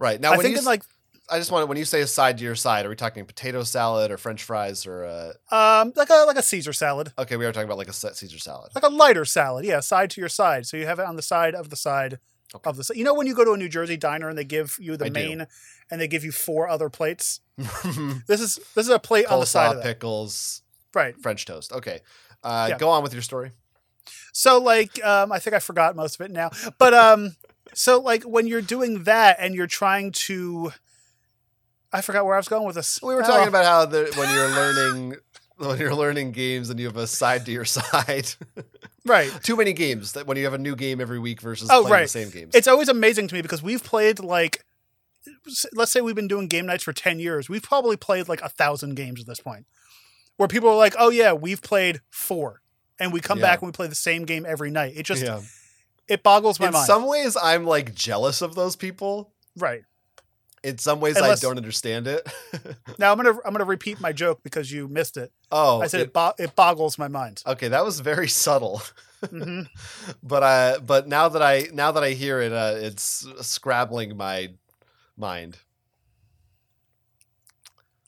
Right. 0.00 0.20
Now, 0.20 0.32
I 0.32 0.38
think 0.38 0.58
in 0.58 0.64
like 0.64 0.82
I 1.30 1.38
just 1.38 1.50
want 1.50 1.66
when 1.68 1.78
you 1.78 1.86
say 1.86 2.02
a 2.02 2.06
side 2.06 2.36
to 2.38 2.44
your 2.44 2.54
side, 2.54 2.84
are 2.84 2.88
we 2.88 2.96
talking 2.96 3.24
potato 3.24 3.62
salad 3.62 4.10
or 4.10 4.18
French 4.18 4.42
fries 4.42 4.86
or 4.86 5.04
a... 5.04 5.34
Uh, 5.50 5.82
um 5.82 5.92
like 5.96 6.10
a 6.10 6.24
like 6.26 6.36
a 6.36 6.42
Caesar 6.42 6.72
salad? 6.72 7.12
Okay, 7.18 7.36
we 7.36 7.46
are 7.46 7.52
talking 7.52 7.64
about 7.66 7.78
like 7.78 7.88
a 7.88 7.92
Caesar 7.94 8.38
salad, 8.38 8.72
like 8.74 8.84
a 8.84 8.88
lighter 8.88 9.24
salad. 9.24 9.64
Yeah, 9.64 9.80
side 9.80 10.10
to 10.10 10.20
your 10.20 10.28
side, 10.28 10.66
so 10.66 10.76
you 10.76 10.84
have 10.86 10.98
it 10.98 11.06
on 11.06 11.16
the 11.16 11.22
side 11.22 11.54
of 11.54 11.70
the 11.70 11.76
side 11.76 12.18
okay. 12.54 12.68
of 12.68 12.76
the. 12.76 12.90
You 12.94 13.04
know 13.04 13.14
when 13.14 13.26
you 13.26 13.34
go 13.34 13.44
to 13.44 13.52
a 13.52 13.56
New 13.56 13.70
Jersey 13.70 13.96
diner 13.96 14.28
and 14.28 14.36
they 14.36 14.44
give 14.44 14.76
you 14.78 14.98
the 14.98 15.06
I 15.06 15.10
main, 15.10 15.38
do. 15.38 15.46
and 15.90 15.98
they 16.00 16.08
give 16.08 16.24
you 16.24 16.32
four 16.32 16.68
other 16.68 16.90
plates. 16.90 17.40
this 18.26 18.42
is 18.42 18.56
this 18.74 18.84
is 18.86 18.90
a 18.90 18.98
plate 18.98 19.24
Coleslaw, 19.26 19.32
on 19.34 19.40
the 19.40 19.46
side. 19.46 19.70
Of 19.70 19.76
that. 19.76 19.84
Pickles, 19.84 20.60
right? 20.92 21.18
French 21.18 21.46
toast. 21.46 21.72
Okay, 21.72 22.00
uh, 22.42 22.66
yeah. 22.70 22.78
go 22.78 22.90
on 22.90 23.02
with 23.02 23.14
your 23.14 23.22
story. 23.22 23.52
So 24.34 24.60
like, 24.60 25.02
um, 25.02 25.32
I 25.32 25.38
think 25.38 25.54
I 25.54 25.58
forgot 25.60 25.96
most 25.96 26.20
of 26.20 26.20
it 26.26 26.32
now, 26.32 26.50
but 26.78 26.92
um, 26.92 27.34
so 27.72 27.98
like 27.98 28.24
when 28.24 28.46
you're 28.46 28.60
doing 28.60 29.04
that 29.04 29.36
and 29.40 29.54
you're 29.54 29.66
trying 29.66 30.12
to 30.12 30.72
I 31.94 32.00
forgot 32.00 32.24
where 32.26 32.34
I 32.34 32.38
was 32.38 32.48
going 32.48 32.66
with 32.66 32.74
this. 32.74 32.98
We 33.00 33.14
were 33.14 33.22
oh. 33.22 33.26
talking 33.26 33.46
about 33.46 33.64
how 33.64 33.84
the, 33.86 34.12
when 34.16 34.34
you're 34.34 34.50
learning 34.50 35.16
when 35.58 35.78
you're 35.78 35.94
learning 35.94 36.32
games 36.32 36.68
and 36.68 36.80
you 36.80 36.86
have 36.86 36.96
a 36.96 37.06
side 37.06 37.46
to 37.46 37.52
your 37.52 37.64
side. 37.64 38.26
right. 39.06 39.30
Too 39.44 39.54
many 39.56 39.72
games 39.72 40.12
that 40.14 40.26
when 40.26 40.36
you 40.36 40.42
have 40.44 40.54
a 40.54 40.58
new 40.58 40.74
game 40.74 41.00
every 41.00 41.20
week 41.20 41.40
versus 41.40 41.70
oh, 41.70 41.82
playing 41.82 41.92
right. 41.92 42.02
the 42.02 42.08
same 42.08 42.30
games. 42.30 42.52
It's 42.56 42.66
always 42.66 42.88
amazing 42.88 43.28
to 43.28 43.34
me 43.36 43.42
because 43.42 43.62
we've 43.62 43.82
played 43.82 44.18
like 44.18 44.64
let's 45.72 45.92
say 45.92 46.00
we've 46.00 46.16
been 46.16 46.28
doing 46.28 46.48
game 46.48 46.66
nights 46.66 46.82
for 46.82 46.92
10 46.92 47.20
years. 47.20 47.48
We've 47.48 47.62
probably 47.62 47.96
played 47.96 48.28
like 48.28 48.42
a 48.42 48.48
thousand 48.48 48.96
games 48.96 49.20
at 49.20 49.26
this 49.28 49.40
point. 49.40 49.64
Where 50.36 50.48
people 50.48 50.68
are 50.70 50.76
like, 50.76 50.94
Oh 50.98 51.10
yeah, 51.10 51.32
we've 51.32 51.62
played 51.62 52.00
four. 52.10 52.60
And 52.98 53.12
we 53.12 53.20
come 53.20 53.38
yeah. 53.38 53.46
back 53.46 53.62
and 53.62 53.68
we 53.68 53.72
play 53.72 53.86
the 53.86 53.94
same 53.94 54.24
game 54.24 54.44
every 54.46 54.70
night. 54.72 54.94
It 54.96 55.04
just 55.06 55.22
yeah. 55.22 55.42
it 56.08 56.24
boggles 56.24 56.58
my 56.58 56.66
In 56.66 56.72
mind. 56.72 56.82
In 56.82 56.86
some 56.86 57.06
ways 57.06 57.36
I'm 57.40 57.64
like 57.64 57.94
jealous 57.94 58.42
of 58.42 58.56
those 58.56 58.74
people. 58.74 59.30
Right 59.56 59.82
in 60.64 60.78
some 60.78 60.98
ways 60.98 61.16
Unless, 61.16 61.44
I 61.44 61.46
don't 61.46 61.58
understand 61.58 62.06
it. 62.06 62.26
now 62.98 63.12
I'm 63.12 63.18
gonna 63.18 63.38
I'm 63.44 63.52
gonna 63.52 63.64
repeat 63.66 64.00
my 64.00 64.12
joke 64.12 64.42
because 64.42 64.72
you 64.72 64.88
missed 64.88 65.16
it. 65.18 65.30
Oh, 65.52 65.80
I 65.82 65.86
said 65.86 66.00
it 66.00 66.04
it, 66.04 66.12
bo- 66.12 66.32
it 66.38 66.56
boggles 66.56 66.98
my 66.98 67.06
mind. 67.06 67.42
Okay, 67.46 67.68
that 67.68 67.84
was 67.84 68.00
very 68.00 68.28
subtle. 68.28 68.80
Mm-hmm. 69.26 69.62
but 70.22 70.42
I 70.42 70.78
but 70.78 71.06
now 71.06 71.28
that 71.28 71.42
I 71.42 71.68
now 71.72 71.92
that 71.92 72.02
I 72.02 72.10
hear 72.10 72.40
it, 72.40 72.52
uh, 72.52 72.74
it's 72.78 73.26
scrabbling 73.42 74.16
my 74.16 74.48
mind. 75.18 75.58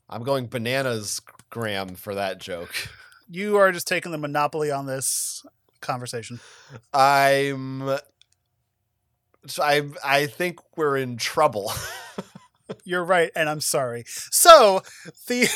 I'm 0.09 0.23
going 0.23 0.47
bananas, 0.47 1.21
Graham, 1.51 1.95
for 1.95 2.15
that 2.15 2.41
joke. 2.41 2.73
You 3.29 3.57
are 3.57 3.71
just 3.73 3.87
taking 3.89 4.13
the 4.13 4.19
monopoly 4.19 4.71
on 4.71 4.87
this 4.87 5.45
conversation. 5.83 6.41
I'm. 6.95 7.91
I 9.61 9.87
I 10.05 10.27
think 10.27 10.59
we're 10.77 10.97
in 10.97 11.19
trouble. 11.19 11.71
You're 12.85 13.05
right, 13.05 13.31
and 13.37 13.49
I'm 13.49 13.61
sorry. 13.61 14.05
So 14.07 14.83
the 15.29 15.47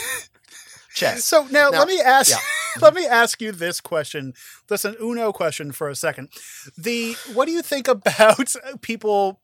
chess. 0.94 1.24
So 1.24 1.44
now, 1.50 1.70
now, 1.70 1.80
let 1.80 1.88
me 1.88 2.00
ask 2.00 2.30
yeah. 2.30 2.80
let 2.82 2.94
me 2.94 3.06
ask 3.06 3.40
you 3.40 3.52
this 3.52 3.80
question. 3.80 4.34
Listen, 4.68 4.94
an 4.94 4.96
Uno 5.04 5.32
question 5.32 5.72
for 5.72 5.88
a 5.88 5.96
second. 5.96 6.28
The 6.76 7.16
what 7.34 7.46
do 7.46 7.52
you 7.52 7.62
think 7.62 7.88
about 7.88 8.54
people 8.80 9.40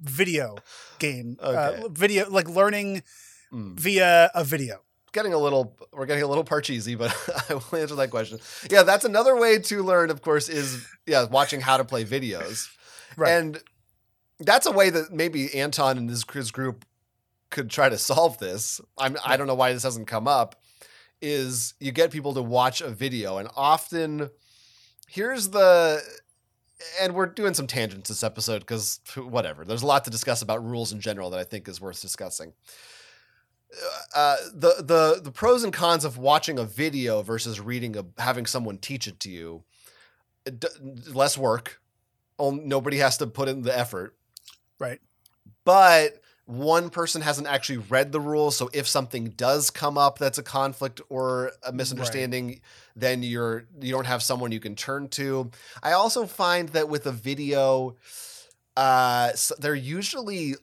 video 0.00 0.56
game 0.98 1.38
uh, 1.40 1.46
okay. 1.48 1.82
uh, 1.84 1.88
video 1.88 2.28
like 2.30 2.48
learning 2.50 3.02
mm. 3.52 3.78
via 3.80 4.30
a 4.34 4.44
video? 4.44 4.82
Getting 5.12 5.32
a 5.32 5.38
little, 5.38 5.74
we're 5.94 6.04
getting 6.04 6.24
a 6.24 6.26
little 6.26 6.44
parcheesi, 6.44 6.98
but 6.98 7.10
I 7.48 7.54
will 7.54 7.80
answer 7.80 7.94
that 7.94 8.10
question. 8.10 8.38
Yeah, 8.70 8.82
that's 8.82 9.06
another 9.06 9.34
way 9.34 9.58
to 9.60 9.82
learn. 9.82 10.10
Of 10.10 10.20
course, 10.20 10.50
is 10.50 10.86
yeah, 11.06 11.24
watching 11.24 11.62
how 11.62 11.78
to 11.78 11.84
play 11.86 12.04
videos, 12.04 12.68
right. 13.16 13.30
and 13.30 13.62
that's 14.40 14.66
a 14.66 14.70
way 14.70 14.90
that 14.90 15.12
maybe 15.14 15.54
Anton 15.58 15.96
and 15.96 16.10
his, 16.10 16.22
his 16.30 16.50
group 16.50 16.84
could 17.50 17.70
try 17.70 17.88
to 17.88 17.98
solve 17.98 18.38
this. 18.38 18.80
I'm 18.98 19.16
I 19.24 19.36
don't 19.36 19.46
know 19.46 19.54
why 19.54 19.72
this 19.72 19.82
hasn't 19.82 20.06
come 20.06 20.26
up. 20.28 20.56
Is 21.22 21.74
you 21.80 21.92
get 21.92 22.10
people 22.10 22.34
to 22.34 22.42
watch 22.42 22.80
a 22.80 22.90
video, 22.90 23.38
and 23.38 23.48
often 23.56 24.30
here's 25.08 25.48
the 25.48 26.02
and 27.00 27.14
we're 27.14 27.26
doing 27.26 27.54
some 27.54 27.66
tangents 27.66 28.08
this 28.08 28.22
episode 28.22 28.60
because 28.60 29.00
whatever. 29.16 29.64
There's 29.64 29.82
a 29.82 29.86
lot 29.86 30.04
to 30.04 30.10
discuss 30.10 30.42
about 30.42 30.64
rules 30.64 30.92
in 30.92 31.00
general 31.00 31.30
that 31.30 31.40
I 31.40 31.44
think 31.44 31.68
is 31.68 31.80
worth 31.80 32.02
discussing. 32.02 32.52
Uh, 34.16 34.18
uh, 34.18 34.36
the 34.54 34.74
the 34.82 35.20
the 35.22 35.32
pros 35.32 35.62
and 35.64 35.72
cons 35.72 36.04
of 36.04 36.18
watching 36.18 36.58
a 36.58 36.64
video 36.64 37.22
versus 37.22 37.60
reading 37.60 37.96
a 37.96 38.04
having 38.20 38.46
someone 38.46 38.78
teach 38.78 39.06
it 39.06 39.20
to 39.20 39.30
you. 39.30 39.64
D- 40.44 40.68
less 41.12 41.36
work. 41.38 41.80
Nobody 42.38 42.98
has 42.98 43.16
to 43.18 43.26
put 43.26 43.48
in 43.48 43.62
the 43.62 43.76
effort. 43.76 44.14
Right. 44.78 45.00
But 45.64 46.20
one 46.46 46.90
person 46.90 47.22
hasn't 47.22 47.48
actually 47.48 47.78
read 47.78 48.12
the 48.12 48.20
rules 48.20 48.56
so 48.56 48.70
if 48.72 48.86
something 48.86 49.30
does 49.30 49.68
come 49.68 49.98
up 49.98 50.18
that's 50.18 50.38
a 50.38 50.42
conflict 50.42 51.00
or 51.08 51.50
a 51.64 51.72
misunderstanding 51.72 52.46
right. 52.46 52.60
then 52.94 53.22
you're 53.22 53.64
you 53.80 53.92
don't 53.92 54.06
have 54.06 54.22
someone 54.22 54.52
you 54.52 54.60
can 54.60 54.74
turn 54.76 55.08
to 55.08 55.50
i 55.82 55.90
also 55.92 56.24
find 56.24 56.68
that 56.70 56.88
with 56.88 57.04
a 57.04 57.10
video 57.12 57.96
uh 58.76 59.32
so 59.32 59.54
they're 59.58 59.74
usually 59.74 60.54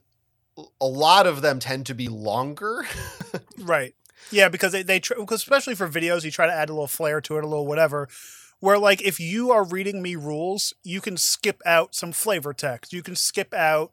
a 0.80 0.86
lot 0.86 1.28
of 1.28 1.42
them 1.42 1.60
tend 1.60 1.86
to 1.86 1.94
be 1.94 2.08
longer 2.08 2.86
right 3.60 3.94
yeah 4.32 4.48
because 4.48 4.72
they 4.72 4.84
they 4.84 5.02
tr- 5.02 5.14
especially 5.32 5.76
for 5.76 5.88
videos 5.88 6.24
you 6.24 6.32
try 6.32 6.48
to 6.48 6.54
add 6.54 6.70
a 6.70 6.74
little 6.74 6.88
flair 6.88 7.20
to 7.20 7.38
it 7.38 7.44
a 7.44 7.48
little 7.48 7.68
whatever 7.68 8.08
where 8.62 8.78
like 8.78 9.02
if 9.02 9.20
you 9.20 9.52
are 9.52 9.66
reading 9.66 10.02
me 10.02 10.16
rules 10.16 10.74
you 10.86 11.02
can 11.02 11.18
skip 11.18 11.62
out 11.66 11.94
some 11.94 12.14
flavor 12.14 12.54
text 12.54 12.94
you 12.94 13.04
can 13.04 13.18
skip 13.18 13.54
out 13.54 13.92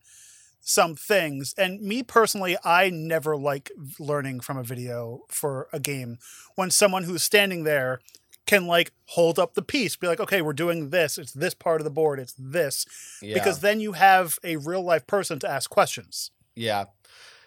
some 0.60 0.94
things. 0.94 1.54
And 1.58 1.80
me 1.80 2.02
personally, 2.02 2.56
I 2.64 2.90
never 2.90 3.36
like 3.36 3.70
learning 3.98 4.40
from 4.40 4.56
a 4.58 4.62
video 4.62 5.22
for 5.28 5.68
a 5.72 5.80
game 5.80 6.18
when 6.54 6.70
someone 6.70 7.04
who's 7.04 7.22
standing 7.22 7.64
there 7.64 8.00
can 8.46 8.66
like 8.66 8.92
hold 9.06 9.38
up 9.38 9.54
the 9.54 9.62
piece, 9.62 9.96
be 9.96 10.06
like, 10.06 10.20
okay, 10.20 10.42
we're 10.42 10.52
doing 10.52 10.90
this. 10.90 11.18
It's 11.18 11.32
this 11.32 11.54
part 11.54 11.80
of 11.80 11.84
the 11.84 11.90
board. 11.90 12.18
It's 12.18 12.34
this. 12.38 12.86
Yeah. 13.22 13.34
Because 13.34 13.60
then 13.60 13.80
you 13.80 13.92
have 13.92 14.38
a 14.42 14.56
real 14.56 14.82
life 14.82 15.06
person 15.06 15.38
to 15.40 15.48
ask 15.48 15.70
questions. 15.70 16.30
Yeah. 16.54 16.86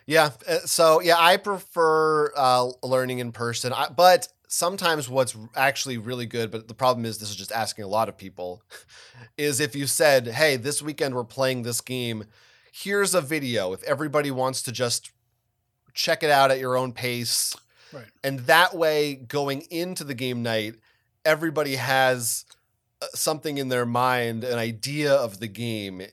Yeah. 0.05 0.31
Uh, 0.47 0.59
so, 0.59 1.01
yeah, 1.01 1.15
I 1.17 1.37
prefer 1.37 2.31
uh, 2.35 2.69
learning 2.83 3.19
in 3.19 3.31
person. 3.31 3.73
I, 3.73 3.89
but 3.89 4.27
sometimes 4.47 5.09
what's 5.09 5.35
actually 5.55 5.97
really 5.97 6.25
good, 6.25 6.51
but 6.51 6.67
the 6.67 6.73
problem 6.73 7.05
is 7.05 7.17
this 7.17 7.29
is 7.29 7.35
just 7.35 7.51
asking 7.51 7.83
a 7.83 7.87
lot 7.87 8.07
of 8.09 8.17
people, 8.17 8.63
is 9.37 9.59
if 9.59 9.75
you 9.75 9.87
said, 9.87 10.27
hey, 10.27 10.55
this 10.55 10.81
weekend 10.81 11.15
we're 11.15 11.23
playing 11.23 11.63
this 11.63 11.81
game 11.81 12.25
here's 12.75 13.13
a 13.13 13.21
video 13.21 13.71
if 13.71 13.83
everybody 13.83 14.31
wants 14.31 14.63
to 14.63 14.71
just 14.71 15.11
check 15.93 16.23
it 16.23 16.31
out 16.31 16.49
at 16.49 16.57
your 16.59 16.75
own 16.75 16.91
pace. 16.91 17.55
Right. 17.93 18.05
And 18.23 18.39
that 18.41 18.73
way, 18.75 19.13
going 19.15 19.61
into 19.69 20.03
the 20.03 20.15
game 20.15 20.41
night, 20.41 20.73
everybody 21.23 21.75
has 21.75 22.45
uh, 22.99 23.05
something 23.13 23.59
in 23.59 23.69
their 23.69 23.85
mind, 23.85 24.43
an 24.43 24.57
idea 24.57 25.13
of 25.13 25.39
the 25.39 25.47
game, 25.47 26.01
eh, 26.01 26.07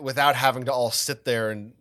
without 0.00 0.34
having 0.34 0.64
to 0.64 0.72
all 0.72 0.90
sit 0.90 1.26
there 1.26 1.50
and 1.50 1.74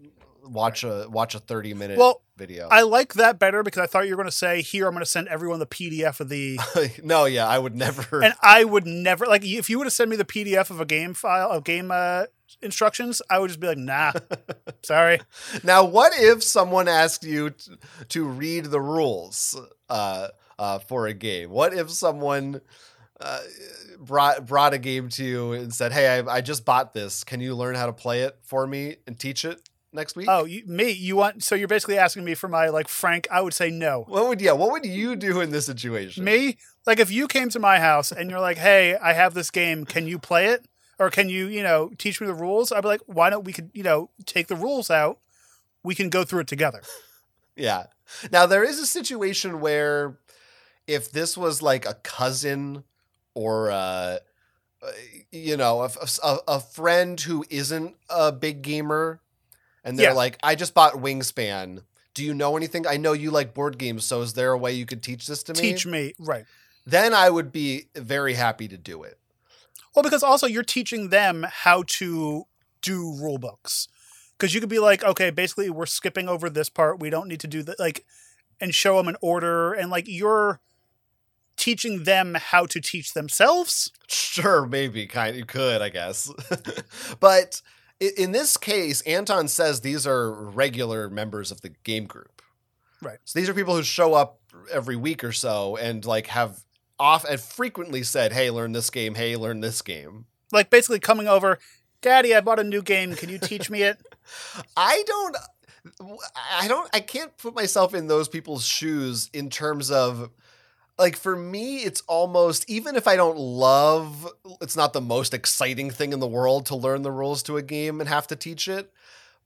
watch 0.51 0.83
right. 0.83 0.91
a 1.05 1.09
watch 1.09 1.35
a 1.35 1.39
30 1.39 1.73
minute 1.73 1.97
well, 1.97 2.21
video. 2.35 2.67
I 2.69 2.81
like 2.83 3.13
that 3.15 3.39
better 3.39 3.63
because 3.63 3.81
I 3.81 3.87
thought 3.87 4.05
you 4.05 4.11
were 4.11 4.17
going 4.17 4.29
to 4.29 4.35
say, 4.35 4.61
"Here, 4.61 4.87
I'm 4.87 4.93
going 4.93 5.03
to 5.03 5.09
send 5.09 5.27
everyone 5.27 5.59
the 5.59 5.65
PDF 5.67 6.19
of 6.19 6.29
the." 6.29 6.59
no, 7.03 7.25
yeah, 7.25 7.47
I 7.47 7.59
would 7.59 7.75
never. 7.75 8.21
And 8.23 8.33
I 8.41 8.63
would 8.63 8.85
never 8.85 9.25
like 9.25 9.45
if 9.45 9.69
you 9.69 9.77
would 9.77 9.85
have 9.85 9.93
sent 9.93 10.09
me 10.09 10.15
the 10.15 10.25
PDF 10.25 10.69
of 10.69 10.79
a 10.79 10.85
game 10.85 11.13
file 11.13 11.49
of 11.51 11.63
game 11.63 11.91
uh, 11.91 12.25
instructions, 12.61 13.21
I 13.29 13.39
would 13.39 13.47
just 13.49 13.59
be 13.59 13.67
like, 13.67 13.77
"Nah, 13.77 14.13
sorry." 14.83 15.19
Now, 15.63 15.85
what 15.85 16.13
if 16.15 16.43
someone 16.43 16.87
asked 16.87 17.23
you 17.23 17.51
t- 17.51 17.71
to 18.09 18.25
read 18.25 18.65
the 18.65 18.81
rules 18.81 19.59
uh, 19.89 20.29
uh, 20.59 20.79
for 20.79 21.07
a 21.07 21.13
game? 21.13 21.49
What 21.49 21.73
if 21.73 21.91
someone? 21.91 22.61
Uh, 23.19 23.39
brought 23.99 24.45
brought 24.45 24.75
a 24.75 24.77
game 24.77 25.09
to 25.09 25.25
you 25.25 25.53
and 25.53 25.73
said, 25.73 25.91
"Hey, 25.91 26.05
I, 26.19 26.35
I, 26.37 26.41
just 26.41 26.65
bought 26.65 26.93
this. 26.93 27.23
Can 27.23 27.41
you 27.41 27.55
learn 27.55 27.73
how 27.73 27.87
to 27.87 27.91
play 27.91 28.21
it 28.21 28.37
for 28.43 28.67
me 28.67 28.97
and 29.07 29.17
teach 29.17 29.43
it?" 29.43 29.66
next 29.93 30.15
week? 30.15 30.27
Oh, 30.29 30.45
you, 30.45 30.63
me? 30.65 30.89
You 30.91 31.15
want? 31.15 31.43
So 31.43 31.55
you're 31.55 31.67
basically 31.67 31.97
asking 31.97 32.23
me 32.23 32.33
for 32.35 32.47
my 32.47 32.69
like 32.69 32.87
Frank? 32.87 33.27
I 33.31 33.41
would 33.41 33.53
say 33.53 33.69
no. 33.69 34.05
What 34.07 34.27
would 34.27 34.41
yeah? 34.41 34.51
What 34.53 34.71
would 34.71 34.85
you 34.85 35.15
do 35.15 35.41
in 35.41 35.51
this 35.51 35.65
situation? 35.65 36.23
Me? 36.23 36.57
Like 36.85 36.99
if 36.99 37.11
you 37.11 37.27
came 37.27 37.49
to 37.49 37.59
my 37.59 37.79
house 37.79 38.11
and 38.11 38.29
you're 38.29 38.39
like, 38.39 38.57
"Hey, 38.57 38.95
I 38.95 39.13
have 39.13 39.33
this 39.33 39.51
game. 39.51 39.85
Can 39.85 40.07
you 40.07 40.19
play 40.19 40.47
it? 40.47 40.65
Or 40.99 41.11
can 41.11 41.29
you, 41.29 41.45
you 41.47 41.61
know, 41.63 41.91
teach 41.97 42.21
me 42.21 42.27
the 42.27 42.33
rules?" 42.33 42.71
I'd 42.71 42.81
be 42.81 42.87
like, 42.87 43.01
"Why 43.05 43.29
don't 43.29 43.43
we 43.43 43.53
could, 43.53 43.69
you 43.73 43.83
know, 43.83 44.09
take 44.25 44.47
the 44.47 44.55
rules 44.55 44.89
out? 44.89 45.19
We 45.83 45.95
can 45.95 46.09
go 46.09 46.23
through 46.23 46.41
it 46.41 46.47
together." 46.47 46.81
yeah. 47.55 47.85
Now 48.31 48.45
there 48.45 48.63
is 48.63 48.79
a 48.79 48.85
situation 48.85 49.59
where 49.59 50.17
if 50.87 51.11
this 51.11 51.37
was 51.37 51.61
like 51.61 51.85
a 51.85 51.95
cousin 51.95 52.83
or 53.33 53.69
a 53.69 54.19
uh, 54.81 54.91
you 55.31 55.57
know 55.57 55.81
a, 55.81 55.89
a, 56.23 56.37
a 56.47 56.59
friend 56.59 57.19
who 57.21 57.43
isn't 57.49 57.95
a 58.09 58.31
big 58.31 58.61
gamer 58.61 59.19
and 59.87 59.97
they're 59.97 60.09
yeah. 60.09 60.13
like, 60.15 60.37
I 60.43 60.55
just 60.55 60.73
bought 60.73 60.93
Wingspan. 60.95 61.81
Do 62.13 62.23
you 62.25 62.33
know 62.33 62.57
anything? 62.57 62.85
I 62.85 62.97
know 62.97 63.13
you 63.13 63.31
like 63.31 63.53
board 63.53 63.77
games, 63.77 64.03
so 64.05 64.21
is 64.21 64.33
there 64.33 64.51
a 64.51 64.57
way 64.57 64.73
you 64.73 64.85
could 64.85 65.01
teach 65.01 65.25
this 65.27 65.43
to 65.43 65.53
me? 65.53 65.59
Teach 65.61 65.85
me, 65.85 66.13
right. 66.19 66.43
Then 66.85 67.13
I 67.13 67.29
would 67.29 67.53
be 67.53 67.85
very 67.95 68.33
happy 68.33 68.67
to 68.67 68.77
do 68.77 69.03
it. 69.03 69.17
Well, 69.95 70.03
because 70.03 70.23
also 70.23 70.45
you're 70.45 70.61
teaching 70.63 71.07
them 71.09 71.45
how 71.49 71.83
to 71.99 72.43
do 72.81 73.15
rule 73.19 73.37
books. 73.37 73.87
Because 74.37 74.53
you 74.53 74.59
could 74.59 74.69
be 74.69 74.79
like, 74.79 75.05
okay, 75.05 75.29
basically 75.29 75.69
we're 75.69 75.85
skipping 75.85 76.27
over 76.27 76.49
this 76.49 76.67
part. 76.69 76.99
We 76.99 77.09
don't 77.09 77.29
need 77.29 77.39
to 77.39 77.47
do 77.47 77.63
that. 77.63 77.79
Like, 77.79 78.05
and 78.59 78.75
show 78.75 78.97
them 78.97 79.07
an 79.07 79.15
order. 79.21 79.71
And 79.71 79.89
like, 79.89 80.07
you're 80.09 80.59
teaching 81.55 82.03
them 82.03 82.35
how 82.37 82.65
to 82.65 82.81
teach 82.81 83.13
themselves. 83.13 83.91
Sure, 84.09 84.65
maybe 84.67 85.07
kind 85.07 85.37
you 85.37 85.45
could, 85.45 85.81
I 85.81 85.87
guess. 85.89 86.29
but 87.21 87.61
in 87.99 88.31
this 88.31 88.57
case, 88.57 89.01
Anton 89.01 89.47
says 89.47 89.81
these 89.81 90.05
are 90.05 90.31
regular 90.31 91.09
members 91.09 91.51
of 91.51 91.61
the 91.61 91.69
game 91.69 92.05
group. 92.05 92.41
Right. 93.01 93.17
So 93.25 93.39
these 93.39 93.49
are 93.49 93.53
people 93.53 93.75
who 93.75 93.83
show 93.83 94.13
up 94.13 94.39
every 94.71 94.95
week 94.95 95.23
or 95.23 95.31
so 95.31 95.77
and 95.77 96.05
like 96.05 96.27
have 96.27 96.63
off 96.99 97.23
and 97.25 97.39
frequently 97.39 98.03
said, 98.03 98.33
"Hey, 98.33 98.49
learn 98.49 98.71
this 98.71 98.89
game. 98.89 99.15
Hey, 99.15 99.35
learn 99.35 99.61
this 99.61 99.81
game." 99.81 100.25
Like 100.51 100.69
basically 100.69 100.99
coming 100.99 101.27
over, 101.27 101.59
"Daddy, 102.01 102.35
I 102.35 102.41
bought 102.41 102.59
a 102.59 102.63
new 102.63 102.81
game. 102.81 103.15
Can 103.15 103.29
you 103.29 103.37
teach 103.39 103.69
me 103.69 103.83
it?" 103.83 103.97
I 104.77 105.03
don't 105.05 105.37
I 106.51 106.67
don't 106.67 106.89
I 106.93 106.99
can't 106.99 107.35
put 107.37 107.55
myself 107.55 107.93
in 107.93 108.07
those 108.07 108.27
people's 108.27 108.65
shoes 108.65 109.29
in 109.33 109.49
terms 109.49 109.89
of 109.91 110.31
like 110.97 111.15
for 111.15 111.35
me 111.35 111.77
it's 111.77 112.01
almost 112.07 112.69
even 112.69 112.95
if 112.95 113.07
i 113.07 113.15
don't 113.15 113.37
love 113.37 114.27
it's 114.61 114.75
not 114.75 114.93
the 114.93 115.01
most 115.01 115.33
exciting 115.33 115.89
thing 115.89 116.13
in 116.13 116.19
the 116.19 116.27
world 116.27 116.65
to 116.65 116.75
learn 116.75 117.01
the 117.01 117.11
rules 117.11 117.43
to 117.43 117.57
a 117.57 117.61
game 117.61 117.99
and 117.99 118.09
have 118.09 118.27
to 118.27 118.35
teach 118.35 118.67
it 118.67 118.91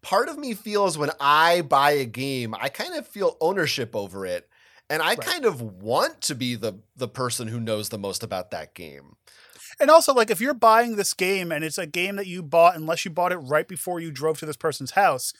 part 0.02 0.28
of 0.30 0.38
me 0.38 0.54
feels 0.54 0.98
when 0.98 1.12
i 1.20 1.62
buy 1.62 1.92
a 1.92 2.06
game 2.06 2.56
i 2.60 2.70
kind 2.70 2.94
of 2.96 3.06
feel 3.08 3.38
ownership 3.42 3.96
over 3.96 4.26
it 4.26 4.50
and 4.90 5.02
i 5.02 5.10
right. 5.10 5.22
kind 5.22 5.46
of 5.46 5.62
want 5.62 6.22
to 6.22 6.34
be 6.34 6.56
the 6.56 6.74
the 6.96 7.08
person 7.08 7.48
who 7.48 7.60
knows 7.60 7.90
the 7.90 7.98
most 8.00 8.24
about 8.24 8.52
that 8.52 8.74
game 8.74 9.16
and 9.80 9.90
also 9.90 10.14
like 10.14 10.32
if 10.32 10.40
you're 10.40 10.54
buying 10.54 10.96
this 10.96 11.14
game 11.14 11.52
and 11.52 11.64
it's 11.64 11.78
a 11.78 11.88
game 11.88 12.16
that 12.16 12.28
you 12.28 12.42
bought 12.42 12.76
unless 12.76 13.04
you 13.06 13.12
bought 13.12 13.32
it 13.32 13.38
right 13.38 13.68
before 13.68 14.00
you 14.00 14.12
drove 14.12 14.40
to 14.40 14.46
this 14.46 14.58
person's 14.58 14.92
house 14.92 15.34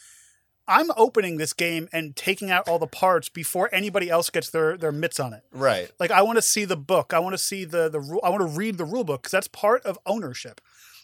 I'm 0.68 0.90
opening 0.96 1.38
this 1.38 1.54
game 1.54 1.88
and 1.92 2.16
taking 2.16 2.52
out 2.52 2.68
all 2.68 2.80
the 2.80 2.88
parts 2.88 3.30
before 3.30 3.70
anybody 3.74 4.10
else 4.10 4.30
gets 4.30 4.50
their 4.50 4.78
their 4.78 4.92
mitts 4.92 5.20
on 5.20 5.34
it. 5.34 5.44
Right. 5.52 5.92
Like 6.00 6.12
I 6.12 6.22
want 6.22 6.38
to 6.38 6.42
see 6.42 6.66
the 6.66 6.76
book. 6.78 7.14
I 7.14 7.20
want 7.20 7.34
to 7.34 7.38
see 7.38 7.66
the 7.66 7.90
the 7.90 8.00
rule. 8.00 8.22
I 8.24 8.30
want 8.30 8.42
to 8.42 8.58
read 8.58 8.78
the 8.78 8.86
rule 8.86 9.04
book 9.04 9.24
because 9.24 9.32
that's 9.32 9.48
part 9.48 9.84
of 9.86 9.98
ownership. 10.06 10.62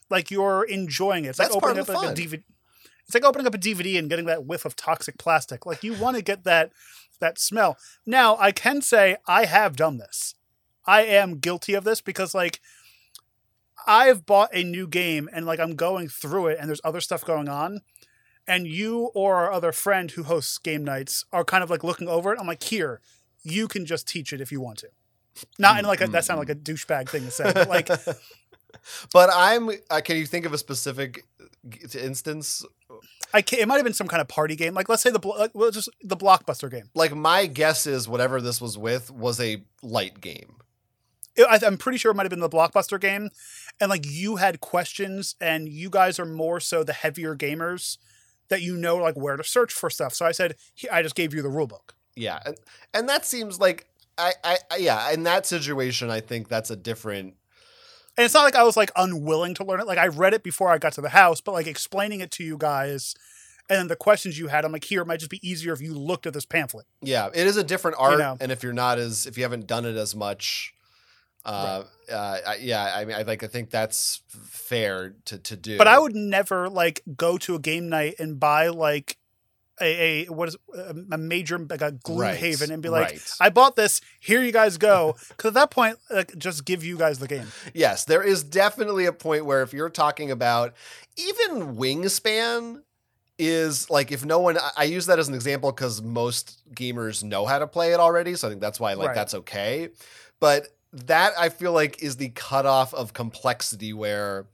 Like 0.09 0.29
you're 0.31 0.63
enjoying 0.63 1.25
it. 1.25 1.29
It's 1.29 1.37
that's 1.37 1.53
like 1.55 1.63
opening 1.63 1.81
up 1.81 1.89
like 1.89 2.09
a 2.11 2.13
DVD. 2.21 2.43
It's 3.05 3.13
like 3.13 3.23
opening 3.23 3.47
up 3.47 3.55
a 3.55 3.57
DVD 3.57 3.97
and 3.97 4.09
getting 4.09 4.25
that 4.25 4.45
whiff 4.45 4.65
of 4.65 4.75
toxic 4.75 5.17
plastic. 5.17 5.65
Like 5.65 5.83
you 5.83 5.93
want 5.93 6.17
to 6.17 6.21
get 6.23 6.43
that 6.43 6.71
that 7.19 7.39
smell. 7.39 7.77
Now 8.05 8.37
I 8.39 8.51
can 8.51 8.81
say 8.81 9.17
I 9.27 9.45
have 9.45 9.75
done 9.75 9.97
this. 9.97 10.35
I 10.85 11.01
am 11.03 11.39
guilty 11.39 11.73
of 11.73 11.83
this 11.83 11.99
because 11.99 12.35
like 12.35 12.61
I've 13.87 14.25
bought 14.25 14.49
a 14.53 14.63
new 14.63 14.87
game 14.87 15.29
and 15.33 15.45
like 15.45 15.59
I'm 15.59 15.75
going 15.75 16.09
through 16.09 16.47
it 16.47 16.57
and 16.59 16.69
there's 16.69 16.81
other 16.83 17.01
stuff 17.01 17.25
going 17.25 17.49
on 17.49 17.81
and 18.47 18.65
you 18.67 19.11
or 19.13 19.35
our 19.35 19.51
other 19.51 19.71
friend 19.71 20.09
who 20.11 20.23
hosts 20.23 20.57
game 20.57 20.83
nights 20.83 21.25
are 21.33 21.43
kind 21.43 21.63
of 21.63 21.69
like 21.69 21.83
looking 21.83 22.07
over 22.07 22.33
it. 22.33 22.39
I'm 22.39 22.47
like, 22.47 22.63
here, 22.63 23.01
you 23.43 23.67
can 23.67 23.85
just 23.85 24.07
teach 24.07 24.31
it 24.31 24.39
if 24.39 24.51
you 24.51 24.61
want 24.61 24.77
to. 24.79 24.87
Not 25.59 25.77
in 25.77 25.85
like 25.85 26.01
a, 26.01 26.07
that 26.07 26.25
sounded 26.25 26.39
like 26.47 26.49
a 26.49 26.55
mm-hmm. 26.55 26.73
douchebag 26.73 27.09
thing 27.09 27.23
to 27.25 27.31
say, 27.31 27.51
but 27.53 27.67
like. 27.69 27.87
but 29.13 29.29
I'm. 29.33 29.69
Uh, 29.89 30.01
can 30.03 30.17
you 30.17 30.25
think 30.25 30.45
of 30.45 30.53
a 30.53 30.57
specific 30.57 31.25
uh, 31.39 31.99
instance? 31.99 32.65
I 33.33 33.41
can, 33.41 33.59
it 33.59 33.67
might 33.67 33.75
have 33.75 33.83
been 33.83 33.93
some 33.93 34.07
kind 34.07 34.21
of 34.21 34.27
party 34.29 34.55
game, 34.55 34.73
like 34.73 34.87
let's 34.87 35.03
say 35.03 35.11
the 35.11 35.25
like, 35.27 35.51
well, 35.53 35.69
just 35.69 35.89
the 36.01 36.15
blockbuster 36.17 36.71
game. 36.71 36.89
Like 36.95 37.13
my 37.13 37.45
guess 37.45 37.85
is 37.85 38.07
whatever 38.07 38.41
this 38.41 38.61
was 38.61 38.77
with 38.77 39.11
was 39.11 39.39
a 39.41 39.61
light 39.83 40.21
game. 40.21 40.55
I, 41.37 41.59
am 41.61 41.77
pretty 41.77 41.99
sure 41.99 42.09
it 42.11 42.15
might 42.15 42.23
have 42.23 42.31
been 42.31 42.39
the 42.39 42.49
blockbuster 42.49 42.99
game, 42.99 43.29
and 43.79 43.91
like 43.91 44.05
you 44.07 44.37
had 44.37 44.59
questions, 44.61 45.35
and 45.39 45.67
you 45.69 45.89
guys 45.91 46.19
are 46.19 46.25
more 46.25 46.59
so 46.59 46.83
the 46.83 46.93
heavier 46.93 47.35
gamers 47.35 47.97
that 48.49 48.61
you 48.61 48.75
know 48.77 48.97
like 48.97 49.15
where 49.15 49.37
to 49.37 49.43
search 49.43 49.73
for 49.73 49.89
stuff. 49.89 50.13
So 50.13 50.25
I 50.25 50.31
said 50.31 50.55
I 50.91 51.01
just 51.01 51.15
gave 51.15 51.33
you 51.33 51.41
the 51.41 51.49
rule 51.49 51.67
book. 51.67 51.95
Yeah, 52.15 52.39
and 52.45 52.55
and 52.93 53.09
that 53.09 53.25
seems 53.25 53.59
like 53.59 53.87
I, 54.17 54.33
I, 54.43 54.57
I 54.71 54.75
yeah 54.77 55.11
in 55.11 55.23
that 55.23 55.45
situation 55.45 56.09
I 56.09 56.19
think 56.21 56.47
that's 56.47 56.69
a 56.69 56.75
different. 56.75 57.35
And 58.19 58.25
it's 58.25 58.33
not 58.33 58.41
like 58.43 58.55
I 58.55 58.63
was 58.63 58.75
like 58.75 58.91
unwilling 58.95 59.53
to 59.55 59.63
learn 59.63 59.79
it. 59.79 59.85
Like 59.85 59.99
I 59.99 60.07
read 60.07 60.33
it 60.33 60.41
before 60.41 60.69
I 60.69 60.79
got 60.79 60.93
to 60.93 61.01
the 61.01 61.09
house, 61.09 61.39
but 61.39 61.51
like 61.51 61.67
explaining 61.67 62.19
it 62.19 62.31
to 62.31 62.43
you 62.43 62.57
guys 62.57 63.13
and 63.69 63.77
then 63.77 63.87
the 63.89 63.97
questions 63.97 64.39
you 64.39 64.47
had 64.47 64.63
i'm 64.63 64.71
like 64.71 64.85
here 64.85 65.01
it 65.01 65.05
might 65.07 65.19
just 65.19 65.29
be 65.29 65.45
easier 65.45 65.73
if 65.73 65.81
you 65.81 65.93
looked 65.93 66.25
at 66.25 66.33
this 66.33 66.45
pamphlet 66.45 66.85
yeah 67.01 67.27
it 67.33 67.45
is 67.45 67.57
a 67.57 67.63
different 67.65 67.97
art 67.99 68.13
you 68.13 68.19
know? 68.19 68.37
and 68.39 68.49
if 68.49 68.63
you're 68.63 68.71
not 68.71 68.97
as 68.97 69.25
if 69.25 69.35
you 69.35 69.43
haven't 69.43 69.67
done 69.67 69.83
it 69.83 69.97
as 69.97 70.15
much 70.15 70.73
right. 71.47 71.83
uh, 72.09 72.11
uh 72.11 72.53
yeah, 72.59 72.93
I 72.95 73.05
mean, 73.05 73.15
I 73.15 73.21
like. 73.23 73.43
I 73.43 73.47
think 73.47 73.69
that's 73.69 74.21
fair 74.27 75.15
to 75.25 75.37
to 75.39 75.55
do. 75.55 75.77
But 75.77 75.87
I 75.87 75.99
would 75.99 76.15
never 76.15 76.69
like 76.69 77.01
go 77.15 77.37
to 77.39 77.55
a 77.55 77.59
game 77.59 77.89
night 77.89 78.15
and 78.19 78.39
buy 78.39 78.67
like 78.69 79.17
a, 79.79 80.25
a 80.27 80.31
what 80.31 80.49
is 80.49 80.57
a 81.09 81.17
major 81.17 81.57
like 81.59 81.81
a 81.81 81.91
gloom 81.91 82.19
right. 82.19 82.37
haven 82.37 82.71
and 82.71 82.81
be 82.81 82.89
like, 82.89 83.11
right. 83.11 83.31
I 83.39 83.49
bought 83.49 83.75
this. 83.75 84.01
Here 84.19 84.41
you 84.41 84.51
guys 84.51 84.77
go. 84.77 85.15
Because 85.29 85.49
at 85.49 85.53
that 85.55 85.71
point, 85.71 85.97
like, 86.09 86.37
just 86.37 86.65
give 86.65 86.83
you 86.83 86.97
guys 86.97 87.19
the 87.19 87.27
game. 87.27 87.47
Yes, 87.73 88.05
there 88.05 88.23
is 88.23 88.43
definitely 88.43 89.05
a 89.05 89.13
point 89.13 89.45
where 89.45 89.61
if 89.63 89.73
you're 89.73 89.89
talking 89.89 90.31
about 90.31 90.73
even 91.17 91.75
wingspan 91.75 92.81
is 93.39 93.87
like 93.91 94.11
if 94.11 94.25
no 94.25 94.39
one 94.39 94.57
I 94.75 94.85
use 94.85 95.05
that 95.05 95.19
as 95.19 95.27
an 95.27 95.35
example 95.35 95.71
because 95.71 96.01
most 96.01 96.59
gamers 96.73 97.23
know 97.23 97.45
how 97.45 97.59
to 97.59 97.67
play 97.67 97.93
it 97.93 97.99
already, 97.99 98.33
so 98.35 98.47
I 98.47 98.51
think 98.51 98.61
that's 98.61 98.79
why 98.79 98.93
like 98.93 99.09
right. 99.09 99.15
that's 99.15 99.35
okay. 99.35 99.89
But 100.39 100.67
that 100.93 101.33
I 101.37 101.49
feel 101.49 101.73
like 101.73 102.01
is 102.01 102.17
the 102.17 102.29
cutoff 102.29 102.93
of 102.93 103.13
complexity 103.13 103.93
where 103.93 104.45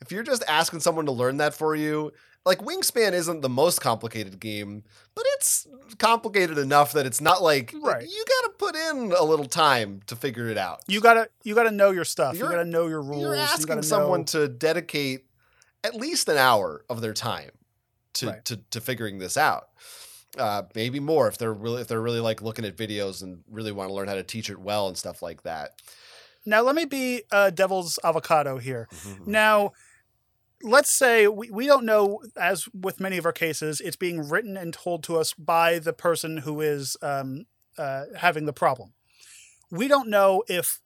if 0.00 0.12
you're 0.12 0.22
just 0.22 0.42
asking 0.48 0.80
someone 0.80 1.06
to 1.06 1.12
learn 1.12 1.38
that 1.38 1.54
for 1.54 1.74
you, 1.74 2.12
like 2.46 2.58
Wingspan 2.60 3.12
isn't 3.12 3.42
the 3.42 3.48
most 3.48 3.80
complicated 3.80 4.40
game, 4.40 4.84
but 5.14 5.24
it's 5.34 5.66
complicated 5.98 6.56
enough 6.58 6.92
that 6.92 7.04
it's 7.06 7.20
not 7.20 7.42
like 7.42 7.74
right. 7.82 8.04
you 8.06 8.24
got 8.28 8.50
to 8.50 8.52
put 8.58 8.76
in 8.76 9.12
a 9.12 9.22
little 9.24 9.44
time 9.46 10.00
to 10.06 10.16
figure 10.16 10.48
it 10.48 10.56
out. 10.56 10.80
You 10.86 11.00
got 11.00 11.14
to 11.14 11.28
you 11.44 11.54
got 11.54 11.64
to 11.64 11.70
know 11.70 11.90
your 11.90 12.04
stuff. 12.06 12.36
You're, 12.36 12.46
you 12.48 12.56
got 12.56 12.62
to 12.62 12.68
know 12.68 12.86
your 12.86 13.02
rules. 13.02 13.20
You're 13.22 13.34
asking 13.34 13.76
you 13.76 13.82
someone 13.82 14.20
know... 14.20 14.24
to 14.26 14.48
dedicate 14.48 15.24
at 15.84 15.94
least 15.94 16.28
an 16.28 16.38
hour 16.38 16.84
of 16.88 17.00
their 17.02 17.12
time 17.12 17.50
to 18.14 18.28
right. 18.28 18.44
to, 18.46 18.56
to 18.70 18.80
figuring 18.80 19.18
this 19.18 19.36
out 19.36 19.68
uh, 20.38 20.62
maybe 20.74 21.00
more 21.00 21.28
if 21.28 21.38
they're 21.38 21.52
really 21.52 21.82
if 21.82 21.88
they're 21.88 22.00
really 22.00 22.20
like 22.20 22.42
looking 22.42 22.64
at 22.64 22.76
videos 22.76 23.22
and 23.22 23.42
really 23.50 23.72
want 23.72 23.90
to 23.90 23.94
learn 23.94 24.08
how 24.08 24.14
to 24.14 24.22
teach 24.22 24.50
it 24.50 24.58
well 24.58 24.88
and 24.88 24.96
stuff 24.96 25.22
like 25.22 25.42
that. 25.42 25.70
Now 26.46 26.62
let 26.62 26.74
me 26.74 26.84
be 26.84 27.22
uh, 27.32 27.50
devil's 27.50 27.98
avocado 28.04 28.58
here. 28.58 28.88
Mm-hmm. 28.94 29.30
Now 29.30 29.72
let's 30.62 30.92
say 30.96 31.26
we, 31.26 31.50
we 31.50 31.66
don't 31.66 31.84
know 31.84 32.20
as 32.40 32.68
with 32.72 33.00
many 33.00 33.16
of 33.18 33.26
our 33.26 33.32
cases 33.32 33.80
it's 33.80 33.96
being 33.96 34.28
written 34.28 34.56
and 34.56 34.72
told 34.72 35.02
to 35.04 35.18
us 35.18 35.32
by 35.34 35.78
the 35.78 35.92
person 35.92 36.38
who 36.38 36.60
is 36.60 36.96
um, 37.02 37.46
uh, 37.78 38.04
having 38.18 38.44
the 38.44 38.52
problem 38.52 38.92
we 39.70 39.88
don't 39.88 40.10
know 40.10 40.42
if 40.48 40.80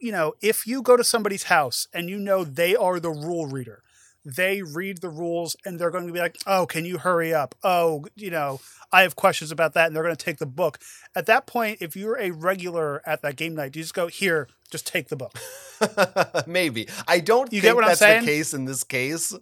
you 0.00 0.10
know 0.10 0.32
if 0.40 0.66
you 0.66 0.80
go 0.80 0.96
to 0.96 1.04
somebody's 1.04 1.44
house 1.44 1.86
and 1.92 2.08
you 2.08 2.16
know 2.18 2.44
they 2.44 2.74
are 2.74 2.98
the 2.98 3.10
rule 3.10 3.44
reader 3.44 3.83
they 4.24 4.62
read 4.62 4.98
the 5.00 5.10
rules 5.10 5.54
and 5.64 5.78
they're 5.78 5.90
going 5.90 6.06
to 6.06 6.12
be 6.12 6.18
like, 6.18 6.38
oh, 6.46 6.66
can 6.66 6.84
you 6.84 6.98
hurry 6.98 7.34
up? 7.34 7.54
Oh, 7.62 8.06
you 8.16 8.30
know, 8.30 8.60
I 8.90 9.02
have 9.02 9.16
questions 9.16 9.50
about 9.50 9.74
that. 9.74 9.86
And 9.86 9.94
they're 9.94 10.02
going 10.02 10.16
to 10.16 10.24
take 10.24 10.38
the 10.38 10.46
book. 10.46 10.78
At 11.14 11.26
that 11.26 11.46
point, 11.46 11.78
if 11.82 11.94
you're 11.94 12.18
a 12.18 12.30
regular 12.30 13.02
at 13.06 13.20
that 13.22 13.36
game 13.36 13.54
night, 13.54 13.76
you 13.76 13.82
just 13.82 13.92
go, 13.92 14.06
here, 14.06 14.48
just 14.70 14.86
take 14.86 15.08
the 15.08 15.16
book. 15.16 15.36
Maybe. 16.46 16.88
I 17.06 17.20
don't 17.20 17.52
you 17.52 17.60
think 17.60 17.78
that's 17.84 18.00
the 18.00 18.22
case 18.24 18.54
in 18.54 18.64
this 18.64 18.82
case, 18.82 19.34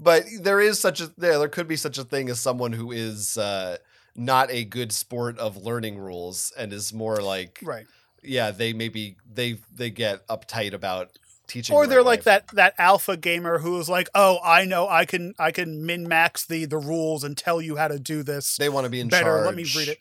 but 0.00 0.24
there 0.40 0.60
is 0.60 0.78
such 0.78 1.00
a, 1.02 1.08
there, 1.18 1.38
there 1.38 1.48
could 1.48 1.68
be 1.68 1.76
such 1.76 1.98
a 1.98 2.04
thing 2.04 2.30
as 2.30 2.40
someone 2.40 2.72
who 2.72 2.90
is 2.90 3.36
uh, 3.36 3.76
not 4.16 4.50
a 4.50 4.64
good 4.64 4.92
sport 4.92 5.38
of 5.38 5.58
learning 5.62 5.98
rules 5.98 6.54
and 6.56 6.72
is 6.72 6.92
more 6.92 7.16
like, 7.18 7.60
right 7.62 7.86
yeah 8.24 8.52
they 8.52 8.72
maybe 8.72 9.16
they 9.34 9.58
they 9.74 9.90
get 9.90 10.24
uptight 10.28 10.74
about 10.74 11.10
teaching. 11.52 11.74
Or 11.76 11.86
they're 11.86 12.00
life. 12.02 12.24
like 12.24 12.24
that 12.24 12.48
that 12.54 12.74
alpha 12.78 13.16
gamer 13.16 13.58
who 13.58 13.78
is 13.78 13.88
like, 13.88 14.08
oh, 14.14 14.38
I 14.42 14.64
know 14.64 14.88
I 14.88 15.04
can 15.04 15.34
I 15.38 15.50
can 15.50 15.84
min 15.84 16.08
max 16.08 16.46
the 16.46 16.64
the 16.64 16.78
rules 16.78 17.22
and 17.22 17.36
tell 17.36 17.60
you 17.60 17.76
how 17.76 17.88
to 17.88 17.98
do 17.98 18.22
this. 18.22 18.56
They 18.56 18.68
want 18.68 18.84
to 18.84 18.90
be 18.90 19.00
in 19.00 19.08
better. 19.08 19.24
Charge. 19.26 19.46
Let 19.46 19.54
me 19.54 19.66
read 19.76 19.88
it. 19.88 19.98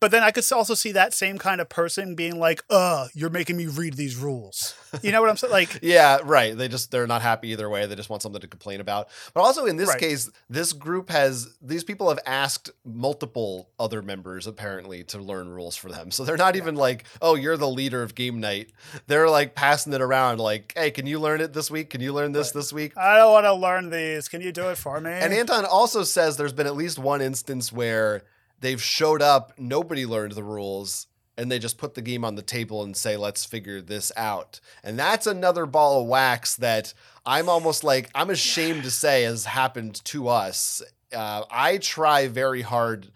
But 0.00 0.12
then 0.12 0.22
I 0.22 0.30
could 0.30 0.50
also 0.50 0.72
see 0.72 0.92
that 0.92 1.12
same 1.12 1.36
kind 1.36 1.60
of 1.60 1.68
person 1.68 2.14
being 2.14 2.38
like, 2.40 2.64
"Uh, 2.70 3.08
you're 3.12 3.28
making 3.28 3.58
me 3.58 3.66
read 3.66 3.94
these 3.94 4.16
rules." 4.16 4.74
You 5.02 5.12
know 5.12 5.20
what 5.20 5.28
I'm 5.28 5.36
saying? 5.36 5.52
Like, 5.52 5.78
yeah, 5.82 6.20
right. 6.24 6.56
They 6.56 6.68
just 6.68 6.90
they're 6.90 7.06
not 7.06 7.20
happy 7.20 7.48
either 7.50 7.68
way. 7.68 7.84
They 7.84 7.96
just 7.96 8.08
want 8.08 8.22
something 8.22 8.40
to 8.40 8.48
complain 8.48 8.80
about. 8.80 9.08
But 9.34 9.42
also 9.42 9.66
in 9.66 9.76
this 9.76 9.90
right. 9.90 10.00
case, 10.00 10.30
this 10.48 10.72
group 10.72 11.10
has 11.10 11.54
these 11.60 11.84
people 11.84 12.08
have 12.08 12.18
asked 12.24 12.70
multiple 12.82 13.68
other 13.78 14.00
members 14.00 14.46
apparently 14.46 15.04
to 15.04 15.18
learn 15.18 15.50
rules 15.50 15.76
for 15.76 15.90
them. 15.90 16.10
So 16.10 16.24
they're 16.24 16.38
not 16.38 16.56
even 16.56 16.76
like, 16.76 17.04
"Oh, 17.20 17.34
you're 17.34 17.58
the 17.58 17.68
leader 17.70 18.02
of 18.02 18.14
game 18.14 18.40
night." 18.40 18.72
They're 19.06 19.28
like 19.28 19.54
passing 19.54 19.92
it 19.92 20.00
around, 20.00 20.38
like, 20.40 20.72
"Hey, 20.74 20.90
can 20.92 21.06
you 21.06 21.20
learn 21.20 21.42
it 21.42 21.52
this 21.52 21.70
week? 21.70 21.90
Can 21.90 22.00
you 22.00 22.14
learn 22.14 22.32
this 22.32 22.48
right. 22.48 22.54
this 22.54 22.72
week?" 22.72 22.96
I 22.96 23.18
don't 23.18 23.32
want 23.32 23.44
to 23.44 23.52
learn 23.52 23.90
these. 23.90 24.28
Can 24.28 24.40
you 24.40 24.50
do 24.50 24.70
it 24.70 24.78
for 24.78 24.98
me? 24.98 25.10
And 25.12 25.34
Anton 25.34 25.66
also 25.66 26.04
says 26.04 26.38
there's 26.38 26.54
been 26.54 26.66
at 26.66 26.74
least 26.74 26.98
one 26.98 27.20
instance 27.20 27.70
where 27.70 28.22
they've 28.60 28.80
showed 28.82 29.22
up, 29.22 29.52
nobody 29.58 30.06
learned 30.06 30.32
the 30.32 30.44
rules, 30.44 31.06
and 31.36 31.50
they 31.50 31.58
just 31.58 31.78
put 31.78 31.94
the 31.94 32.02
game 32.02 32.24
on 32.24 32.34
the 32.34 32.42
table 32.42 32.82
and 32.82 32.96
say, 32.96 33.16
let's 33.16 33.44
figure 33.44 33.80
this 33.80 34.12
out. 34.16 34.60
And 34.84 34.98
that's 34.98 35.26
another 35.26 35.66
ball 35.66 36.02
of 36.02 36.08
wax 36.08 36.56
that 36.56 36.92
I'm 37.24 37.48
almost 37.48 37.82
like, 37.82 38.10
I'm 38.14 38.30
ashamed 38.30 38.82
to 38.84 38.90
say 38.90 39.22
has 39.22 39.46
happened 39.46 40.04
to 40.06 40.28
us. 40.28 40.82
Uh, 41.14 41.42
I 41.50 41.78
try 41.78 42.28
very 42.28 42.62
hard 42.62 43.08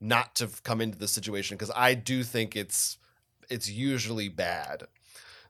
not 0.00 0.34
to 0.36 0.48
come 0.64 0.80
into 0.80 0.98
this 0.98 1.12
situation 1.12 1.56
because 1.56 1.72
I 1.74 1.94
do 1.94 2.22
think 2.22 2.54
it's 2.54 2.98
it's 3.50 3.68
usually 3.70 4.28
bad. 4.28 4.82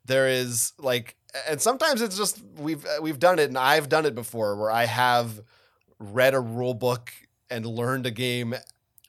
There 0.05 0.29
is 0.29 0.73
like, 0.79 1.17
and 1.49 1.61
sometimes 1.61 2.01
it's 2.01 2.17
just 2.17 2.41
we've 2.57 2.87
uh, 2.87 3.03
we've 3.03 3.19
done 3.19 3.41
it, 3.41 3.49
and 3.49 3.59
I've 3.59 3.89
done 3.89 4.07
it 4.07 4.15
before 4.15 4.55
where 4.57 4.71
I 4.71 4.85
have 4.87 5.41
read 5.99 6.35
a 6.35 6.41
rule 6.41 6.73
book 6.75 7.13
and 7.51 7.67
learned 7.67 8.07
a 8.07 8.11
game 8.13 8.55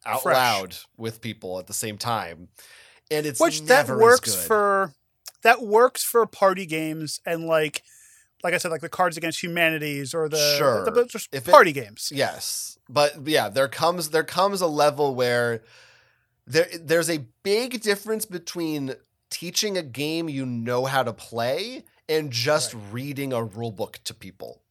out 0.06 0.24
Fresh. 0.24 0.36
loud 0.36 0.76
with 0.98 1.22
people 1.22 1.60
at 1.60 1.68
the 1.68 1.74
same 1.74 1.98
time. 1.98 2.50
And 3.12 3.26
it's 3.26 3.40
Which 3.40 3.64
that 3.64 3.88
works 3.88 4.36
for 4.46 4.94
that 5.44 5.62
works 5.62 6.04
for 6.04 6.26
party 6.26 6.66
games 6.66 7.20
and 7.26 7.46
like 7.46 7.84
like 8.44 8.54
I 8.54 8.58
said, 8.58 8.72
like 8.72 8.82
the 8.82 8.88
Cards 8.88 9.18
Against 9.18 9.44
Humanities 9.44 10.14
or 10.14 10.30
the, 10.30 10.56
sure. 10.58 10.86
the, 10.86 10.92
the, 10.94 11.42
party 11.42 11.72
it, 11.72 11.74
games. 11.74 12.10
Yes, 12.16 12.80
but 12.88 13.28
yeah, 13.28 13.50
there 13.50 13.68
comes 13.68 14.12
there 14.12 14.24
comes 14.24 14.62
a 14.62 14.68
level 14.68 15.14
where 15.14 15.64
there 16.48 16.68
there's 16.80 17.10
a 17.10 17.26
big 17.44 17.82
difference 17.82 18.26
between 18.26 18.94
teaching 19.30 19.78
a 19.78 19.84
game 19.84 20.30
you 20.30 20.46
know 20.46 20.86
how 20.86 21.04
to 21.04 21.12
play 21.12 21.84
and 22.08 22.32
just 22.32 22.74
right. 22.74 22.84
reading 22.92 23.34
a 23.34 23.44
rule 23.44 23.72
book 23.72 24.00
to 24.06 24.14
people. 24.14 24.62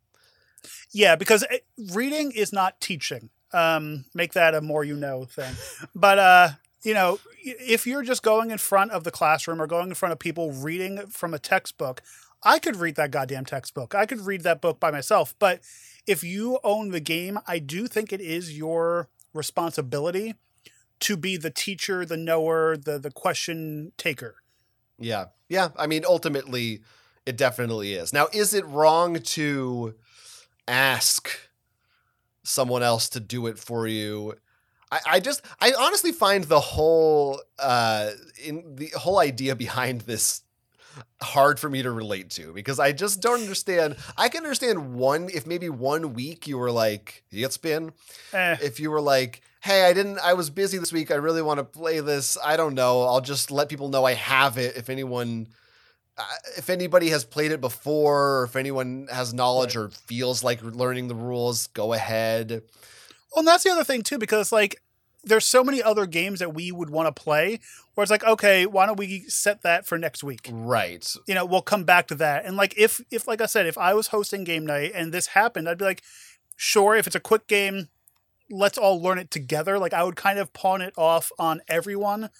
Yeah, 0.90 1.16
because 1.16 1.44
eh, 1.50 1.58
reading 1.92 2.32
is 2.32 2.52
not 2.54 2.80
teaching. 2.80 3.28
Um, 3.52 4.04
make 4.14 4.34
that 4.34 4.54
a 4.54 4.60
more 4.60 4.84
you 4.84 4.94
know 4.96 5.24
thing. 5.24 5.54
But 5.94 6.18
uh, 6.18 6.48
you 6.82 6.94
know, 6.94 7.18
if 7.42 7.86
you're 7.86 8.02
just 8.02 8.22
going 8.22 8.50
in 8.50 8.58
front 8.58 8.90
of 8.90 9.04
the 9.04 9.10
classroom 9.10 9.60
or 9.62 9.66
going 9.66 9.88
in 9.88 9.94
front 9.94 10.12
of 10.12 10.18
people 10.18 10.52
reading 10.52 11.06
from 11.06 11.32
a 11.34 11.38
textbook, 11.38 12.02
I 12.42 12.58
could 12.58 12.76
read 12.76 12.96
that 12.96 13.10
goddamn 13.10 13.44
textbook. 13.46 13.94
I 13.94 14.06
could 14.06 14.20
read 14.26 14.42
that 14.42 14.60
book 14.60 14.78
by 14.78 14.90
myself. 14.90 15.34
But 15.38 15.60
if 16.06 16.22
you 16.22 16.58
own 16.62 16.90
the 16.90 17.00
game, 17.00 17.38
I 17.46 17.58
do 17.58 17.86
think 17.86 18.12
it 18.12 18.20
is 18.20 18.56
your 18.56 19.08
responsibility 19.34 20.34
to 21.00 21.16
be 21.16 21.36
the 21.36 21.50
teacher, 21.50 22.04
the 22.04 22.16
knower, 22.16 22.76
the 22.76 22.98
the 22.98 23.10
question 23.10 23.92
taker. 23.96 24.36
Yeah. 24.98 25.26
Yeah, 25.48 25.70
I 25.78 25.86
mean 25.86 26.02
ultimately 26.06 26.82
it 27.24 27.38
definitely 27.38 27.94
is. 27.94 28.12
Now 28.12 28.28
is 28.32 28.52
it 28.52 28.66
wrong 28.66 29.20
to 29.20 29.94
ask 30.66 31.47
someone 32.48 32.82
else 32.82 33.08
to 33.10 33.20
do 33.20 33.46
it 33.46 33.58
for 33.58 33.86
you. 33.86 34.34
I, 34.90 35.00
I 35.06 35.20
just 35.20 35.42
I 35.60 35.72
honestly 35.78 36.12
find 36.12 36.44
the 36.44 36.60
whole 36.60 37.40
uh 37.58 38.10
in 38.42 38.76
the 38.76 38.86
whole 38.96 39.18
idea 39.18 39.54
behind 39.54 40.02
this 40.02 40.42
hard 41.20 41.60
for 41.60 41.68
me 41.68 41.82
to 41.82 41.90
relate 41.90 42.30
to 42.30 42.52
because 42.54 42.80
I 42.80 42.92
just 42.92 43.20
don't 43.20 43.40
understand. 43.40 43.96
I 44.16 44.28
can 44.30 44.42
understand 44.44 44.94
one 44.94 45.28
if 45.32 45.46
maybe 45.46 45.68
one 45.68 46.14
week 46.14 46.46
you 46.46 46.56
were 46.58 46.72
like, 46.72 47.22
it's 47.30 47.58
been 47.58 47.92
eh. 48.32 48.56
if 48.62 48.80
you 48.80 48.90
were 48.90 49.00
like, 49.02 49.42
hey, 49.60 49.84
I 49.84 49.92
didn't 49.92 50.18
I 50.20 50.32
was 50.32 50.48
busy 50.48 50.78
this 50.78 50.92
week, 50.92 51.10
I 51.10 51.16
really 51.16 51.42
want 51.42 51.58
to 51.58 51.64
play 51.64 52.00
this. 52.00 52.38
I 52.42 52.56
don't 52.56 52.74
know. 52.74 53.02
I'll 53.02 53.20
just 53.20 53.50
let 53.50 53.68
people 53.68 53.90
know 53.90 54.06
I 54.06 54.14
have 54.14 54.56
it 54.56 54.76
if 54.76 54.88
anyone 54.88 55.48
if 56.56 56.70
anybody 56.70 57.10
has 57.10 57.24
played 57.24 57.52
it 57.52 57.60
before, 57.60 58.40
or 58.40 58.44
if 58.44 58.56
anyone 58.56 59.08
has 59.10 59.32
knowledge 59.32 59.76
right. 59.76 59.84
or 59.86 59.90
feels 59.90 60.42
like 60.42 60.62
learning 60.62 61.08
the 61.08 61.14
rules, 61.14 61.68
go 61.68 61.92
ahead. 61.92 62.50
Well, 63.32 63.40
and 63.40 63.46
that's 63.48 63.64
the 63.64 63.70
other 63.70 63.84
thing 63.84 64.02
too, 64.02 64.18
because 64.18 64.50
like 64.50 64.82
there's 65.24 65.44
so 65.44 65.62
many 65.62 65.82
other 65.82 66.06
games 66.06 66.38
that 66.38 66.54
we 66.54 66.72
would 66.72 66.90
want 66.90 67.14
to 67.14 67.22
play 67.22 67.60
where 67.94 68.02
it's 68.02 68.10
like, 68.10 68.24
okay, 68.24 68.66
why 68.66 68.86
don't 68.86 68.98
we 68.98 69.20
set 69.28 69.62
that 69.62 69.86
for 69.86 69.98
next 69.98 70.24
week? 70.24 70.48
Right. 70.50 71.06
You 71.26 71.34
know, 71.34 71.44
we'll 71.44 71.62
come 71.62 71.84
back 71.84 72.06
to 72.08 72.14
that. 72.16 72.44
And 72.44 72.56
like 72.56 72.74
if 72.76 73.00
if 73.10 73.28
like 73.28 73.40
I 73.40 73.46
said, 73.46 73.66
if 73.66 73.78
I 73.78 73.94
was 73.94 74.08
hosting 74.08 74.44
game 74.44 74.66
night 74.66 74.92
and 74.94 75.12
this 75.12 75.28
happened, 75.28 75.68
I'd 75.68 75.78
be 75.78 75.84
like, 75.84 76.02
sure, 76.56 76.96
if 76.96 77.06
it's 77.06 77.16
a 77.16 77.20
quick 77.20 77.46
game, 77.46 77.88
let's 78.50 78.78
all 78.78 79.00
learn 79.00 79.18
it 79.18 79.30
together. 79.30 79.78
Like 79.78 79.92
I 79.94 80.02
would 80.02 80.16
kind 80.16 80.38
of 80.38 80.52
pawn 80.52 80.80
it 80.82 80.94
off 80.96 81.30
on 81.38 81.60
everyone, 81.68 82.30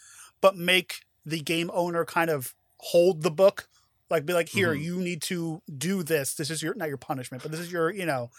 but 0.41 0.57
make 0.57 1.05
the 1.27 1.41
game 1.41 1.71
owner 1.75 2.05
kind 2.05 2.31
of 2.31 2.55
hold 2.81 3.23
the 3.23 3.31
book 3.31 3.69
like 4.11 4.25
be 4.25 4.33
like 4.33 4.49
here 4.49 4.73
mm-hmm. 4.73 4.83
you 4.83 4.97
need 4.99 5.21
to 5.21 5.61
do 5.77 6.03
this 6.03 6.35
this 6.35 6.51
is 6.51 6.63
your 6.63 6.75
not 6.75 6.89
your 6.89 6.97
punishment 6.97 7.43
but 7.43 7.51
this 7.53 7.61
is 7.61 7.71
your 7.71 7.91
you 7.93 8.07
know 8.07 8.31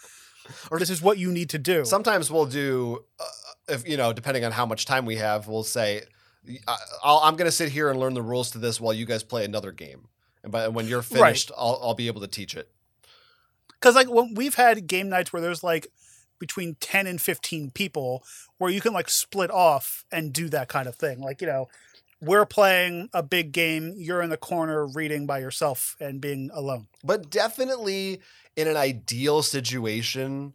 or 0.70 0.78
this 0.78 0.90
is 0.90 1.00
what 1.02 1.18
you 1.18 1.30
need 1.30 1.50
to 1.50 1.58
do 1.58 1.84
sometimes 1.84 2.30
we'll 2.30 2.46
do 2.46 3.04
uh, 3.20 3.24
if 3.68 3.86
you 3.86 3.96
know 3.96 4.12
depending 4.12 4.44
on 4.44 4.50
how 4.52 4.66
much 4.66 4.86
time 4.86 5.04
we 5.04 5.16
have 5.16 5.46
we'll 5.46 5.62
say 5.62 6.02
i 6.66 7.20
am 7.28 7.36
going 7.36 7.46
to 7.46 7.52
sit 7.52 7.68
here 7.68 7.90
and 7.90 8.00
learn 8.00 8.14
the 8.14 8.22
rules 8.22 8.50
to 8.50 8.58
this 8.58 8.80
while 8.80 8.94
you 8.94 9.04
guys 9.04 9.22
play 9.22 9.44
another 9.44 9.70
game 9.72 10.08
and 10.42 10.50
by, 10.50 10.66
when 10.68 10.86
you're 10.88 11.02
finished 11.02 11.50
right. 11.50 11.56
I'll, 11.58 11.78
I'll 11.82 11.94
be 11.94 12.06
able 12.06 12.22
to 12.22 12.26
teach 12.28 12.56
it 12.56 12.70
because 13.74 13.94
like 13.94 14.08
when 14.10 14.34
we've 14.34 14.54
had 14.54 14.86
game 14.86 15.08
nights 15.10 15.32
where 15.32 15.42
there's 15.42 15.62
like 15.62 15.88
between 16.38 16.76
10 16.80 17.06
and 17.06 17.20
15 17.20 17.70
people 17.72 18.24
where 18.56 18.70
you 18.70 18.80
can 18.80 18.94
like 18.94 19.10
split 19.10 19.50
off 19.50 20.06
and 20.10 20.32
do 20.32 20.48
that 20.48 20.68
kind 20.68 20.88
of 20.88 20.96
thing 20.96 21.20
like 21.20 21.42
you 21.42 21.46
know 21.46 21.68
we're 22.20 22.46
playing 22.46 23.08
a 23.12 23.22
big 23.22 23.52
game. 23.52 23.94
You're 23.96 24.20
in 24.22 24.30
the 24.30 24.36
corner 24.36 24.86
reading 24.86 25.26
by 25.26 25.38
yourself 25.38 25.96
and 26.00 26.20
being 26.20 26.50
alone. 26.52 26.86
But 27.02 27.30
definitely 27.30 28.20
in 28.56 28.68
an 28.68 28.76
ideal 28.76 29.42
situation. 29.42 30.54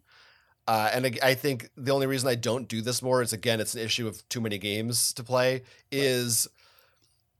Uh, 0.68 0.90
and 0.92 1.06
I, 1.06 1.12
I 1.30 1.34
think 1.34 1.70
the 1.76 1.92
only 1.92 2.06
reason 2.06 2.28
I 2.28 2.34
don't 2.36 2.68
do 2.68 2.82
this 2.82 3.02
more 3.02 3.20
is 3.22 3.32
again, 3.32 3.60
it's 3.60 3.74
an 3.74 3.80
issue 3.80 4.06
of 4.06 4.26
too 4.28 4.40
many 4.40 4.58
games 4.58 5.12
to 5.14 5.24
play. 5.24 5.62
Is 5.90 6.46
right. 6.48 6.52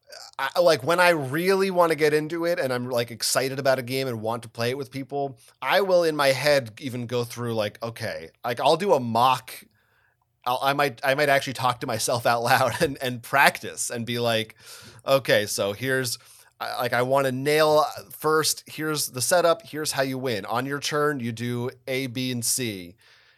Uh, 0.09 0.49
I, 0.57 0.61
like 0.61 0.85
when 0.85 1.01
I 1.01 1.09
really 1.11 1.71
want 1.73 1.91
to 1.91 1.97
get 1.99 2.15
into 2.15 2.45
it 2.45 2.61
and 2.61 2.73
I'm 2.73 2.89
like 2.89 3.11
excited 3.11 3.59
about 3.59 3.81
a 3.81 3.83
game 3.83 4.07
and 4.07 4.21
want 4.23 4.45
to 4.45 4.49
play 4.49 4.71
it 4.71 4.79
with 4.79 4.91
people, 4.93 5.37
I 5.61 5.81
will 5.81 6.05
in 6.05 6.15
my 6.15 6.29
head 6.29 6.71
even 6.81 7.07
go 7.07 7.25
through 7.25 7.55
like, 7.55 7.83
okay, 7.83 8.29
like 8.45 8.61
I'll 8.61 8.77
do 8.77 8.93
a 8.95 9.01
mock 9.01 9.53
I'll, 10.47 10.61
i 10.63 10.73
might 10.73 11.01
I 11.05 11.15
might 11.15 11.29
actually 11.29 11.55
talk 11.55 11.81
to 11.81 11.87
myself 11.87 12.25
out 12.27 12.43
loud 12.43 12.81
and 12.83 12.97
and 13.03 13.23
practice 13.23 13.91
and 13.91 14.07
be 14.07 14.19
like, 14.19 14.55
okay, 15.07 15.47
so 15.47 15.73
here's 15.73 16.19
like 16.61 16.93
I 16.95 17.03
want 17.03 17.27
to 17.27 17.33
nail 17.33 17.85
uh, 17.87 18.03
first. 18.11 18.65
Here's 18.67 19.09
the 19.09 19.21
setup. 19.21 19.63
Here's 19.63 19.93
how 19.93 20.03
you 20.03 20.17
win. 20.17 20.47
On 20.47 20.65
your 20.65 20.81
turn, 20.81 21.21
you 21.21 21.31
do 21.33 21.69
A, 21.87 22.07
B, 22.07 22.31
and 22.33 22.43
C, 22.45 22.95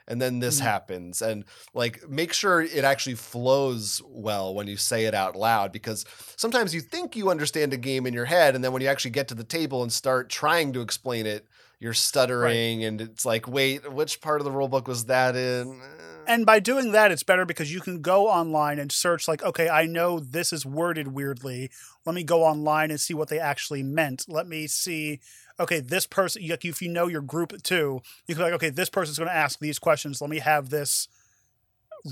and 0.06 0.22
then 0.22 0.38
this 0.38 0.56
mm-hmm. 0.58 0.66
happens. 0.66 1.20
And 1.22 1.44
like 1.74 2.08
make 2.08 2.32
sure 2.32 2.60
it 2.60 2.84
actually 2.84 3.16
flows 3.16 4.00
well 4.06 4.54
when 4.54 4.68
you 4.68 4.76
say 4.76 5.06
it 5.06 5.14
out 5.14 5.34
loud 5.34 5.72
because 5.72 6.04
sometimes 6.36 6.74
you 6.74 6.80
think 6.80 7.16
you 7.16 7.30
understand 7.30 7.72
a 7.72 7.76
game 7.78 8.06
in 8.06 8.14
your 8.14 8.26
head, 8.26 8.54
and 8.54 8.62
then 8.62 8.72
when 8.72 8.82
you 8.82 8.88
actually 8.88 9.10
get 9.12 9.28
to 9.28 9.34
the 9.34 9.44
table 9.44 9.82
and 9.82 9.92
start 9.92 10.28
trying 10.28 10.72
to 10.74 10.80
explain 10.80 11.26
it 11.26 11.46
you're 11.80 11.94
stuttering 11.94 12.80
right. 12.80 12.86
and 12.86 13.00
it's 13.00 13.24
like 13.24 13.46
wait 13.46 13.90
which 13.92 14.20
part 14.20 14.40
of 14.40 14.44
the 14.44 14.50
rule 14.50 14.68
book 14.68 14.88
was 14.88 15.06
that 15.06 15.36
in 15.36 15.80
eh. 15.80 15.84
and 16.32 16.44
by 16.44 16.58
doing 16.58 16.92
that 16.92 17.10
it's 17.12 17.22
better 17.22 17.44
because 17.44 17.72
you 17.72 17.80
can 17.80 18.00
go 18.00 18.26
online 18.28 18.78
and 18.78 18.90
search 18.90 19.28
like 19.28 19.42
okay 19.42 19.68
i 19.68 19.84
know 19.84 20.18
this 20.18 20.52
is 20.52 20.66
worded 20.66 21.08
weirdly 21.08 21.70
let 22.04 22.14
me 22.14 22.22
go 22.24 22.42
online 22.42 22.90
and 22.90 23.00
see 23.00 23.14
what 23.14 23.28
they 23.28 23.38
actually 23.38 23.82
meant 23.82 24.24
let 24.28 24.46
me 24.46 24.66
see 24.66 25.20
okay 25.60 25.80
this 25.80 26.06
person 26.06 26.46
like 26.48 26.64
if 26.64 26.82
you 26.82 26.88
know 26.88 27.06
your 27.06 27.22
group 27.22 27.52
too 27.62 28.00
you 28.26 28.34
can 28.34 28.40
be 28.44 28.44
like 28.44 28.54
okay 28.54 28.70
this 28.70 28.90
person's 28.90 29.18
going 29.18 29.30
to 29.30 29.34
ask 29.36 29.58
these 29.60 29.78
questions 29.78 30.20
let 30.20 30.30
me 30.30 30.38
have 30.38 30.70
this 30.70 31.08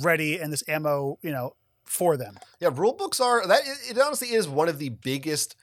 ready 0.03 0.39
and 0.39 0.53
this 0.53 0.63
ammo 0.69 1.19
you 1.23 1.31
know 1.31 1.55
for 1.85 2.17
them 2.17 2.37
yeah 2.61 2.69
rule 2.73 2.93
books 2.93 3.21
are 3.21 3.47
that 3.47 3.61
it 3.89 3.99
honestly 4.01 4.29
is 4.33 4.49
one 4.49 4.69
of 4.69 4.79
the 4.79 4.89
biggest 4.89 5.55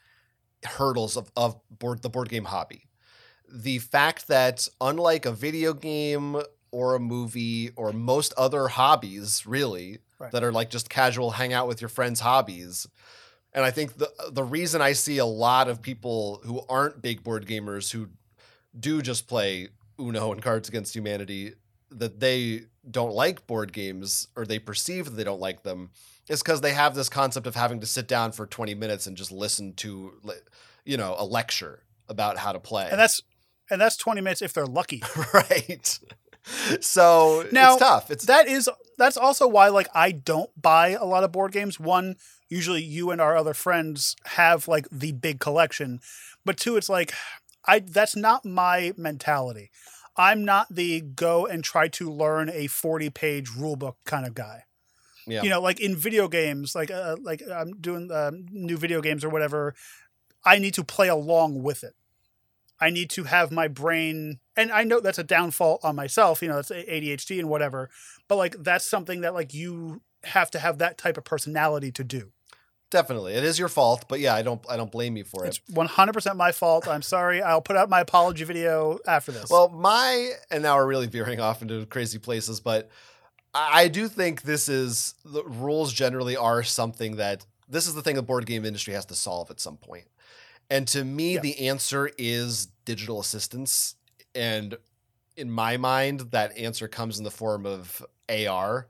hurdles 0.64 1.18
of, 1.18 1.30
of 1.36 1.54
board 1.78 2.00
the 2.00 2.08
board 2.08 2.30
game 2.30 2.44
hobby 2.46 2.86
the 3.54 3.78
fact 3.78 4.26
that 4.26 4.66
unlike 4.80 5.24
a 5.24 5.30
video 5.32 5.72
game 5.72 6.42
or 6.72 6.96
a 6.96 7.00
movie 7.00 7.70
or 7.76 7.92
most 7.92 8.34
other 8.36 8.66
hobbies, 8.68 9.46
really, 9.46 9.98
right. 10.18 10.32
that 10.32 10.42
are 10.42 10.50
like 10.52 10.70
just 10.70 10.90
casual 10.90 11.30
hang 11.32 11.52
out 11.52 11.68
with 11.68 11.80
your 11.80 11.88
friends 11.88 12.20
hobbies. 12.20 12.86
And 13.52 13.64
I 13.64 13.70
think 13.70 13.94
the 13.96 14.10
the 14.32 14.42
reason 14.42 14.82
I 14.82 14.92
see 14.92 15.18
a 15.18 15.24
lot 15.24 15.68
of 15.68 15.80
people 15.80 16.40
who 16.44 16.62
aren't 16.68 17.00
big 17.00 17.22
board 17.22 17.46
gamers 17.46 17.92
who 17.92 18.08
do 18.78 19.00
just 19.00 19.28
play 19.28 19.68
Uno 20.00 20.32
and 20.32 20.42
Cards 20.42 20.68
Against 20.68 20.96
Humanity 20.96 21.52
that 21.92 22.18
they 22.18 22.62
don't 22.90 23.12
like 23.14 23.46
board 23.46 23.72
games 23.72 24.26
or 24.34 24.44
they 24.44 24.58
perceive 24.58 25.04
that 25.04 25.12
they 25.12 25.22
don't 25.22 25.38
like 25.40 25.62
them 25.62 25.90
is 26.28 26.42
because 26.42 26.60
they 26.60 26.72
have 26.72 26.96
this 26.96 27.08
concept 27.08 27.46
of 27.46 27.54
having 27.54 27.78
to 27.78 27.86
sit 27.86 28.08
down 28.08 28.32
for 28.32 28.46
20 28.46 28.74
minutes 28.74 29.06
and 29.06 29.16
just 29.16 29.30
listen 29.30 29.74
to 29.74 30.14
you 30.84 30.96
know 30.96 31.14
a 31.16 31.24
lecture 31.24 31.84
about 32.08 32.36
how 32.36 32.50
to 32.50 32.58
play 32.58 32.88
and 32.90 32.98
that's 32.98 33.22
and 33.70 33.80
that's 33.80 33.96
20 33.96 34.20
minutes 34.20 34.42
if 34.42 34.52
they're 34.52 34.66
lucky. 34.66 35.02
right. 35.34 35.98
So 36.80 37.46
now, 37.52 37.72
it's 37.74 37.82
tough. 37.82 38.10
It's 38.10 38.26
that 38.26 38.46
is 38.46 38.68
that's 38.98 39.16
also 39.16 39.48
why 39.48 39.68
like 39.68 39.88
I 39.94 40.12
don't 40.12 40.50
buy 40.60 40.88
a 40.90 41.04
lot 41.04 41.24
of 41.24 41.32
board 41.32 41.52
games. 41.52 41.80
One, 41.80 42.16
usually 42.48 42.82
you 42.82 43.10
and 43.10 43.20
our 43.20 43.36
other 43.36 43.54
friends 43.54 44.14
have 44.26 44.68
like 44.68 44.86
the 44.92 45.12
big 45.12 45.40
collection, 45.40 46.00
but 46.44 46.56
two, 46.58 46.76
it's 46.76 46.90
like 46.90 47.12
I 47.66 47.78
that's 47.78 48.14
not 48.14 48.44
my 48.44 48.92
mentality. 48.98 49.70
I'm 50.16 50.44
not 50.44 50.66
the 50.70 51.00
go 51.00 51.46
and 51.46 51.64
try 51.64 51.88
to 51.88 52.10
learn 52.10 52.50
a 52.50 52.66
40 52.66 53.08
page 53.10 53.48
rule 53.56 53.74
book 53.76 53.96
kind 54.04 54.26
of 54.26 54.34
guy. 54.34 54.64
Yeah. 55.26 55.42
You 55.42 55.48
know, 55.48 55.60
like 55.62 55.80
in 55.80 55.96
video 55.96 56.28
games, 56.28 56.74
like 56.74 56.90
uh, 56.90 57.16
like 57.22 57.42
I'm 57.50 57.72
doing 57.80 58.10
uh, 58.12 58.32
new 58.52 58.76
video 58.76 59.00
games 59.00 59.24
or 59.24 59.30
whatever, 59.30 59.74
I 60.44 60.58
need 60.58 60.74
to 60.74 60.84
play 60.84 61.08
along 61.08 61.62
with 61.62 61.82
it. 61.82 61.94
I 62.84 62.90
need 62.90 63.08
to 63.10 63.24
have 63.24 63.50
my 63.50 63.66
brain 63.66 64.40
and 64.58 64.70
I 64.70 64.84
know 64.84 65.00
that's 65.00 65.18
a 65.18 65.24
downfall 65.24 65.80
on 65.82 65.96
myself, 65.96 66.42
you 66.42 66.48
know, 66.48 66.56
that's 66.56 66.70
ADHD 66.70 67.38
and 67.38 67.48
whatever, 67.48 67.88
but 68.28 68.36
like 68.36 68.56
that's 68.62 68.86
something 68.86 69.22
that 69.22 69.32
like 69.32 69.54
you 69.54 70.02
have 70.24 70.50
to 70.50 70.58
have 70.58 70.76
that 70.78 70.98
type 70.98 71.16
of 71.16 71.24
personality 71.24 71.90
to 71.92 72.04
do. 72.04 72.30
Definitely. 72.90 73.32
It 73.32 73.42
is 73.42 73.58
your 73.58 73.70
fault, 73.70 74.04
but 74.06 74.20
yeah, 74.20 74.34
I 74.34 74.42
don't 74.42 74.62
I 74.68 74.76
don't 74.76 74.92
blame 74.92 75.16
you 75.16 75.24
for 75.24 75.46
it. 75.46 75.48
It's 75.48 75.60
100% 75.74 76.36
my 76.36 76.52
fault. 76.52 76.86
I'm 76.86 77.00
sorry. 77.00 77.40
I'll 77.40 77.62
put 77.62 77.76
out 77.76 77.88
my 77.88 78.00
apology 78.00 78.44
video 78.44 78.98
after 79.06 79.32
this. 79.32 79.48
Well, 79.48 79.70
my 79.70 80.32
and 80.50 80.62
now 80.62 80.76
we're 80.76 80.86
really 80.86 81.06
veering 81.06 81.40
off 81.40 81.62
into 81.62 81.86
crazy 81.86 82.18
places, 82.18 82.60
but 82.60 82.90
I 83.54 83.88
do 83.88 84.08
think 84.08 84.42
this 84.42 84.68
is 84.68 85.14
the 85.24 85.42
rules 85.44 85.90
generally 85.90 86.36
are 86.36 86.62
something 86.62 87.16
that 87.16 87.46
this 87.66 87.86
is 87.86 87.94
the 87.94 88.02
thing 88.02 88.16
the 88.16 88.22
board 88.22 88.44
game 88.44 88.66
industry 88.66 88.92
has 88.92 89.06
to 89.06 89.14
solve 89.14 89.50
at 89.50 89.58
some 89.58 89.78
point. 89.78 90.04
And 90.70 90.86
to 90.88 91.04
me, 91.04 91.34
yeah. 91.34 91.40
the 91.40 91.68
answer 91.68 92.10
is 92.16 92.66
digital 92.84 93.20
assistance. 93.20 93.96
And 94.34 94.76
in 95.36 95.50
my 95.50 95.76
mind, 95.76 96.20
that 96.32 96.56
answer 96.56 96.88
comes 96.88 97.18
in 97.18 97.24
the 97.24 97.30
form 97.30 97.66
of 97.66 98.04
AR. 98.28 98.88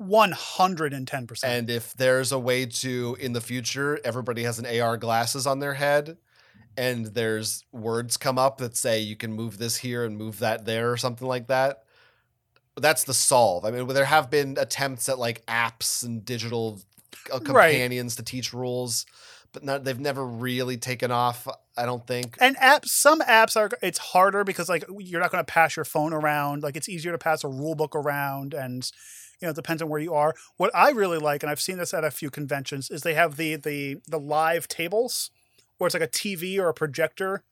110%. 0.00 1.44
And 1.44 1.70
if 1.70 1.94
there's 1.94 2.32
a 2.32 2.38
way 2.38 2.66
to, 2.66 3.16
in 3.20 3.32
the 3.32 3.40
future, 3.40 3.98
everybody 4.04 4.42
has 4.44 4.58
an 4.58 4.66
AR 4.80 4.96
glasses 4.96 5.46
on 5.46 5.60
their 5.60 5.74
head 5.74 6.16
and 6.76 7.06
there's 7.06 7.64
words 7.70 8.16
come 8.16 8.36
up 8.36 8.58
that 8.58 8.76
say 8.76 9.00
you 9.00 9.14
can 9.14 9.32
move 9.32 9.58
this 9.58 9.76
here 9.76 10.04
and 10.04 10.16
move 10.18 10.40
that 10.40 10.64
there 10.64 10.90
or 10.90 10.96
something 10.96 11.28
like 11.28 11.46
that. 11.46 11.84
That's 12.76 13.04
the 13.04 13.14
solve. 13.14 13.64
I 13.64 13.70
mean, 13.70 13.86
there 13.86 14.04
have 14.04 14.28
been 14.30 14.56
attempts 14.58 15.08
at 15.08 15.16
like 15.20 15.46
apps 15.46 16.04
and 16.04 16.24
digital 16.24 16.80
uh, 17.32 17.38
companions 17.38 18.12
right. 18.14 18.16
to 18.16 18.22
teach 18.24 18.52
rules 18.52 19.06
but 19.54 19.62
not, 19.64 19.84
they've 19.84 19.98
never 19.98 20.26
really 20.26 20.76
taken 20.76 21.10
off. 21.10 21.46
I 21.78 21.86
don't 21.86 22.06
think. 22.06 22.36
And 22.40 22.58
apps, 22.58 22.88
some 22.88 23.20
apps 23.22 23.56
are 23.56 23.70
it's 23.82 23.98
harder 23.98 24.44
because 24.44 24.68
like 24.68 24.84
you're 24.98 25.20
not 25.20 25.32
going 25.32 25.42
to 25.44 25.50
pass 25.50 25.76
your 25.76 25.86
phone 25.86 26.12
around. 26.12 26.62
Like 26.62 26.76
it's 26.76 26.88
easier 26.88 27.12
to 27.12 27.18
pass 27.18 27.42
a 27.44 27.48
rule 27.48 27.74
book 27.74 27.96
around, 27.96 28.52
and 28.52 28.88
you 29.40 29.46
know 29.46 29.50
it 29.50 29.56
depends 29.56 29.80
on 29.80 29.88
where 29.88 30.00
you 30.00 30.12
are. 30.12 30.34
What 30.58 30.70
I 30.74 30.90
really 30.90 31.18
like, 31.18 31.42
and 31.42 31.50
I've 31.50 31.60
seen 31.60 31.78
this 31.78 31.94
at 31.94 32.04
a 32.04 32.10
few 32.10 32.28
conventions, 32.28 32.90
is 32.90 33.02
they 33.02 33.14
have 33.14 33.36
the 33.36 33.56
the 33.56 33.98
the 34.06 34.18
live 34.20 34.68
tables 34.68 35.30
where 35.78 35.86
it's 35.86 35.94
like 35.94 36.02
a 36.02 36.08
TV 36.08 36.58
or 36.58 36.68
a 36.68 36.74
projector 36.74 37.44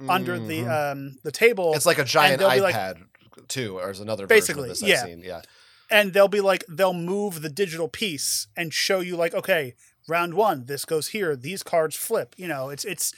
mm-hmm. 0.00 0.10
under 0.10 0.38
the 0.38 0.58
mm-hmm. 0.60 0.98
um 0.98 1.16
the 1.22 1.32
table. 1.32 1.72
It's 1.74 1.86
like 1.86 1.98
a 1.98 2.04
giant 2.04 2.42
iPad 2.42 2.60
like, 2.98 3.48
too, 3.48 3.78
or 3.78 3.90
is 3.90 4.00
another 4.00 4.26
basically 4.26 4.72
yeah. 4.82 5.06
yeah. 5.06 5.42
And 5.88 6.12
they'll 6.12 6.26
be 6.26 6.40
like 6.40 6.64
they'll 6.68 6.92
move 6.92 7.42
the 7.42 7.48
digital 7.48 7.86
piece 7.86 8.48
and 8.56 8.74
show 8.74 8.98
you 8.98 9.16
like 9.16 9.32
okay 9.34 9.74
round 10.08 10.34
one, 10.34 10.66
this 10.66 10.84
goes 10.84 11.08
here, 11.08 11.34
these 11.36 11.62
cards 11.62 11.96
flip. 11.96 12.34
You 12.38 12.48
know, 12.48 12.70
it's 12.70 12.84
it's 12.84 13.14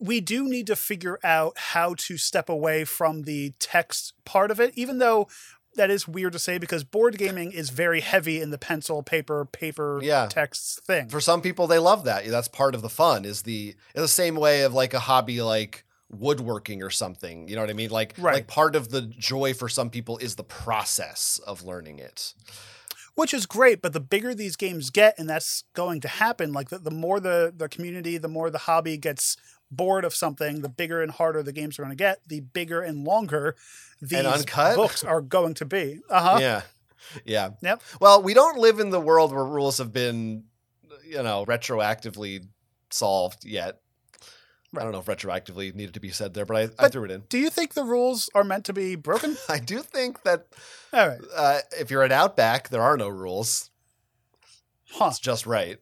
we 0.00 0.20
do 0.20 0.48
need 0.48 0.66
to 0.68 0.76
figure 0.76 1.18
out 1.22 1.54
how 1.56 1.94
to 1.98 2.16
step 2.16 2.48
away 2.48 2.84
from 2.84 3.22
the 3.22 3.52
text 3.58 4.14
part 4.24 4.50
of 4.50 4.60
it, 4.60 4.72
even 4.76 4.98
though 4.98 5.28
that 5.76 5.90
is 5.90 6.06
weird 6.06 6.32
to 6.32 6.38
say 6.38 6.56
because 6.56 6.84
board 6.84 7.18
gaming 7.18 7.50
is 7.50 7.70
very 7.70 8.00
heavy 8.00 8.40
in 8.40 8.50
the 8.50 8.58
pencil, 8.58 9.02
paper, 9.02 9.44
paper, 9.44 10.00
yeah. 10.02 10.26
text 10.30 10.80
thing. 10.84 11.08
For 11.08 11.20
some 11.20 11.42
people, 11.42 11.66
they 11.66 11.80
love 11.80 12.04
that. 12.04 12.26
That's 12.26 12.48
part 12.48 12.74
of 12.74 12.82
the 12.82 12.88
fun. 12.88 13.24
Is 13.24 13.42
the 13.42 13.74
the 13.94 14.08
same 14.08 14.36
way 14.36 14.62
of 14.62 14.72
like 14.74 14.94
a 14.94 15.00
hobby 15.00 15.42
like 15.42 15.84
woodworking 16.10 16.82
or 16.82 16.90
something. 16.90 17.48
You 17.48 17.56
know 17.56 17.62
what 17.62 17.70
I 17.70 17.74
mean? 17.74 17.90
Like 17.90 18.14
right. 18.18 18.34
like 18.36 18.46
part 18.46 18.76
of 18.76 18.90
the 18.90 19.02
joy 19.02 19.52
for 19.52 19.68
some 19.68 19.90
people 19.90 20.16
is 20.18 20.36
the 20.36 20.44
process 20.44 21.40
of 21.46 21.64
learning 21.64 21.98
it 21.98 22.34
which 23.14 23.32
is 23.34 23.46
great. 23.46 23.82
But 23.82 23.92
the 23.92 24.00
bigger 24.00 24.34
these 24.34 24.56
games 24.56 24.90
get, 24.90 25.18
and 25.18 25.28
that's 25.28 25.64
going 25.74 26.00
to 26.02 26.08
happen, 26.08 26.52
like 26.52 26.70
the, 26.70 26.78
the 26.78 26.90
more 26.90 27.20
the, 27.20 27.52
the 27.56 27.68
community, 27.68 28.18
the 28.18 28.28
more 28.28 28.50
the 28.50 28.58
hobby 28.58 28.96
gets 28.96 29.36
bored 29.70 30.04
of 30.04 30.14
something, 30.14 30.60
the 30.62 30.68
bigger 30.68 31.02
and 31.02 31.10
harder 31.12 31.42
the 31.42 31.52
games 31.52 31.78
are 31.78 31.82
going 31.82 31.92
to 31.96 31.96
get, 31.96 32.20
the 32.28 32.40
bigger 32.40 32.82
and 32.82 33.04
longer 33.04 33.56
these 34.00 34.20
and 34.24 34.76
books 34.76 35.02
are 35.02 35.20
going 35.20 35.54
to 35.54 35.64
be. 35.64 36.00
Uh 36.10 36.20
huh. 36.34 36.38
Yeah. 36.40 36.62
Yeah. 37.24 37.50
Yep. 37.62 37.82
Well, 38.00 38.22
we 38.22 38.34
don't 38.34 38.58
live 38.58 38.78
in 38.80 38.90
the 38.90 39.00
world 39.00 39.32
where 39.32 39.44
rules 39.44 39.78
have 39.78 39.92
been, 39.92 40.44
you 41.06 41.22
know, 41.22 41.44
retroactively 41.44 42.46
solved 42.90 43.44
yet. 43.44 43.80
I 44.78 44.82
don't 44.82 44.92
know 44.92 44.98
if 44.98 45.06
retroactively 45.06 45.74
needed 45.74 45.94
to 45.94 46.00
be 46.00 46.10
said 46.10 46.34
there, 46.34 46.44
but 46.46 46.56
I, 46.56 46.66
but 46.66 46.74
I, 46.78 46.88
threw 46.88 47.04
it 47.04 47.10
in. 47.10 47.22
Do 47.28 47.38
you 47.38 47.50
think 47.50 47.74
the 47.74 47.84
rules 47.84 48.30
are 48.34 48.44
meant 48.44 48.64
to 48.66 48.72
be 48.72 48.96
broken? 48.96 49.36
I 49.48 49.58
do 49.58 49.80
think 49.80 50.22
that 50.24 50.46
All 50.92 51.08
right. 51.08 51.18
Uh, 51.34 51.60
if 51.78 51.90
you're 51.90 52.02
an 52.02 52.12
Outback, 52.12 52.68
there 52.68 52.82
are 52.82 52.96
no 52.96 53.08
rules. 53.08 53.70
Huh. 54.90 55.06
It's 55.08 55.18
just 55.18 55.46
right. 55.46 55.78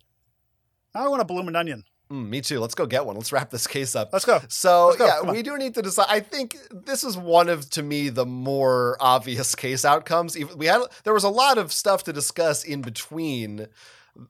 I 0.94 1.08
want 1.08 1.22
a 1.22 1.24
blooming 1.24 1.56
onion. 1.56 1.84
Mm, 2.10 2.28
me 2.28 2.40
too. 2.42 2.60
Let's 2.60 2.74
go 2.74 2.84
get 2.84 3.06
one. 3.06 3.16
Let's 3.16 3.32
wrap 3.32 3.50
this 3.50 3.66
case 3.66 3.96
up. 3.96 4.10
Let's 4.12 4.26
go. 4.26 4.40
So 4.48 4.86
Let's 4.88 4.98
go. 4.98 5.06
yeah, 5.06 5.30
we 5.30 5.42
do 5.42 5.56
need 5.56 5.74
to 5.74 5.82
decide. 5.82 6.06
I 6.08 6.20
think 6.20 6.56
this 6.70 7.04
is 7.04 7.16
one 7.16 7.48
of, 7.48 7.70
to 7.70 7.82
me, 7.82 8.10
the 8.10 8.26
more 8.26 8.98
obvious 9.00 9.54
case 9.54 9.84
outcomes. 9.84 10.36
We 10.54 10.66
had 10.66 10.82
there 11.04 11.14
was 11.14 11.24
a 11.24 11.30
lot 11.30 11.56
of 11.56 11.72
stuff 11.72 12.04
to 12.04 12.12
discuss 12.12 12.64
in 12.64 12.82
between 12.82 13.68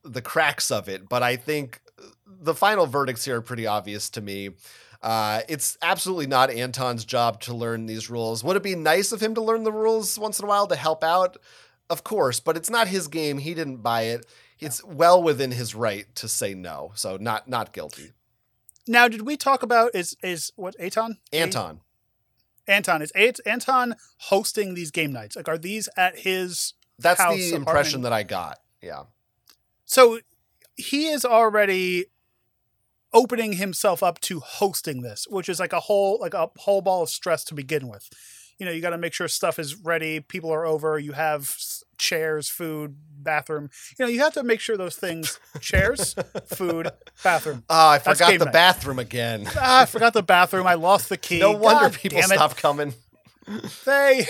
the 0.04 0.22
cracks 0.22 0.70
of 0.70 0.88
it, 0.88 1.08
but 1.08 1.24
I 1.24 1.34
think 1.34 1.80
the 2.26 2.54
final 2.54 2.86
verdicts 2.86 3.24
here 3.24 3.36
are 3.36 3.40
pretty 3.42 3.66
obvious 3.66 4.10
to 4.10 4.20
me. 4.20 4.50
Uh, 5.02 5.40
it's 5.48 5.76
absolutely 5.82 6.26
not 6.28 6.50
Anton's 6.50 7.04
job 7.04 7.40
to 7.40 7.54
learn 7.54 7.86
these 7.86 8.08
rules. 8.08 8.44
Would 8.44 8.56
it 8.56 8.62
be 8.62 8.76
nice 8.76 9.10
of 9.12 9.20
him 9.20 9.34
to 9.34 9.40
learn 9.42 9.64
the 9.64 9.72
rules 9.72 10.18
once 10.18 10.38
in 10.38 10.44
a 10.44 10.48
while 10.48 10.66
to 10.68 10.76
help 10.76 11.02
out? 11.02 11.36
Of 11.90 12.04
course, 12.04 12.40
but 12.40 12.56
it's 12.56 12.70
not 12.70 12.88
his 12.88 13.08
game. 13.08 13.38
He 13.38 13.52
didn't 13.54 13.78
buy 13.78 14.02
it. 14.02 14.24
It's 14.60 14.82
well 14.84 15.20
within 15.22 15.50
his 15.50 15.74
right 15.74 16.06
to 16.14 16.28
say 16.28 16.54
no. 16.54 16.92
So 16.94 17.16
not 17.20 17.48
not 17.48 17.72
guilty. 17.72 18.12
Now, 18.86 19.08
did 19.08 19.22
we 19.26 19.36
talk 19.36 19.62
about 19.62 19.94
is 19.94 20.16
is 20.22 20.52
what 20.56 20.74
Aton? 20.78 21.18
Anton? 21.32 21.80
A- 22.68 22.70
Anton 22.70 23.02
is 23.02 23.12
a- 23.16 23.46
Anton 23.48 23.96
hosting 24.18 24.74
these 24.74 24.90
game 24.92 25.12
nights? 25.12 25.34
Like, 25.36 25.48
are 25.48 25.58
these 25.58 25.88
at 25.96 26.20
his? 26.20 26.74
That's 26.98 27.18
the 27.20 27.26
impression 27.54 27.58
apartment? 27.62 28.02
that 28.04 28.12
I 28.14 28.22
got. 28.22 28.58
Yeah. 28.80 29.02
So 29.84 30.20
he 30.82 31.06
is 31.06 31.24
already 31.24 32.06
opening 33.12 33.54
himself 33.54 34.02
up 34.02 34.20
to 34.20 34.40
hosting 34.40 35.02
this, 35.02 35.26
which 35.28 35.48
is 35.48 35.60
like 35.60 35.72
a 35.72 35.80
whole 35.80 36.18
like 36.20 36.34
a 36.34 36.50
whole 36.58 36.82
ball 36.82 37.02
of 37.02 37.08
stress 37.10 37.44
to 37.44 37.54
begin 37.54 37.88
with. 37.88 38.08
You 38.58 38.66
know, 38.66 38.72
you 38.72 38.80
got 38.80 38.90
to 38.90 38.98
make 38.98 39.12
sure 39.12 39.26
stuff 39.28 39.58
is 39.58 39.74
ready, 39.76 40.20
people 40.20 40.50
are 40.52 40.64
over, 40.66 40.98
you 40.98 41.12
have 41.12 41.54
chairs, 41.98 42.48
food, 42.48 42.96
bathroom. 43.18 43.70
You 43.98 44.04
know, 44.04 44.10
you 44.10 44.20
have 44.20 44.34
to 44.34 44.42
make 44.42 44.60
sure 44.60 44.76
those 44.76 44.96
things 44.96 45.38
chairs, 45.60 46.14
food, 46.46 46.88
bathroom. 47.24 47.64
Oh, 47.68 47.88
I 47.90 47.98
forgot 47.98 48.38
the 48.38 48.44
night. 48.44 48.52
bathroom 48.52 48.98
again. 48.98 49.48
Ah, 49.56 49.82
I 49.82 49.86
forgot 49.86 50.12
the 50.12 50.22
bathroom. 50.22 50.66
I 50.66 50.74
lost 50.74 51.08
the 51.08 51.16
key. 51.16 51.40
No 51.40 51.52
wonder 51.52 51.88
God 51.88 51.94
people 51.94 52.22
stop 52.22 52.56
coming. 52.56 52.94
They 53.84 54.26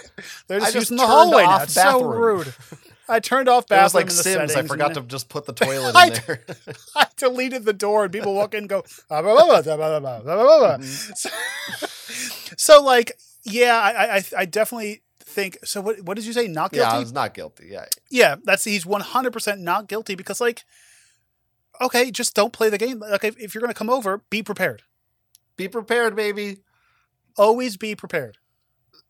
they're 0.46 0.60
just, 0.60 0.72
just 0.72 0.90
using 0.90 0.96
the 0.98 1.06
hallway 1.06 1.44
now. 1.44 1.62
It's 1.62 1.74
bathroom. 1.74 2.02
so 2.02 2.08
rude. 2.10 2.54
I 3.10 3.18
turned 3.18 3.48
off 3.48 3.66
bathroom. 3.66 3.80
It 3.80 4.04
was 4.06 4.16
like 4.26 4.36
Sims. 4.36 4.54
I 4.54 4.62
forgot 4.66 4.94
to 4.94 5.02
just 5.02 5.28
put 5.28 5.44
the 5.44 5.52
toilet 5.52 5.94
I, 5.96 6.06
in 6.08 6.18
there. 6.26 6.44
I 6.96 7.06
deleted 7.16 7.64
the 7.64 7.72
door, 7.72 8.04
and 8.04 8.12
people 8.12 8.34
walk 8.34 8.54
in 8.54 8.60
and 8.60 8.68
go. 8.68 8.84
so, 12.56 12.82
like, 12.82 13.12
yeah, 13.42 13.76
I, 13.78 14.16
I, 14.18 14.22
I 14.38 14.44
definitely 14.44 15.02
think. 15.18 15.58
So, 15.64 15.80
what, 15.80 16.00
what 16.02 16.14
did 16.16 16.24
you 16.24 16.32
say? 16.32 16.46
Not 16.46 16.72
guilty. 16.72 16.88
Yeah, 16.88 16.96
I 16.96 17.00
was 17.00 17.12
not 17.12 17.34
guilty. 17.34 17.66
Yeah. 17.72 17.86
Yeah, 18.10 18.36
that's 18.44 18.62
he's 18.64 18.86
one 18.86 19.00
hundred 19.00 19.32
percent 19.32 19.60
not 19.60 19.88
guilty 19.88 20.14
because, 20.14 20.40
like, 20.40 20.62
okay, 21.80 22.10
just 22.12 22.34
don't 22.36 22.52
play 22.52 22.70
the 22.70 22.78
game. 22.78 23.00
Like, 23.00 23.24
if, 23.24 23.38
if 23.40 23.54
you're 23.54 23.60
going 23.62 23.72
to 23.74 23.78
come 23.78 23.90
over, 23.90 24.18
be 24.30 24.42
prepared. 24.42 24.82
Be 25.56 25.66
prepared, 25.66 26.14
baby. 26.14 26.58
Always 27.36 27.76
be 27.76 27.94
prepared. 27.96 28.38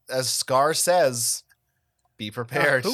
As 0.09 0.28
Scar 0.28 0.72
says, 0.74 1.44
be 2.16 2.30
uh, 2.30 2.32
prepared. 2.32 2.86
Uh, 2.86 2.92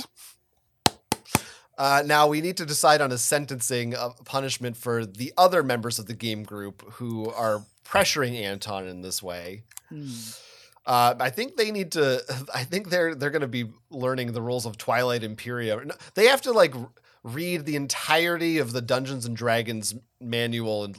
uh, 1.79 2.03
now 2.05 2.27
we 2.27 2.41
need 2.41 2.57
to 2.57 2.65
decide 2.65 3.01
on 3.01 3.13
a 3.13 3.19
sentencing 3.19 3.95
uh, 3.95 4.11
punishment 4.25 4.77
for 4.77 5.05
the 5.05 5.33
other 5.37 5.63
members 5.63 5.99
of 5.99 6.07
the 6.07 6.15
game 6.15 6.43
group 6.43 6.83
who 6.93 7.29
are 7.31 7.65
pressuring 7.85 8.35
Anton 8.41 8.87
in 8.87 9.03
this 9.03 9.23
way. 9.23 9.63
Hmm. 9.91 10.11
Uh, 10.87 11.15
I 11.19 11.31
think 11.31 11.57
they 11.57 11.71
need 11.71 11.93
to. 11.93 12.21
I 12.55 12.65
think 12.65 12.89
they're 12.91 13.15
they're 13.15 13.31
going 13.31 13.43
to 13.43 13.47
be 13.49 13.67
learning 13.91 14.33
the 14.33 14.41
rules 14.43 14.65
of 14.67 14.79
Twilight 14.79 15.23
Imperium. 15.23 15.91
They 16.15 16.27
have 16.27 16.41
to 16.43 16.53
like 16.53 16.75
read 17.25 17.65
the 17.67 17.77
entirety 17.77 18.59
of 18.59 18.73
the 18.73 18.81
Dungeons 18.81 19.27
and 19.27 19.37
Dragons 19.37 19.95
manual 20.21 20.85
and 20.85 20.97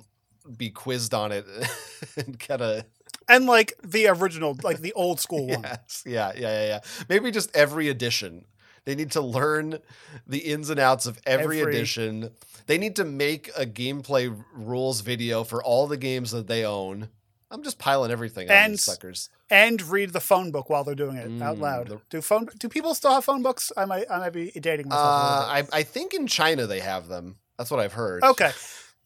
be 0.57 0.69
quizzed 0.69 1.13
on 1.13 1.31
it 1.31 1.45
and 2.17 2.37
get 2.37 2.61
a 2.61 2.85
and 3.29 3.45
like 3.47 3.73
the 3.83 4.07
original, 4.07 4.55
like 4.63 4.79
the 4.79 4.93
old 4.93 5.19
school 5.21 5.47
one. 5.47 5.63
Yes, 5.63 6.03
yeah, 6.05 6.33
yeah, 6.35 6.61
yeah, 6.61 6.65
yeah. 6.67 6.79
Maybe 7.09 7.31
just 7.31 7.53
every 7.55 7.89
edition 7.89 8.45
they 8.87 8.95
need 8.95 9.11
to 9.11 9.21
learn 9.21 9.79
the 10.27 10.37
ins 10.37 10.69
and 10.69 10.79
outs 10.79 11.07
of 11.07 11.19
every, 11.25 11.59
every, 11.59 11.75
edition. 11.75 12.31
They 12.67 12.77
need 12.77 12.95
to 12.95 13.03
make 13.03 13.49
a 13.49 13.65
gameplay 13.65 14.33
rules 14.53 15.01
video 15.01 15.43
for 15.43 15.61
all 15.61 15.87
the 15.87 15.97
games 15.97 16.31
that 16.31 16.47
they 16.47 16.63
own. 16.65 17.09
I'm 17.51 17.63
just 17.63 17.79
piling 17.79 18.11
everything 18.11 18.47
and, 18.49 18.63
on 18.63 18.69
these 18.71 18.85
suckers. 18.85 19.27
And 19.49 19.81
read 19.81 20.11
the 20.13 20.21
phone 20.21 20.51
book 20.53 20.69
while 20.69 20.85
they're 20.85 20.95
doing 20.95 21.17
it 21.17 21.29
mm, 21.29 21.41
out 21.41 21.57
loud. 21.57 21.87
The, 21.89 21.99
do 22.09 22.21
phone 22.21 22.47
do 22.57 22.69
people 22.69 22.93
still 22.95 23.11
have 23.11 23.25
phone 23.25 23.41
books? 23.41 23.73
I 23.75 23.83
might 23.83 24.09
I 24.09 24.19
might 24.19 24.29
be 24.29 24.51
dating 24.51 24.87
myself. 24.87 25.05
Uh, 25.05 25.47
I 25.73 25.79
I 25.79 25.83
think 25.83 26.13
in 26.13 26.25
China 26.25 26.65
they 26.65 26.79
have 26.79 27.09
them. 27.09 27.35
That's 27.57 27.69
what 27.69 27.81
I've 27.81 27.93
heard. 27.93 28.23
Okay. 28.23 28.51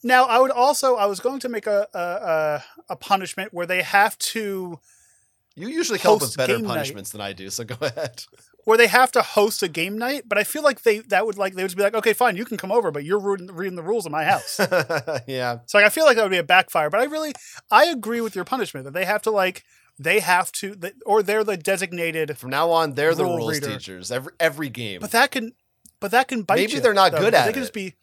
Now 0.04 0.26
I 0.26 0.38
would 0.38 0.52
also 0.52 0.96
I 0.96 1.08
was 1.08 1.20
going 1.20 1.40
to 1.40 1.50
make 1.50 1.66
a 1.66 1.88
a, 1.96 2.62
a 2.94 2.96
punishment 2.98 3.52
where 3.52 3.66
they 3.66 3.82
have 3.82 4.16
to. 4.20 4.80
You 5.56 5.68
usually 5.68 6.00
come 6.00 6.16
up 6.16 6.22
with 6.22 6.38
better 6.38 6.60
punishments 6.62 7.14
night. 7.14 7.18
than 7.18 7.28
I 7.28 7.34
do, 7.34 7.50
so 7.50 7.64
go 7.64 7.76
ahead 7.82 8.24
where 8.66 8.78
they 8.78 8.88
have 8.88 9.12
to 9.14 9.22
host 9.22 9.64
a 9.64 9.68
game 9.68 9.98
night, 9.98 10.24
but 10.28 10.38
I 10.38 10.44
feel 10.44 10.64
like 10.64 10.84
they 10.84 11.00
that 11.00 11.26
would 11.26 11.38
like 11.38 11.56
they 11.56 11.64
would 11.64 11.76
be 11.76 11.84
like, 11.84 11.96
okay, 11.96 12.14
fine, 12.14 12.36
you 12.38 12.46
can 12.46 12.58
come 12.58 12.72
over, 12.72 12.92
but 12.92 13.04
you're 13.04 13.20
reading, 13.20 13.48
reading 13.48 13.76
the 13.76 13.82
rules 13.84 14.06
of 14.06 14.12
my 14.12 14.24
house. 14.24 14.60
yeah. 15.28 15.60
So 15.66 15.78
like, 15.78 15.86
I 15.86 15.90
feel 15.90 16.06
like 16.06 16.16
that 16.18 16.24
would 16.24 16.32
be 16.32 16.38
a 16.38 16.44
backfire, 16.44 16.90
but 16.90 17.00
I 17.00 17.06
really 17.06 17.34
I 17.70 17.86
agree 17.86 18.22
with 18.22 18.36
your 18.36 18.46
punishment 18.46 18.86
that 18.86 18.94
they 18.94 19.06
have 19.06 19.22
to 19.24 19.32
like 19.32 19.64
they 20.00 20.20
have 20.20 20.52
to 20.54 20.76
or 21.06 21.24
they're 21.24 21.44
the 21.44 21.58
designated 21.58 22.38
from 22.38 22.50
now 22.50 22.72
on 22.72 22.94
they're 22.94 23.16
the 23.16 23.26
rules 23.26 23.54
reader. 23.56 23.68
teachers 23.68 24.12
every 24.12 24.32
every 24.40 24.70
game. 24.70 25.02
But 25.02 25.12
that 25.12 25.32
can 25.32 25.54
but 26.00 26.12
that 26.12 26.28
can 26.28 26.44
bite. 26.44 26.56
Maybe 26.58 26.74
you, 26.74 26.82
they're 26.82 26.94
not 26.94 27.12
though, 27.12 27.20
good 27.20 27.34
at. 27.34 27.46
They 27.48 27.54
can 27.54 27.62
it. 27.62 27.66
just 27.66 27.74
be 27.74 27.96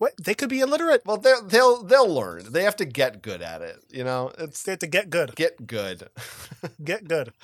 what 0.00 0.14
they 0.16 0.32
could 0.32 0.48
be 0.48 0.60
illiterate. 0.60 1.02
Well, 1.04 1.18
they'll 1.18 1.42
they'll 1.46 1.82
they'll 1.82 2.08
learn. 2.08 2.52
They 2.52 2.64
have 2.64 2.74
to 2.76 2.86
get 2.86 3.20
good 3.20 3.42
at 3.42 3.60
it. 3.60 3.80
You 3.90 4.02
know, 4.02 4.32
it's 4.38 4.62
they 4.62 4.72
have 4.72 4.78
to 4.78 4.86
get 4.86 5.10
good. 5.10 5.36
Get 5.36 5.66
good. 5.66 6.08
get 6.82 7.06
good. 7.06 7.34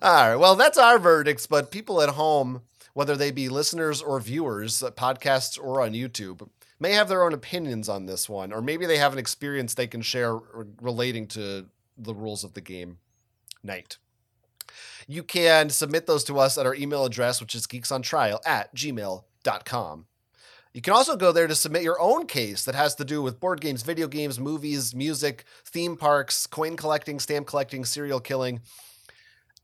All 0.00 0.10
right. 0.28 0.36
Well, 0.36 0.56
that's 0.56 0.78
our 0.78 0.98
verdicts. 0.98 1.46
But 1.46 1.70
people 1.70 2.00
at 2.00 2.08
home, 2.08 2.62
whether 2.94 3.14
they 3.14 3.30
be 3.30 3.50
listeners 3.50 4.00
or 4.00 4.20
viewers, 4.20 4.82
uh, 4.82 4.90
podcasts 4.92 5.62
or 5.62 5.82
on 5.82 5.92
YouTube, 5.92 6.48
may 6.80 6.92
have 6.92 7.10
their 7.10 7.22
own 7.24 7.34
opinions 7.34 7.90
on 7.90 8.06
this 8.06 8.26
one, 8.26 8.54
or 8.54 8.62
maybe 8.62 8.86
they 8.86 8.96
have 8.96 9.12
an 9.12 9.18
experience 9.18 9.74
they 9.74 9.86
can 9.86 10.00
share 10.00 10.34
relating 10.80 11.26
to 11.26 11.66
the 11.98 12.14
rules 12.14 12.42
of 12.42 12.54
the 12.54 12.62
game 12.62 12.96
night. 13.62 13.98
You 15.06 15.22
can 15.22 15.68
submit 15.68 16.06
those 16.06 16.24
to 16.24 16.38
us 16.38 16.56
at 16.56 16.64
our 16.64 16.74
email 16.74 17.04
address, 17.04 17.38
which 17.38 17.54
is 17.54 17.66
geeksontrial 17.66 18.38
at 18.46 18.74
gmail.com. 18.74 20.06
You 20.74 20.82
can 20.82 20.92
also 20.92 21.16
go 21.16 21.32
there 21.32 21.46
to 21.46 21.54
submit 21.54 21.82
your 21.82 22.00
own 22.00 22.26
case 22.26 22.64
that 22.64 22.74
has 22.74 22.94
to 22.96 23.04
do 23.04 23.22
with 23.22 23.40
board 23.40 23.60
games, 23.60 23.82
video 23.82 24.06
games, 24.06 24.38
movies, 24.38 24.94
music, 24.94 25.44
theme 25.64 25.96
parks, 25.96 26.46
coin 26.46 26.76
collecting, 26.76 27.18
stamp 27.20 27.46
collecting, 27.46 27.84
serial 27.84 28.20
killing, 28.20 28.60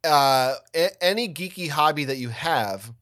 uh, 0.02 0.55
a- 0.74 1.05
any 1.05 1.28
geeky 1.32 1.68
hobby 1.68 2.05
that 2.05 2.16
you 2.16 2.30
have. 2.30 2.92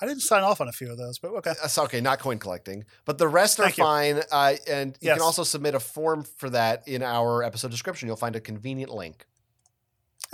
I 0.00 0.06
didn't 0.06 0.22
sign 0.22 0.42
off 0.42 0.60
on 0.60 0.66
a 0.66 0.72
few 0.72 0.90
of 0.90 0.98
those, 0.98 1.20
but 1.20 1.28
okay. 1.28 1.54
That's 1.62 1.78
uh, 1.78 1.84
okay, 1.84 2.00
not 2.00 2.18
coin 2.18 2.40
collecting, 2.40 2.84
but 3.04 3.18
the 3.18 3.28
rest 3.28 3.60
are 3.60 3.64
Thank 3.64 3.78
you. 3.78 3.84
fine. 3.84 4.22
Uh, 4.32 4.54
and 4.66 4.98
you 5.00 5.06
Yes. 5.08 5.14
can 5.18 5.22
also 5.22 5.44
submit 5.44 5.76
a 5.76 5.80
form 5.80 6.24
for 6.24 6.50
that 6.50 6.86
in 6.88 7.02
our 7.04 7.44
episode 7.44 7.70
description. 7.70 8.08
You'll 8.08 8.16
find 8.16 8.34
a 8.34 8.40
convenient 8.40 8.92
link. 8.92 9.26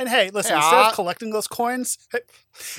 And 0.00 0.08
hey, 0.08 0.30
listen, 0.32 0.54
instead 0.54 0.84
of 0.86 0.94
collecting 0.94 1.30
those 1.30 1.48
coins, 1.48 1.98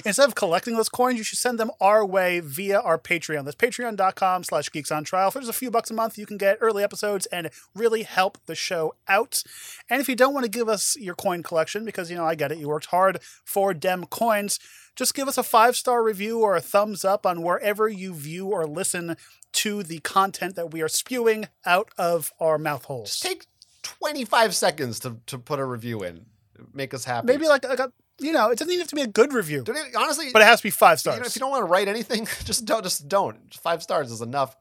instead 0.06 0.30
of 0.30 0.36
collecting 0.36 0.78
those 0.78 0.88
coins, 0.88 1.18
you 1.18 1.24
should 1.26 1.38
send 1.38 1.60
them 1.60 1.70
our 1.82 2.06
way 2.06 2.40
via 2.40 2.80
our 2.80 2.98
Patreon. 2.98 3.44
That's 3.44 3.58
patreon.com 3.58 4.46
slash 4.46 4.72
geeks 4.72 4.90
on 4.90 5.04
trial. 5.04 5.30
For 5.30 5.40
just 5.40 5.50
a 5.50 5.54
few 5.54 5.70
bucks 5.70 5.92
a 5.92 5.94
month, 5.94 6.18
you 6.18 6.26
can 6.26 6.38
get 6.38 6.58
early 6.62 6.82
episodes 6.82 7.26
and 7.26 7.50
really 7.76 8.04
help 8.04 8.38
the 8.46 8.56
show 8.56 8.96
out. 9.10 9.44
And 9.90 10.00
if 10.00 10.08
you 10.08 10.16
don't 10.16 10.34
want 10.34 10.46
to 10.46 10.50
give 10.50 10.70
us 10.70 10.96
your 10.98 11.14
coin 11.14 11.44
collection, 11.44 11.84
because, 11.84 12.10
you 12.10 12.16
know, 12.16 12.24
I 12.26 12.36
get 12.36 12.54
it, 12.54 12.58
you 12.58 12.70
worked 12.70 12.86
hard 12.86 13.22
for 13.44 13.74
dem 13.74 14.06
coins, 14.06 14.58
just 14.96 15.14
give 15.14 15.28
us 15.28 15.38
a 15.38 15.44
five 15.44 15.76
star 15.76 16.02
review 16.02 16.40
or 16.40 16.56
a 16.56 16.62
thumbs 16.62 17.04
up 17.04 17.26
on 17.26 17.42
wherever 17.44 17.90
you 17.90 18.14
view 18.16 18.48
or 18.48 18.66
listen 18.66 19.18
to 19.52 19.84
the 19.84 20.00
content 20.00 20.56
that 20.56 20.72
we 20.72 20.82
are 20.82 20.88
spewing 20.88 21.50
out 21.66 21.90
of 21.98 22.32
our 22.40 22.58
mouth 22.58 22.86
holes. 22.86 23.10
Just 23.10 23.24
take 23.24 23.46
25 23.84 24.56
seconds 24.56 25.02
to, 25.02 25.18
to 25.26 25.38
put 25.38 25.60
a 25.60 25.66
review 25.66 26.02
in 26.02 26.26
make 26.74 26.94
us 26.94 27.06
happy. 27.06 27.28
Maybe 27.28 27.48
like, 27.48 27.68
like 27.68 27.80
a, 27.80 27.92
you 28.20 28.32
know, 28.32 28.50
it 28.50 28.58
doesn't 28.60 28.72
even 28.74 28.82
have 28.82 28.90
to 28.90 28.96
be 28.96 29.02
a 29.02 29.08
good 29.08 29.34
review. 29.34 29.64
Don't 29.64 29.78
even, 29.78 29.92
honestly, 29.98 30.28
but 30.34 30.42
it 30.42 30.46
has 30.46 30.60
to 30.60 30.64
be 30.64 30.70
five 30.70 31.00
stars. 31.00 31.16
You 31.16 31.22
know, 31.22 31.28
if 31.28 31.36
you 31.36 31.40
don't 31.40 31.52
want 31.52 31.62
to 31.62 31.66
write 31.68 31.88
anything, 31.88 32.26
just 32.44 32.66
don't. 32.66 32.84
Just 32.84 33.08
don't. 33.08 33.54
Five 33.56 33.82
stars 33.82 34.12
is 34.12 34.22
enough. 34.22 34.58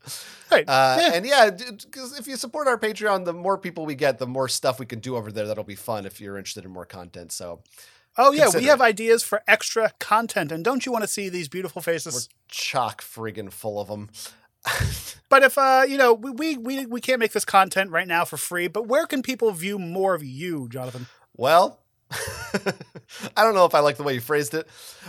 Right. 0.51 0.64
Uh, 0.68 0.99
yeah. 1.01 1.14
And 1.14 1.26
yeah, 1.26 1.51
because 1.51 2.18
if 2.18 2.26
you 2.26 2.36
support 2.36 2.68
our 2.68 2.78
Patreon, 2.78 3.24
the 3.24 3.32
more 3.32 3.59
people 3.59 3.84
we 3.84 3.94
get, 3.94 4.18
the 4.18 4.26
more 4.26 4.49
stuff 4.49 4.78
we 4.78 4.86
can 4.86 5.01
do 5.01 5.16
over 5.16 5.32
there. 5.32 5.46
That'll 5.46 5.64
be 5.64 5.74
fun 5.74 6.07
if 6.07 6.20
you're 6.20 6.38
interested 6.38 6.64
in 6.64 6.70
more 6.70 6.86
content. 6.86 7.32
So. 7.32 7.61
Oh 8.20 8.32
yeah, 8.32 8.49
we 8.53 8.64
have 8.64 8.80
ideas 8.80 9.22
for 9.22 9.44
extra 9.46 9.92
content, 10.01 10.51
and 10.51 10.64
don't 10.64 10.84
you 10.84 10.90
want 10.90 11.03
to 11.05 11.09
see 11.09 11.28
these 11.28 11.46
beautiful 11.49 11.80
faces? 11.80 12.14
We're 12.14 12.38
chock 12.49 13.01
friggin' 13.01 13.53
full 13.53 13.78
of 13.80 13.86
them. 13.86 14.11
but 15.28 15.44
if 15.44 15.57
uh, 15.57 15.84
you 15.88 15.96
know, 15.99 16.14
we, 16.14 16.57
we 16.57 16.84
we 16.86 17.01
can't 17.01 17.20
make 17.20 17.30
this 17.30 17.44
content 17.44 17.92
right 17.92 18.09
now 18.09 18.24
for 18.24 18.36
free. 18.36 18.66
But 18.66 18.88
where 18.88 19.07
can 19.07 19.22
people 19.22 19.53
view 19.53 19.78
more 19.78 20.14
of 20.14 20.24
you, 20.24 20.68
Jonathan? 20.68 21.07
Well, 21.36 21.78
I 23.36 23.44
don't 23.44 23.54
know 23.54 23.66
if 23.66 23.74
I 23.74 23.80
like 23.80 23.96
the 23.96 24.02
way 24.02 24.14
you 24.14 24.20
phrased 24.20 24.54
it, 24.54 24.68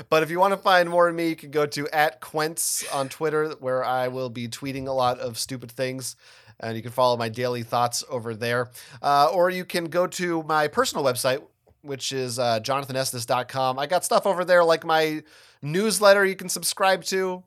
but 0.10 0.24
if 0.24 0.30
you 0.30 0.40
want 0.40 0.52
to 0.54 0.58
find 0.58 0.90
more 0.90 1.08
of 1.08 1.16
me, 1.16 1.30
you 1.30 1.36
can 1.36 1.52
go 1.52 1.66
to 1.66 1.88
at 1.90 2.20
Quince 2.20 2.84
on 2.94 3.10
Twitter, 3.10 3.52
where 3.60 3.84
I 3.84 4.10
will 4.10 4.30
be 4.30 4.48
tweeting 4.48 4.88
a 4.88 4.92
lot 4.92 5.20
of 5.20 5.38
stupid 5.38 5.72
things. 5.72 6.16
And 6.62 6.76
you 6.76 6.82
can 6.84 6.92
follow 6.92 7.16
my 7.16 7.30
daily 7.30 7.64
thoughts 7.64 8.04
over 8.10 8.36
there. 8.36 8.70
Uh, 9.02 9.30
or 9.34 9.50
you 9.50 9.64
can 9.64 9.86
go 9.86 10.08
to 10.08 10.44
my 10.44 10.68
personal 10.68 11.06
website, 11.06 11.42
which 11.84 12.12
is 12.12 12.38
uh, 12.38 12.60
jonathanestes.com. 12.60 13.80
I 13.80 13.88
got 13.88 14.04
stuff 14.04 14.26
over 14.28 14.44
there 14.44 14.66
like 14.66 14.86
my 14.86 15.24
newsletter 15.62 16.26
you 16.26 16.36
can 16.36 16.50
subscribe 16.50 17.06
to, 17.06 17.44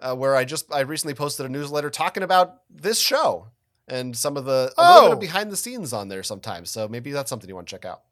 uh, 0.00 0.14
where 0.14 0.36
I 0.36 0.44
just 0.44 0.70
I 0.74 0.80
recently 0.80 1.14
posted 1.14 1.46
a 1.46 1.48
newsletter 1.48 1.88
talking 1.88 2.22
about 2.22 2.60
this 2.68 3.00
show 3.00 3.46
and 3.88 4.14
some 4.14 4.36
of 4.36 4.44
the 4.44 4.72
oh. 4.76 5.16
behind 5.16 5.50
the 5.50 5.56
scenes 5.56 5.94
on 5.94 6.08
there 6.08 6.22
sometimes. 6.22 6.68
So 6.68 6.86
maybe 6.86 7.12
that's 7.12 7.30
something 7.30 7.48
you 7.48 7.54
want 7.54 7.66
to 7.66 7.70
check 7.74 7.86
out. 7.86 8.02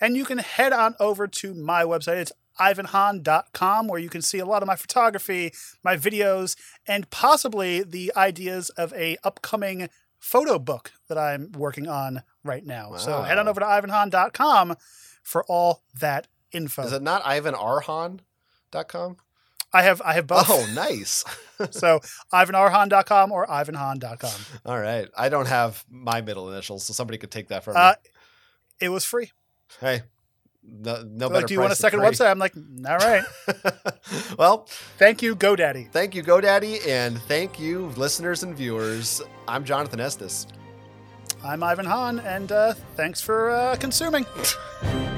And 0.00 0.16
you 0.16 0.24
can 0.24 0.38
head 0.38 0.72
on 0.72 0.94
over 1.00 1.26
to 1.26 1.54
my 1.54 1.82
website. 1.82 2.16
It's 2.16 2.32
ivanhan.com, 2.60 3.88
where 3.88 4.00
you 4.00 4.08
can 4.08 4.22
see 4.22 4.38
a 4.38 4.46
lot 4.46 4.62
of 4.62 4.66
my 4.66 4.76
photography, 4.76 5.52
my 5.82 5.96
videos, 5.96 6.56
and 6.86 7.08
possibly 7.10 7.82
the 7.82 8.12
ideas 8.16 8.70
of 8.70 8.92
a 8.94 9.16
upcoming 9.24 9.88
photo 10.18 10.58
book 10.58 10.92
that 11.08 11.18
I'm 11.18 11.52
working 11.52 11.88
on 11.88 12.22
right 12.44 12.64
now. 12.64 12.92
Wow. 12.92 12.96
So 12.96 13.22
head 13.22 13.38
on 13.38 13.48
over 13.48 13.60
to 13.60 13.66
ivanhan.com 13.66 14.76
for 15.22 15.44
all 15.44 15.82
that 15.98 16.26
info. 16.52 16.82
Is 16.82 16.92
it 16.92 17.02
not 17.02 17.22
ivanarhan.com? 17.24 19.16
I 19.70 19.82
have 19.82 20.00
I 20.02 20.14
have 20.14 20.26
both. 20.26 20.46
Oh, 20.48 20.66
nice. 20.74 21.24
so 21.70 22.00
ivanarhan.com 22.32 23.30
or 23.30 23.46
ivanhan.com. 23.46 24.32
All 24.64 24.80
right. 24.80 25.08
I 25.16 25.28
don't 25.28 25.46
have 25.46 25.84
my 25.90 26.22
middle 26.22 26.50
initials, 26.50 26.84
so 26.84 26.92
somebody 26.92 27.18
could 27.18 27.30
take 27.30 27.48
that 27.48 27.64
from 27.64 27.76
uh, 27.76 27.94
me. 28.02 28.10
It 28.80 28.88
was 28.88 29.04
free. 29.04 29.30
Hey, 29.80 30.02
no, 30.62 31.02
no 31.08 31.28
like, 31.28 31.46
do 31.46 31.54
you 31.54 31.60
want 31.60 31.72
a 31.72 31.76
second 31.76 32.00
free. 32.00 32.08
website? 32.08 32.30
I'm 32.30 32.38
like, 32.38 32.54
all 32.56 32.96
right. 32.98 33.22
well, 34.38 34.66
thank 34.98 35.22
you, 35.22 35.36
GoDaddy. 35.36 35.90
Thank 35.92 36.14
you, 36.14 36.22
GoDaddy, 36.22 36.86
and 36.88 37.18
thank 37.22 37.60
you, 37.60 37.86
listeners 37.96 38.42
and 38.42 38.56
viewers. 38.56 39.22
I'm 39.46 39.64
Jonathan 39.64 40.00
Estes. 40.00 40.46
I'm 41.44 41.62
Ivan 41.62 41.86
Hahn, 41.86 42.18
and 42.20 42.50
uh, 42.50 42.74
thanks 42.96 43.20
for 43.20 43.50
uh, 43.50 43.76
consuming. 43.76 44.26